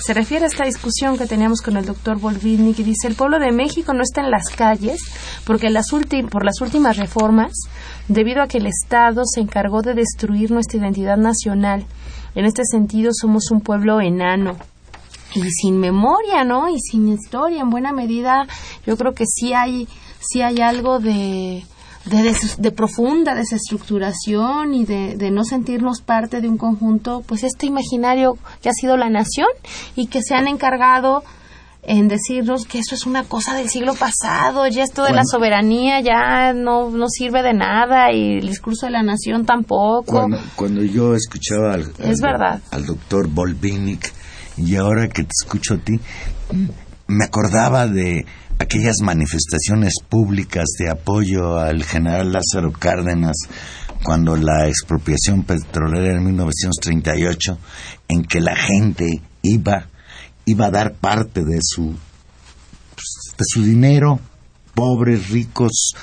se 0.00 0.14
refiere 0.14 0.44
a 0.44 0.48
esta 0.48 0.64
discusión 0.64 1.18
que 1.18 1.26
teníamos 1.26 1.60
con 1.60 1.76
el 1.76 1.84
doctor 1.84 2.18
Volvini 2.18 2.74
que 2.74 2.82
dice 2.82 3.06
el 3.06 3.14
pueblo 3.14 3.38
de 3.38 3.52
México 3.52 3.92
no 3.92 4.02
está 4.02 4.22
en 4.22 4.30
las 4.30 4.48
calles 4.48 5.00
porque 5.44 5.68
las 5.70 5.86
por 6.30 6.44
las 6.44 6.60
últimas 6.60 6.96
reformas 6.96 7.52
debido 8.08 8.42
a 8.42 8.48
que 8.48 8.58
el 8.58 8.66
Estado 8.66 9.22
se 9.24 9.40
encargó 9.40 9.82
de 9.82 9.94
destruir 9.94 10.50
nuestra 10.50 10.78
identidad 10.78 11.16
nacional. 11.16 11.86
En 12.34 12.44
este 12.44 12.64
sentido 12.64 13.10
somos 13.12 13.50
un 13.50 13.60
pueblo 13.60 14.00
enano 14.00 14.56
y 15.34 15.48
sin 15.50 15.78
memoria, 15.78 16.44
¿no? 16.44 16.68
Y 16.68 16.78
sin 16.80 17.08
historia, 17.08 17.60
en 17.60 17.70
buena 17.70 17.92
medida, 17.92 18.46
yo 18.86 18.96
creo 18.96 19.14
que 19.14 19.24
sí 19.26 19.52
hay, 19.52 19.86
sí 20.20 20.42
hay 20.42 20.60
algo 20.60 20.98
de, 20.98 21.64
de, 22.06 22.22
des- 22.22 22.56
de 22.60 22.70
profunda 22.72 23.34
desestructuración 23.34 24.74
y 24.74 24.84
de, 24.84 25.16
de 25.16 25.30
no 25.30 25.44
sentirnos 25.44 26.00
parte 26.00 26.40
de 26.40 26.48
un 26.48 26.56
conjunto, 26.58 27.22
pues 27.26 27.44
este 27.44 27.66
imaginario 27.66 28.38
que 28.62 28.68
ha 28.68 28.72
sido 28.72 28.96
la 28.96 29.10
nación 29.10 29.48
y 29.96 30.06
que 30.06 30.22
se 30.22 30.34
han 30.34 30.48
encargado 30.48 31.22
en 31.82 32.08
decirnos 32.08 32.66
que 32.66 32.78
eso 32.78 32.94
es 32.94 33.06
una 33.06 33.24
cosa 33.24 33.54
del 33.56 33.70
siglo 33.70 33.94
pasado, 33.94 34.66
ya 34.68 34.82
esto 34.84 35.02
de 35.02 35.12
la 35.14 35.24
soberanía 35.24 36.00
ya 36.00 36.52
no, 36.52 36.90
no 36.90 37.08
sirve 37.08 37.42
de 37.42 37.54
nada 37.54 38.12
y 38.12 38.38
el 38.38 38.46
discurso 38.48 38.84
de 38.86 38.92
la 38.92 39.02
nación 39.02 39.46
tampoco. 39.46 40.04
Cuando, 40.04 40.38
cuando 40.56 40.82
yo 40.82 41.14
escuchaba 41.14 41.72
al, 41.74 41.90
Es 41.98 42.22
al- 42.22 42.32
verdad. 42.32 42.60
al 42.70 42.84
doctor 42.84 43.28
Volvinic 43.28 44.12
y 44.58 44.76
ahora 44.76 45.08
que 45.08 45.22
te 45.22 45.30
escucho 45.42 45.74
a 45.74 45.78
ti, 45.78 45.98
me 47.06 47.24
acordaba 47.24 47.86
de 47.86 48.26
aquellas 48.60 48.96
manifestaciones 49.02 49.94
públicas 50.06 50.66
de 50.78 50.90
apoyo 50.90 51.58
al 51.58 51.82
general 51.82 52.30
Lázaro 52.30 52.72
Cárdenas 52.72 53.36
cuando 54.04 54.36
la 54.36 54.68
expropiación 54.68 55.44
petrolera 55.44 56.18
en 56.18 56.24
1938, 56.24 57.58
en 58.08 58.22
que 58.22 58.40
la 58.40 58.54
gente 58.54 59.22
iba, 59.42 59.86
iba 60.44 60.66
a 60.66 60.70
dar 60.70 60.94
parte 60.94 61.42
de 61.42 61.58
su, 61.62 61.94
pues, 62.94 63.36
de 63.36 63.44
su 63.46 63.62
dinero, 63.62 64.20
pobres, 64.74 65.30
ricos, 65.30 65.94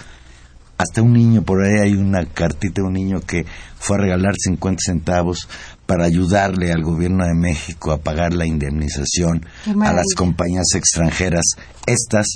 hasta 0.77 1.01
un 1.01 1.13
niño, 1.13 1.41
por 1.41 1.63
ahí 1.63 1.79
hay 1.79 1.93
una 1.95 2.25
cartita 2.25 2.81
de 2.81 2.87
un 2.87 2.93
niño 2.93 3.21
que 3.21 3.45
fue 3.79 3.97
a 3.97 4.01
regalar 4.01 4.33
50 4.37 4.79
centavos 4.85 5.47
para 5.87 6.05
ayudarle 6.05 6.71
al 6.71 6.83
gobierno 6.83 7.25
de 7.25 7.33
México 7.33 7.91
a 7.91 7.97
pagar 7.99 8.33
la 8.33 8.45
indemnización 8.45 9.45
a 9.65 9.93
las 9.93 10.05
compañías 10.15 10.67
extranjeras, 10.75 11.43
estas 11.87 12.27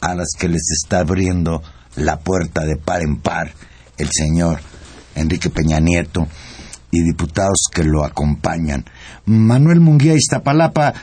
a 0.00 0.14
las 0.14 0.28
que 0.38 0.48
les 0.48 0.62
está 0.82 1.00
abriendo 1.00 1.62
la 1.96 2.20
puerta 2.20 2.64
de 2.64 2.76
par 2.76 3.02
en 3.02 3.16
par 3.18 3.52
el 3.98 4.08
señor 4.12 4.60
Enrique 5.14 5.50
Peña 5.50 5.80
Nieto 5.80 6.26
y 6.92 7.02
diputados 7.02 7.64
que 7.72 7.84
lo 7.84 8.04
acompañan. 8.04 8.84
Manuel 9.26 9.80
Munguía 9.80 10.14
Iztapalapa, 10.14 10.94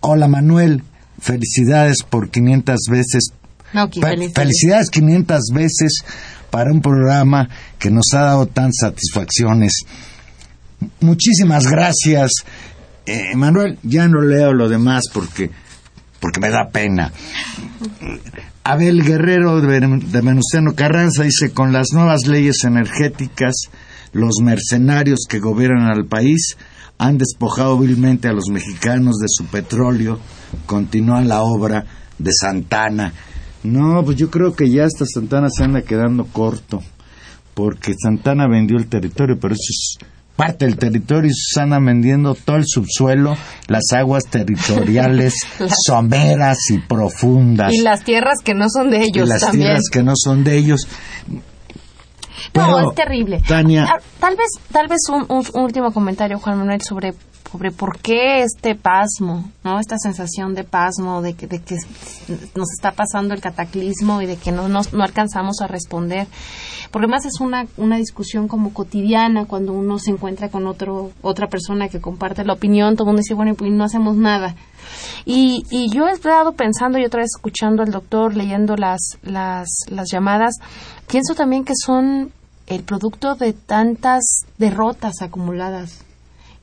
hola 0.00 0.28
Manuel, 0.28 0.82
felicidades 1.20 2.02
por 2.02 2.30
500 2.30 2.76
veces. 2.90 3.28
No, 3.72 3.88
que 3.90 4.00
Fe- 4.00 4.08
feliz- 4.08 4.32
Felicidades 4.34 4.90
500 4.90 5.40
veces 5.52 6.04
para 6.54 6.70
un 6.70 6.80
programa 6.80 7.48
que 7.80 7.90
nos 7.90 8.14
ha 8.14 8.20
dado 8.20 8.46
tantas 8.46 8.76
satisfacciones. 8.82 9.72
Muchísimas 11.00 11.66
gracias. 11.66 12.30
Eh, 13.06 13.34
Manuel, 13.34 13.76
ya 13.82 14.06
no 14.06 14.20
leo 14.20 14.52
lo 14.52 14.68
demás 14.68 15.02
porque, 15.12 15.50
porque 16.20 16.38
me 16.38 16.50
da 16.50 16.68
pena. 16.70 17.10
Abel 18.62 19.02
Guerrero 19.02 19.60
de, 19.60 19.80
de 19.80 20.20
Venustiano 20.20 20.76
Carranza 20.76 21.24
dice, 21.24 21.50
con 21.50 21.72
las 21.72 21.88
nuevas 21.92 22.28
leyes 22.28 22.62
energéticas, 22.62 23.54
los 24.12 24.36
mercenarios 24.40 25.26
que 25.28 25.40
gobiernan 25.40 25.88
al 25.88 26.06
país 26.06 26.56
han 26.98 27.18
despojado 27.18 27.80
vilmente 27.80 28.28
a 28.28 28.32
los 28.32 28.46
mexicanos 28.48 29.16
de 29.16 29.26
su 29.26 29.46
petróleo, 29.46 30.20
continúan 30.66 31.26
la 31.26 31.42
obra 31.42 31.84
de 32.16 32.30
Santana. 32.32 33.12
No, 33.64 34.04
pues 34.04 34.16
yo 34.16 34.30
creo 34.30 34.54
que 34.54 34.70
ya 34.70 34.84
hasta 34.84 35.04
Santana 35.06 35.48
se 35.50 35.64
anda 35.64 35.82
quedando 35.82 36.24
corto, 36.26 36.82
porque 37.54 37.94
Santana 38.00 38.46
vendió 38.46 38.76
el 38.76 38.86
territorio, 38.88 39.38
pero 39.40 39.54
eso 39.54 39.62
es 39.70 39.98
parte 40.36 40.64
del 40.66 40.76
territorio 40.76 41.30
y 41.30 41.34
se 41.34 41.60
andan 41.60 41.84
vendiendo 41.86 42.34
todo 42.34 42.56
el 42.56 42.64
subsuelo, 42.66 43.36
las 43.68 43.84
aguas 43.92 44.24
territoriales 44.26 45.34
someras 45.86 46.58
y 46.70 46.78
profundas. 46.78 47.72
Y 47.72 47.80
las 47.82 48.02
tierras 48.04 48.40
que 48.44 48.52
no 48.54 48.68
son 48.68 48.90
de 48.90 49.02
ellos 49.04 49.26
y 49.26 49.30
las 49.30 49.40
también. 49.40 49.66
tierras 49.68 49.84
que 49.90 50.02
no 50.02 50.12
son 50.16 50.44
de 50.44 50.56
ellos. 50.58 50.86
No, 51.28 51.40
Pero, 52.52 52.90
es 52.90 52.94
terrible. 52.96 53.42
Tania, 53.46 53.86
Ah, 53.88 54.00
Tal 54.20 54.36
vez, 54.36 54.48
tal 54.70 54.88
vez 54.88 55.00
un, 55.08 55.22
un- 55.28 55.46
un 55.54 55.62
último 55.62 55.92
comentario, 55.92 56.38
Juan 56.38 56.58
Manuel, 56.58 56.82
sobre, 56.82 57.14
sobre 57.50 57.70
por 57.70 57.98
qué 58.00 58.42
este 58.42 58.74
pasmo, 58.74 59.44
¿no? 59.62 59.78
Esta 59.78 59.96
sensación 59.98 60.54
de 60.54 60.64
pasmo, 60.64 61.22
de 61.22 61.34
que, 61.34 61.46
de 61.46 61.60
que 61.60 61.76
nos 62.56 62.68
está 62.72 62.92
pasando 62.92 63.32
el 63.34 63.40
cataclismo 63.40 64.20
y 64.22 64.26
de 64.26 64.36
que 64.36 64.50
no, 64.50 64.68
nos- 64.68 64.92
no 64.92 65.04
alcanzamos 65.04 65.60
a 65.60 65.66
responder. 65.68 66.26
Porque 66.90 67.06
más 67.06 67.24
es 67.26 67.40
una, 67.40 67.66
una 67.76 67.96
discusión 67.96 68.48
como 68.48 68.72
cotidiana 68.72 69.44
cuando 69.46 69.72
uno 69.72 69.98
se 69.98 70.10
encuentra 70.10 70.48
con 70.48 70.66
otro, 70.66 71.12
otra 71.22 71.48
persona 71.48 71.88
que 71.88 72.00
comparte 72.00 72.44
la 72.44 72.54
opinión, 72.54 72.94
todo 72.96 73.04
el 73.04 73.08
mundo 73.10 73.20
dice, 73.20 73.34
bueno, 73.34 73.54
pues 73.54 73.70
no 73.70 73.84
hacemos 73.84 74.16
nada. 74.16 74.54
Y, 75.24 75.64
y 75.70 75.90
yo 75.94 76.08
he 76.08 76.12
estado 76.12 76.52
pensando 76.52 76.98
y 76.98 77.04
otra 77.04 77.20
vez 77.20 77.30
escuchando 77.36 77.82
al 77.82 77.90
doctor, 77.90 78.36
leyendo 78.36 78.76
las, 78.76 79.18
las, 79.22 79.68
las 79.88 80.10
llamadas, 80.10 80.54
pienso 81.08 81.34
también 81.34 81.64
que 81.64 81.74
son 81.76 82.32
el 82.66 82.82
producto 82.82 83.34
de 83.34 83.52
tantas 83.52 84.22
derrotas 84.58 85.20
acumuladas, 85.22 86.02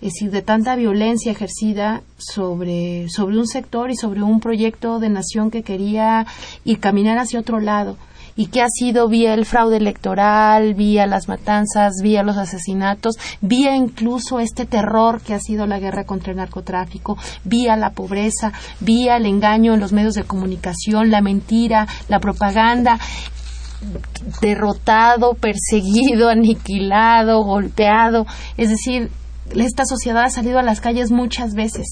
es 0.01 0.13
decir, 0.13 0.31
de 0.31 0.41
tanta 0.41 0.75
violencia 0.75 1.31
ejercida 1.31 2.01
sobre, 2.17 3.07
sobre 3.09 3.37
un 3.37 3.47
sector 3.47 3.91
y 3.91 3.95
sobre 3.95 4.23
un 4.23 4.39
proyecto 4.39 4.99
de 4.99 5.09
nación 5.09 5.51
que 5.51 5.61
quería 5.61 6.25
ir 6.65 6.79
caminar 6.79 7.19
hacia 7.19 7.39
otro 7.39 7.59
lado 7.59 7.97
y 8.35 8.47
que 8.47 8.61
ha 8.61 8.67
sido 8.69 9.07
vía 9.07 9.33
el 9.33 9.45
fraude 9.45 9.77
electoral, 9.77 10.73
vía 10.73 11.05
las 11.05 11.27
matanzas, 11.27 11.93
vía 12.01 12.23
los 12.23 12.37
asesinatos, 12.37 13.15
vía 13.41 13.75
incluso 13.75 14.39
este 14.39 14.65
terror 14.65 15.21
que 15.21 15.33
ha 15.33 15.39
sido 15.39 15.67
la 15.67 15.79
guerra 15.79 16.05
contra 16.05 16.31
el 16.31 16.37
narcotráfico, 16.37 17.17
vía 17.43 17.75
la 17.75 17.91
pobreza, 17.91 18.53
vía 18.79 19.17
el 19.17 19.25
engaño 19.25 19.73
en 19.73 19.79
los 19.79 19.93
medios 19.93 20.15
de 20.15 20.23
comunicación, 20.23 21.11
la 21.11 21.21
mentira, 21.21 21.87
la 22.07 22.19
propaganda 22.19 22.97
derrotado, 24.41 25.33
perseguido, 25.33 26.29
aniquilado, 26.29 27.43
golpeado. 27.43 28.25
Es 28.57 28.69
decir, 28.69 29.09
esta 29.55 29.85
sociedad 29.85 30.23
ha 30.23 30.29
salido 30.29 30.59
a 30.59 30.63
las 30.63 30.81
calles 30.81 31.11
muchas 31.11 31.53
veces. 31.53 31.87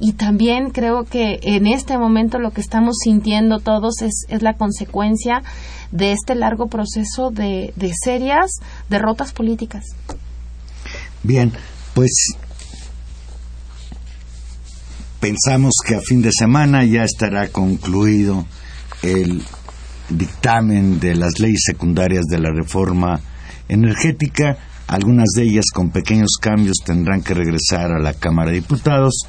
Y 0.00 0.14
también 0.14 0.70
creo 0.70 1.04
que 1.04 1.38
en 1.42 1.66
este 1.66 1.98
momento 1.98 2.38
lo 2.38 2.50
que 2.50 2.60
estamos 2.60 2.96
sintiendo 3.02 3.60
todos 3.60 4.02
es, 4.02 4.24
es 4.28 4.42
la 4.42 4.54
consecuencia 4.54 5.42
de 5.92 6.12
este 6.12 6.34
largo 6.34 6.66
proceso 6.66 7.30
de, 7.30 7.72
de 7.76 7.92
serias 8.02 8.50
derrotas 8.88 9.32
políticas. 9.32 9.84
bien, 11.22 11.52
pues 11.94 12.10
pensamos 15.20 15.74
que 15.86 15.94
a 15.94 16.00
fin 16.00 16.22
de 16.22 16.30
semana 16.32 16.84
ya 16.84 17.04
estará 17.04 17.48
concluido 17.48 18.44
el 19.02 19.42
dictamen 20.10 21.00
de 21.00 21.14
las 21.14 21.38
leyes 21.38 21.62
secundarias 21.64 22.24
de 22.24 22.38
la 22.38 22.50
reforma 22.50 23.20
energética. 23.68 24.58
Algunas 24.94 25.30
de 25.34 25.42
ellas 25.42 25.64
con 25.74 25.90
pequeños 25.90 26.36
cambios 26.40 26.76
tendrán 26.86 27.20
que 27.20 27.34
regresar 27.34 27.90
a 27.90 27.98
la 27.98 28.14
Cámara 28.14 28.52
de 28.52 28.60
Diputados, 28.60 29.26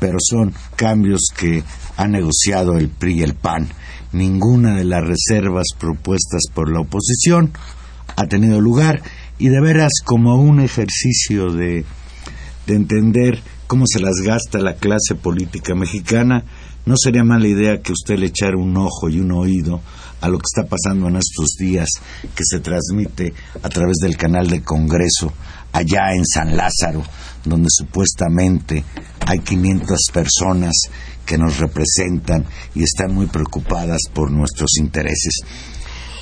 pero 0.00 0.16
son 0.18 0.54
cambios 0.76 1.26
que 1.38 1.62
ha 1.98 2.08
negociado 2.08 2.78
el 2.78 2.88
PRI 2.88 3.18
y 3.18 3.22
el 3.22 3.34
PAN. 3.34 3.68
Ninguna 4.12 4.76
de 4.76 4.84
las 4.84 5.04
reservas 5.06 5.66
propuestas 5.78 6.44
por 6.54 6.72
la 6.72 6.80
oposición 6.80 7.52
ha 8.16 8.28
tenido 8.28 8.62
lugar 8.62 9.02
y 9.36 9.48
de 9.48 9.60
veras 9.60 9.92
como 10.06 10.40
un 10.40 10.58
ejercicio 10.58 11.52
de, 11.52 11.84
de 12.66 12.74
entender 12.74 13.42
cómo 13.66 13.84
se 13.86 14.00
las 14.00 14.22
gasta 14.24 14.58
la 14.58 14.76
clase 14.76 15.14
política 15.14 15.74
mexicana, 15.74 16.44
no 16.86 16.94
sería 16.96 17.24
mala 17.24 17.46
idea 17.46 17.82
que 17.82 17.92
usted 17.92 18.18
le 18.18 18.28
echara 18.28 18.56
un 18.56 18.74
ojo 18.78 19.10
y 19.10 19.20
un 19.20 19.32
oído 19.32 19.82
a 20.20 20.28
lo 20.28 20.38
que 20.38 20.46
está 20.52 20.68
pasando 20.68 21.08
en 21.08 21.16
estos 21.16 21.56
días 21.58 21.88
que 22.22 22.42
se 22.44 22.60
transmite 22.60 23.32
a 23.62 23.68
través 23.68 23.96
del 24.02 24.16
canal 24.16 24.48
de 24.48 24.62
Congreso 24.62 25.32
allá 25.72 26.12
en 26.14 26.24
San 26.24 26.56
Lázaro, 26.56 27.02
donde 27.44 27.68
supuestamente 27.70 28.84
hay 29.26 29.38
500 29.40 29.98
personas 30.12 30.74
que 31.24 31.38
nos 31.38 31.58
representan 31.58 32.44
y 32.74 32.82
están 32.82 33.14
muy 33.14 33.26
preocupadas 33.26 34.00
por 34.12 34.30
nuestros 34.30 34.70
intereses. 34.78 35.40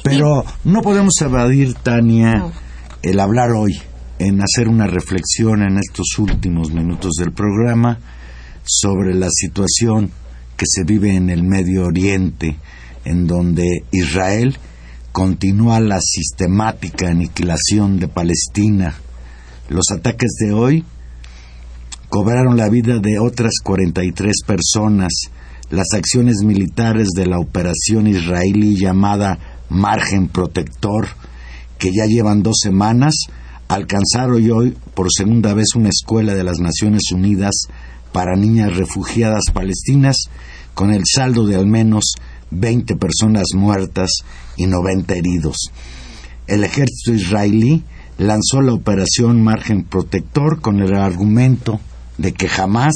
Pero 0.03 0.45
no 0.65 0.83
podemos 0.83 1.15
evadir, 1.21 1.75
Tania, 1.75 2.53
el 3.03 3.21
hablar 3.21 3.51
hoy, 3.53 3.73
en 4.19 4.41
hacer 4.43 4.69
una 4.69 4.87
reflexión 4.87 5.63
en 5.63 5.79
estos 5.79 6.19
últimos 6.19 6.71
minutos 6.73 7.13
del 7.19 7.33
programa 7.33 7.99
sobre 8.65 9.15
la 9.15 9.29
situación 9.31 10.11
que 10.57 10.65
se 10.67 10.85
vive 10.85 11.15
en 11.15 11.31
el 11.31 11.43
Medio 11.43 11.85
Oriente, 11.85 12.57
en 13.07 13.27
donde 13.27 13.85
Israel 13.93 14.59
continúa 15.13 15.81
la 15.81 16.01
sistemática 16.01 17.09
aniquilación 17.09 17.99
de 17.99 18.09
Palestina. 18.09 18.97
Los 19.69 19.87
ataques 19.91 20.33
de 20.41 20.53
hoy 20.53 20.85
cobraron 22.09 22.57
la 22.57 22.69
vida 22.69 22.99
de 22.99 23.19
otras 23.19 23.55
43 23.63 24.35
personas. 24.45 25.13
Las 25.71 25.95
acciones 25.95 26.43
militares 26.45 27.09
de 27.17 27.27
la 27.27 27.39
operación 27.39 28.09
israelí 28.09 28.77
llamada 28.77 29.39
Margen 29.69 30.29
Protector, 30.29 31.09
que 31.79 31.93
ya 31.93 32.07
llevan 32.07 32.43
dos 32.43 32.59
semanas, 32.61 33.15
alcanzaron 33.69 34.51
hoy 34.51 34.77
por 34.95 35.09
segunda 35.11 35.55
vez 35.55 35.69
una 35.77 35.89
escuela 35.89 36.35
de 36.35 36.45
las 36.45 36.59
Naciones 36.59 37.11
Unidas 37.13 37.55
para 38.13 38.37
niñas 38.37 38.77
refugiadas 38.77 39.45
palestinas, 39.53 40.17
con 40.75 40.93
el 40.93 41.03
saldo 41.07 41.47
de 41.47 41.57
al 41.57 41.67
menos 41.67 42.17
20 42.51 42.97
personas 42.97 43.47
muertas 43.55 44.11
y 44.57 44.67
90 44.67 45.15
heridos. 45.15 45.71
El 46.47 46.65
ejército 46.65 47.13
israelí 47.13 47.85
lanzó 48.19 48.63
la 48.63 48.73
operación 48.73 49.43
Margen 49.43 49.85
Protector 49.85 50.61
con 50.61 50.81
el 50.81 50.95
argumento 50.95 51.81
de 52.19 52.33
que 52.33 52.49
jamás 52.49 52.95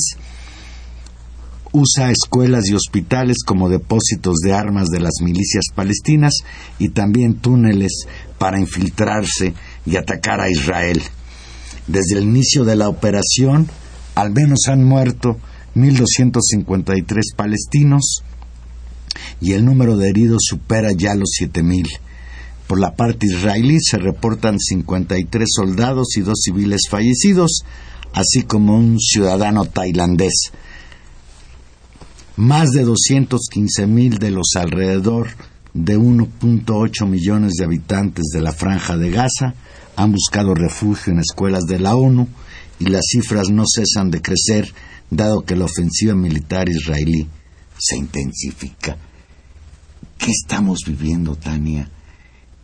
usa 1.72 2.10
escuelas 2.10 2.68
y 2.68 2.74
hospitales 2.74 3.38
como 3.44 3.68
depósitos 3.68 4.36
de 4.42 4.52
armas 4.52 4.88
de 4.88 5.00
las 5.00 5.20
milicias 5.22 5.66
palestinas 5.74 6.34
y 6.78 6.88
también 6.88 7.34
túneles 7.34 8.06
para 8.38 8.58
infiltrarse 8.58 9.54
y 9.86 9.96
atacar 9.96 10.40
a 10.40 10.50
Israel. 10.50 11.00
Desde 11.86 12.18
el 12.18 12.24
inicio 12.24 12.64
de 12.64 12.76
la 12.76 12.88
operación, 12.88 13.68
al 14.14 14.32
menos 14.32 14.60
han 14.68 14.84
muerto 14.84 15.36
1.253 15.74 17.36
palestinos 17.36 18.24
y 19.40 19.52
el 19.52 19.64
número 19.64 19.96
de 19.96 20.08
heridos 20.10 20.42
supera 20.46 20.92
ya 20.92 21.14
los 21.14 21.30
7.000. 21.40 21.86
Por 22.66 22.78
la 22.78 22.94
parte 22.94 23.26
israelí 23.26 23.78
se 23.80 23.98
reportan 23.98 24.58
53 24.58 25.48
soldados 25.50 26.16
y 26.16 26.20
dos 26.20 26.40
civiles 26.42 26.82
fallecidos, 26.88 27.64
así 28.12 28.42
como 28.42 28.76
un 28.76 29.00
ciudadano 29.00 29.64
tailandés. 29.64 30.52
Más 32.36 32.70
de 32.70 32.84
215 32.84 33.86
mil 33.86 34.18
de 34.18 34.30
los 34.30 34.52
alrededor 34.56 35.28
de 35.74 35.98
1.8 35.98 37.06
millones 37.08 37.54
de 37.54 37.64
habitantes 37.64 38.26
de 38.32 38.40
la 38.40 38.52
franja 38.52 38.96
de 38.96 39.10
Gaza 39.10 39.54
han 39.96 40.12
buscado 40.12 40.54
refugio 40.54 41.12
en 41.12 41.18
escuelas 41.18 41.64
de 41.64 41.78
la 41.80 41.96
ONU 41.96 42.28
y 42.78 42.86
las 42.86 43.02
cifras 43.10 43.50
no 43.50 43.64
cesan 43.66 44.10
de 44.10 44.22
crecer 44.22 44.72
dado 45.10 45.42
que 45.42 45.56
la 45.56 45.64
ofensiva 45.64 46.14
militar 46.14 46.68
israelí 46.68 47.26
se 47.76 47.96
intensifica. 47.96 48.96
¿Qué 50.20 50.32
estamos 50.32 50.80
viviendo, 50.86 51.34
Tania? 51.34 51.88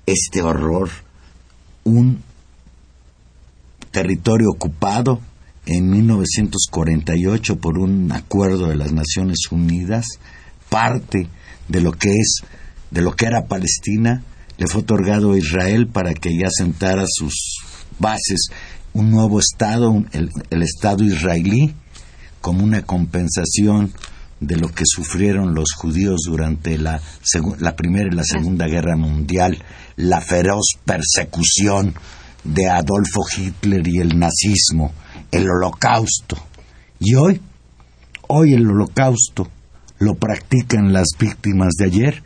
Este 0.04 0.42
horror, 0.42 0.90
un 1.84 2.22
territorio 3.90 4.50
ocupado 4.50 5.22
en 5.64 5.88
1948 5.88 7.56
por 7.56 7.78
un 7.78 8.12
acuerdo 8.12 8.68
de 8.68 8.76
las 8.76 8.92
Naciones 8.92 9.38
Unidas, 9.50 10.04
parte 10.68 11.28
de 11.66 11.80
lo 11.80 11.92
que 11.92 12.10
es, 12.10 12.42
de 12.90 13.00
lo 13.00 13.16
que 13.16 13.24
era 13.24 13.46
Palestina, 13.46 14.22
le 14.58 14.66
fue 14.66 14.82
otorgado 14.82 15.32
a 15.32 15.38
Israel 15.38 15.86
para 15.86 16.12
que 16.12 16.36
ya 16.36 16.48
sentara 16.50 17.04
sus 17.08 17.62
bases. 17.98 18.50
Un 18.92 19.10
nuevo 19.10 19.40
Estado, 19.40 20.04
el 20.12 20.62
Estado 20.62 21.04
israelí, 21.04 21.74
como 22.42 22.62
una 22.62 22.82
compensación 22.82 23.94
de 24.40 24.56
lo 24.56 24.68
que 24.68 24.84
sufrieron 24.84 25.54
los 25.54 25.72
judíos 25.72 26.22
durante 26.26 26.78
la, 26.78 27.00
la 27.58 27.74
Primera 27.74 28.08
y 28.12 28.16
la 28.16 28.24
Segunda 28.24 28.66
Guerra 28.66 28.96
Mundial, 28.96 29.62
la 29.96 30.20
feroz 30.20 30.76
persecución 30.84 31.94
de 32.44 32.68
Adolfo 32.68 33.22
Hitler 33.36 33.86
y 33.88 33.98
el 33.98 34.18
nazismo, 34.18 34.92
el 35.32 35.48
holocausto. 35.48 36.36
Y 37.00 37.14
hoy, 37.14 37.40
hoy 38.28 38.54
el 38.54 38.68
holocausto 38.68 39.48
lo 39.98 40.14
practican 40.14 40.92
las 40.92 41.08
víctimas 41.18 41.74
de 41.78 41.86
ayer 41.86 42.22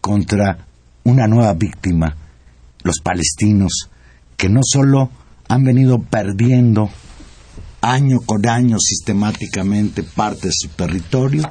contra 0.00 0.66
una 1.04 1.26
nueva 1.26 1.54
víctima, 1.54 2.14
los 2.82 3.00
palestinos, 3.02 3.88
que 4.36 4.48
no 4.48 4.60
solo 4.62 5.10
han 5.48 5.64
venido 5.64 5.98
perdiendo 5.98 6.90
año 7.80 8.20
con 8.20 8.46
año 8.48 8.78
sistemáticamente 8.78 10.02
parte 10.02 10.48
de 10.48 10.54
su 10.54 10.68
territorio, 10.68 11.48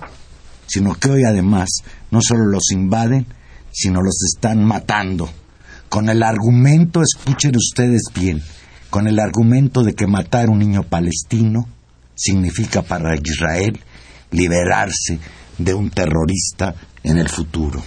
sino 0.67 0.95
que 0.95 1.09
hoy 1.09 1.23
además 1.23 1.69
no 2.11 2.19
solo 2.21 2.45
los 2.45 2.71
invaden, 2.71 3.25
sino 3.71 4.01
los 4.01 4.23
están 4.23 4.63
matando. 4.63 5.29
Con 5.89 6.09
el 6.09 6.23
argumento, 6.23 7.01
escuchen 7.01 7.55
ustedes 7.55 8.03
bien, 8.13 8.41
con 8.89 9.07
el 9.07 9.19
argumento 9.19 9.83
de 9.83 9.93
que 9.93 10.07
matar 10.07 10.47
a 10.47 10.51
un 10.51 10.59
niño 10.59 10.83
palestino 10.83 11.67
significa 12.15 12.81
para 12.81 13.15
Israel 13.15 13.79
liberarse 14.31 15.19
de 15.57 15.73
un 15.73 15.89
terrorista 15.89 16.75
en 17.03 17.17
el 17.17 17.29
futuro. 17.29 17.81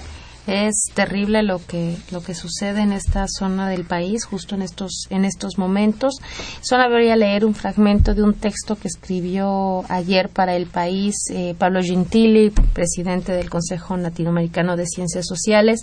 Es 0.51 0.87
terrible 0.95 1.45
lo 1.45 1.65
que 1.65 1.97
lo 2.11 2.25
que 2.25 2.35
sucede 2.35 2.81
en 2.81 2.91
esta 2.91 3.27
zona 3.29 3.69
del 3.69 3.85
país 3.85 4.25
justo 4.25 4.57
en 4.57 4.63
estos 4.63 5.07
en 5.09 5.25
estos 5.25 5.59
momentos. 5.59 6.17
Solo 6.61 6.91
voy 6.91 7.09
a 7.09 7.15
leer 7.15 7.45
un 7.45 7.55
fragmento 7.55 8.17
de 8.17 8.25
un 8.25 8.35
texto 8.35 8.75
que 8.75 8.89
escribió 8.89 9.85
ayer 9.89 10.29
para 10.29 10.57
el 10.57 10.67
país 10.67 11.15
eh, 11.31 11.55
Pablo 11.57 11.81
Gentili, 11.85 12.51
presidente 12.51 13.31
del 13.31 13.49
Consejo 13.49 13.97
Latinoamericano 13.97 14.75
de 14.75 14.87
Ciencias 14.87 15.29
Sociales, 15.29 15.83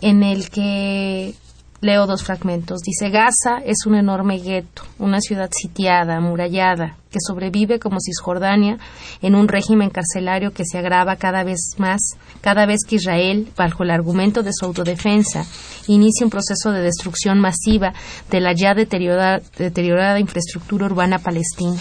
en 0.00 0.22
el 0.22 0.48
que 0.48 1.34
Leo 1.82 2.06
dos 2.06 2.24
fragmentos. 2.24 2.80
Dice, 2.80 3.08
Gaza 3.08 3.62
es 3.64 3.86
un 3.86 3.94
enorme 3.94 4.38
gueto, 4.38 4.82
una 4.98 5.20
ciudad 5.20 5.50
sitiada, 5.50 6.16
amurallada, 6.16 6.96
que 7.10 7.18
sobrevive 7.20 7.78
como 7.78 7.98
Cisjordania 8.00 8.78
en 9.20 9.34
un 9.34 9.48
régimen 9.48 9.90
carcelario 9.90 10.52
que 10.52 10.64
se 10.64 10.78
agrava 10.78 11.16
cada 11.16 11.44
vez 11.44 11.74
más, 11.78 12.00
cada 12.40 12.66
vez 12.66 12.80
que 12.86 12.96
Israel, 12.96 13.48
bajo 13.56 13.82
el 13.82 13.90
argumento 13.90 14.42
de 14.42 14.52
su 14.52 14.64
autodefensa, 14.64 15.44
inicia 15.88 16.24
un 16.24 16.30
proceso 16.30 16.72
de 16.72 16.82
destrucción 16.82 17.40
masiva 17.40 17.92
de 18.30 18.40
la 18.40 18.52
ya 18.52 18.74
deteriorada, 18.74 20.20
infraestructura 20.20 20.86
urbana 20.86 21.18
palestina 21.18 21.80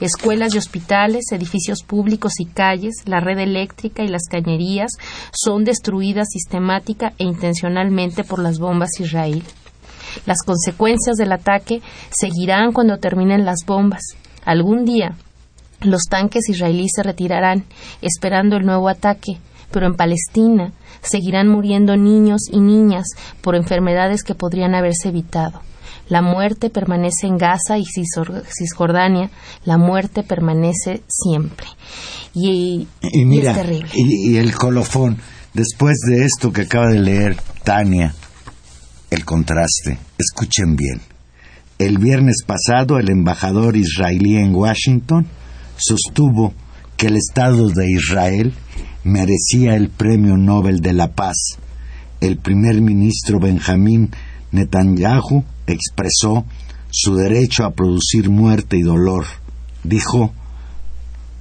escuelas 0.00 0.54
y 0.54 0.58
hospitales, 0.58 1.26
edificios 1.30 1.82
públicos 1.82 2.32
y 2.38 2.46
calles, 2.46 3.02
la 3.04 3.20
red 3.20 3.38
eléctrica 3.38 4.02
y 4.02 4.08
las 4.08 4.22
cañerías 4.30 4.92
son 5.30 5.64
destruidas 5.64 6.28
sistemática 6.30 7.12
e 7.18 7.24
intencionalmente 7.24 8.24
por 8.24 8.38
las 8.38 8.58
bombas 8.58 8.98
israelíes. 8.98 9.44
Las 10.26 10.42
consecuencias 10.44 11.16
del 11.16 11.32
ataque 11.32 11.82
seguirán 12.10 12.72
cuando 12.72 12.98
terminen 12.98 13.44
las 13.44 13.64
bombas. 13.66 14.02
Algún 14.44 14.84
día 14.84 15.16
los 15.82 16.02
tanques 16.10 16.48
israelíes 16.48 16.92
se 16.94 17.02
retirarán 17.02 17.64
esperando 18.02 18.56
el 18.56 18.66
nuevo 18.66 18.88
ataque, 18.88 19.38
pero 19.70 19.86
en 19.86 19.94
Palestina 19.94 20.72
seguirán 21.02 21.48
muriendo 21.48 21.96
niños 21.96 22.42
y 22.50 22.60
niñas 22.60 23.06
por 23.40 23.54
enfermedades 23.56 24.22
que 24.22 24.34
podrían 24.34 24.74
haberse 24.74 25.08
evitado. 25.08 25.62
La 26.08 26.22
muerte 26.22 26.70
permanece 26.70 27.28
en 27.28 27.38
Gaza 27.38 27.78
y 27.78 27.84
Cisjordania, 27.84 29.30
la 29.64 29.78
muerte 29.78 30.22
permanece 30.22 31.02
siempre. 31.06 31.66
Y 32.34 32.86
mira, 33.24 33.52
es 33.52 33.56
terrible. 33.56 33.90
y, 33.94 34.32
y 34.32 34.36
el 34.36 34.52
colofón, 34.54 35.18
después 35.54 35.98
de 36.08 36.24
esto 36.24 36.52
que 36.52 36.62
acaba 36.62 36.88
de 36.88 36.98
leer 36.98 37.36
Tania, 37.62 38.12
el 39.10 39.24
contraste, 39.24 39.98
escuchen 40.18 40.76
bien. 40.76 41.00
El 41.80 41.96
viernes 41.96 42.42
pasado, 42.46 42.98
el 42.98 43.08
embajador 43.08 43.74
israelí 43.74 44.36
en 44.36 44.54
Washington 44.54 45.26
sostuvo 45.78 46.52
que 46.98 47.06
el 47.06 47.16
Estado 47.16 47.70
de 47.70 47.90
Israel 47.90 48.52
merecía 49.02 49.76
el 49.76 49.88
Premio 49.88 50.36
Nobel 50.36 50.80
de 50.80 50.92
la 50.92 51.14
Paz. 51.14 51.38
El 52.20 52.36
primer 52.36 52.82
ministro 52.82 53.40
Benjamín 53.40 54.10
Netanyahu 54.52 55.42
expresó 55.66 56.44
su 56.90 57.14
derecho 57.14 57.64
a 57.64 57.70
producir 57.70 58.28
muerte 58.28 58.76
y 58.76 58.82
dolor. 58.82 59.24
Dijo, 59.82 60.34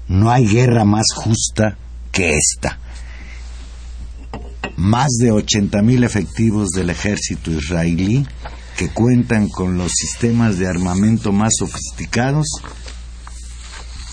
no 0.08 0.32
hay 0.32 0.48
guerra 0.48 0.86
más 0.86 1.08
justa 1.14 1.78
que 2.14 2.38
esta. 2.38 2.80
Más 4.78 5.10
de 5.20 5.34
80.000 5.34 6.06
efectivos 6.06 6.70
del 6.70 6.92
ejército 6.92 7.52
israelí 7.52 8.26
que 8.80 8.88
cuentan 8.88 9.50
con 9.50 9.78
los 9.78 9.92
sistemas 9.92 10.58
de 10.58 10.66
armamento 10.66 11.34
más 11.34 11.52
sofisticados, 11.60 12.48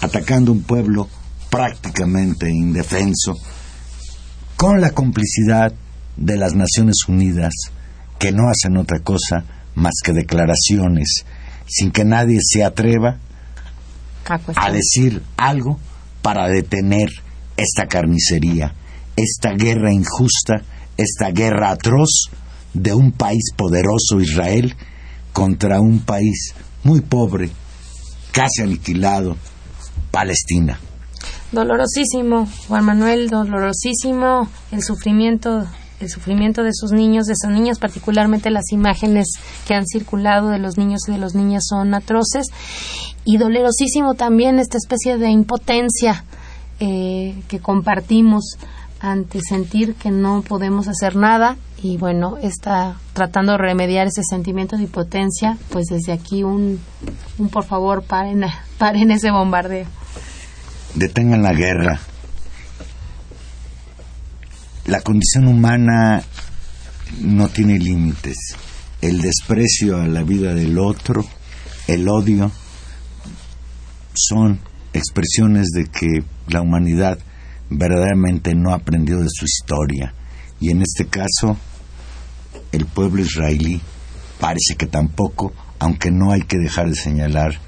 atacando 0.01 0.51
un 0.51 0.65
pueblo 0.65 1.09
prácticamente 1.51 2.51
indefenso, 2.51 3.37
con 4.57 4.81
la 4.81 4.91
complicidad 4.91 5.73
de 6.17 6.37
las 6.37 6.55
Naciones 6.55 6.97
Unidas, 7.07 7.53
que 8.19 8.33
no 8.33 8.49
hacen 8.49 8.77
otra 8.77 8.99
cosa 8.99 9.45
más 9.77 9.95
que 10.03 10.13
declaraciones, 10.13 11.25
sin 11.69 11.93
que 11.93 12.05
nadie 12.05 12.41
se 12.43 12.65
atreva 12.65 13.19
Ah, 14.29 14.41
pues, 14.45 14.57
a 14.61 14.73
decir 14.73 15.23
algo 15.37 15.79
para 16.23 16.49
detener 16.49 17.11
esta 17.57 17.87
carnicería, 17.87 18.75
esta 19.15 19.53
guerra 19.53 19.93
injusta, 19.93 20.65
esta 20.97 21.31
guerra 21.31 21.71
atroz 21.71 22.31
de 22.77 22.95
un 22.95 23.13
país 23.13 23.53
poderoso, 23.57 24.21
Israel, 24.21 24.75
contra 25.33 25.81
un 25.81 26.01
país 26.01 26.55
muy 26.85 27.01
pobre, 27.01 27.51
casi 28.33 28.63
aniquilado, 28.63 29.37
Palestina. 30.11 30.79
Dolorosísimo, 31.53 32.47
Juan 32.69 32.85
Manuel, 32.85 33.29
dolorosísimo 33.29 34.49
el 34.73 34.83
sufrimiento, 34.83 35.65
el 36.01 36.11
sufrimiento 36.11 36.63
de 36.63 36.73
sus 36.75 36.93
niños, 36.93 37.27
de 37.27 37.33
esas 37.33 37.51
niñas, 37.51 37.79
particularmente 37.79 38.51
las 38.51 38.73
imágenes 38.73 39.29
que 39.67 39.75
han 39.75 39.87
circulado 39.87 40.51
de 40.51 40.59
los 40.59 40.77
niños 40.77 41.03
y 41.09 41.13
de 41.13 41.19
las 41.19 41.35
niñas 41.35 41.65
son 41.69 41.95
atroces 41.95 42.47
y 43.25 43.39
dolorosísimo 43.39 44.15
también 44.15 44.59
esta 44.59 44.77
especie 44.77 45.17
de 45.17 45.31
impotencia 45.31 46.25
eh, 46.79 47.35
que 47.49 47.59
compartimos 47.59 48.59
ante 49.01 49.41
sentir 49.41 49.95
que 49.95 50.11
no 50.11 50.43
podemos 50.43 50.89
hacer 50.89 51.17
nada 51.17 51.57
y 51.83 51.99
bueno, 51.99 52.39
está 52.39 52.97
tratando 53.13 53.53
de 53.53 53.59
remediar 53.59 54.07
ese 54.07 54.23
sentimiento 54.29 54.77
de 54.77 54.85
impotencia, 54.85 55.59
pues 55.71 55.87
desde 55.87 56.13
aquí 56.13 56.43
un, 56.43 56.81
un 57.39 57.49
por 57.49 57.65
favor 57.65 58.03
paren, 58.03 58.45
paren 58.79 59.11
ese 59.11 59.31
bombardeo. 59.31 59.87
Detengan 60.95 61.43
la 61.43 61.53
guerra. 61.53 62.01
La 64.87 65.01
condición 65.01 65.49
humana 65.49 66.23
no 67.21 67.49
tiene 67.49 67.79
límites. 67.79 68.57
El 69.03 69.21
desprecio 69.21 70.01
a 70.01 70.07
la 70.07 70.23
vida 70.23 70.55
del 70.55 70.79
otro, 70.79 71.25
el 71.87 72.09
odio, 72.09 72.51
son 74.15 74.61
expresiones 74.95 75.67
de 75.75 75.87
que 75.87 76.25
la 76.49 76.63
humanidad 76.63 77.19
verdaderamente 77.71 78.55
no 78.55 78.73
aprendió 78.73 79.19
de 79.19 79.29
su 79.31 79.45
historia. 79.45 80.15
Y 80.61 80.71
en 80.71 80.83
este 80.83 81.07
caso, 81.07 81.57
el 82.73 82.87
pueblo 82.87 83.23
israelí 83.23 83.81
parece 84.41 84.77
que 84.77 84.87
tampoco, 84.87 85.53
aunque 85.79 86.11
no 86.11 86.33
hay 86.33 86.43
que 86.43 86.59
dejar 86.59 86.89
de 86.89 86.95
señalar 86.95 87.59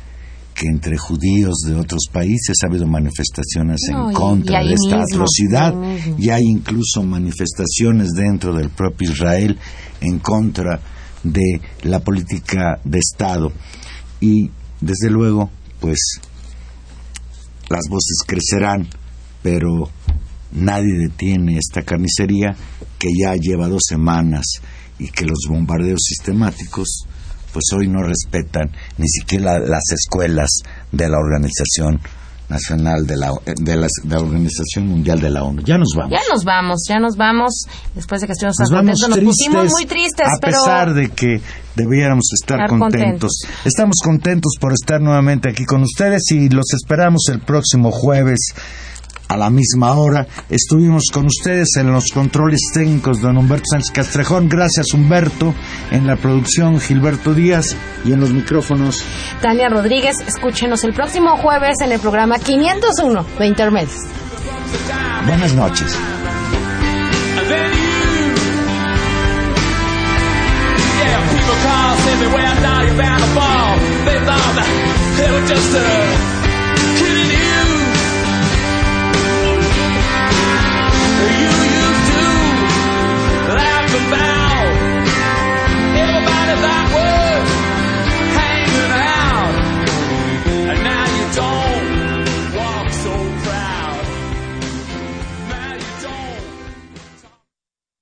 que 0.54 0.66
entre 0.66 0.96
judíos 0.96 1.58
de 1.66 1.76
otros 1.76 2.08
países 2.12 2.56
ha 2.62 2.68
habido 2.68 2.86
manifestaciones 2.86 3.80
No, 3.90 4.08
en 4.08 4.14
contra 4.14 4.58
de 4.58 4.72
esta 4.72 4.96
mismo, 4.98 5.02
atrocidad. 5.02 5.74
Y 6.18 6.30
hay 6.30 6.42
incluso 6.42 7.02
manifestaciones 7.04 8.08
dentro 8.10 8.54
del 8.54 8.70
propio 8.70 9.12
Israel 9.12 9.56
en 10.00 10.18
contra 10.18 10.80
de 11.22 11.60
la 11.82 12.00
política 12.00 12.80
de 12.84 12.98
Estado. 12.98 13.52
Y 14.20 14.50
desde 14.80 15.10
luego 15.10 15.50
pues 15.80 16.20
las 17.68 17.82
voces 17.88 18.18
crecerán 18.26 18.88
pero 19.48 19.88
nadie 20.52 20.92
detiene 21.08 21.56
esta 21.56 21.80
carnicería 21.82 22.54
que 22.98 23.08
ya 23.18 23.34
lleva 23.34 23.66
dos 23.66 23.82
semanas 23.88 24.44
y 24.98 25.08
que 25.08 25.24
los 25.24 25.46
bombardeos 25.48 26.00
sistemáticos 26.06 27.06
pues 27.52 27.64
hoy 27.74 27.88
no 27.88 28.02
respetan 28.02 28.70
ni 28.98 29.08
siquiera 29.08 29.58
las 29.58 29.84
escuelas 29.90 30.50
de 30.92 31.08
la 31.08 31.16
Organización 31.16 31.98
Nacional 32.50 33.06
de 33.06 33.16
la, 33.16 33.32
de 33.44 33.76
la, 33.76 33.86
de 34.04 34.14
la 34.14 34.20
Organización 34.20 34.86
Mundial 34.86 35.20
de 35.20 35.30
la 35.30 35.44
ONU. 35.44 35.62
Ya 35.64 35.78
nos 35.78 35.94
vamos. 35.96 36.12
Ya 36.12 36.20
nos 36.30 36.44
vamos, 36.44 36.80
ya 36.88 36.98
nos 36.98 37.16
vamos. 37.16 37.64
Después 37.94 38.20
de 38.20 38.26
que 38.26 38.32
estuvimos 38.34 38.56
Nos 38.58 38.68
tan 38.70 38.86
vamos 38.86 39.00
contentos, 39.00 39.24
nos 39.24 39.34
pusimos 39.36 39.60
tristes, 39.60 39.72
muy 39.72 39.86
tristes, 39.86 40.26
a 40.26 40.40
pero 40.40 40.58
pesar 40.58 40.94
de 40.94 41.08
que 41.10 41.40
debiéramos 41.74 42.24
estar 42.34 42.60
Estar 42.60 42.78
contentos. 42.78 43.32
Estamos 43.64 43.96
contentos 44.02 44.54
por 44.60 44.72
estar 44.72 45.00
nuevamente 45.00 45.50
aquí 45.50 45.64
con 45.64 45.82
ustedes 45.82 46.30
y 46.32 46.48
los 46.48 46.72
esperamos 46.72 47.28
el 47.30 47.40
próximo 47.40 47.90
jueves 47.90 48.54
a 49.28 49.36
la 49.36 49.50
misma 49.50 49.94
hora. 49.94 50.26
Estuvimos 50.48 51.04
con 51.12 51.26
ustedes 51.26 51.68
en 51.76 51.92
los 51.92 52.10
controles 52.12 52.60
técnicos 52.72 53.20
don 53.20 53.36
Humberto 53.36 53.64
Sánchez 53.70 53.90
Castrejón. 53.92 54.48
Gracias 54.48 54.92
Humberto. 54.94 55.54
En 55.90 56.06
la 56.06 56.16
producción 56.16 56.80
Gilberto 56.80 57.34
Díaz 57.34 57.76
y 58.04 58.12
en 58.12 58.20
los 58.20 58.32
micrófonos. 58.32 59.04
Tania 59.40 59.68
Rodríguez, 59.68 60.16
escúchenos 60.26 60.84
el 60.84 60.94
próximo 60.94 61.36
jueves 61.36 61.76
en 61.84 61.92
el 61.92 62.00
programa 62.00 62.38
501 62.38 63.26
de 63.38 63.46
Intermedios. 63.46 63.96
Buenas 65.26 65.54
noches. 65.54 65.96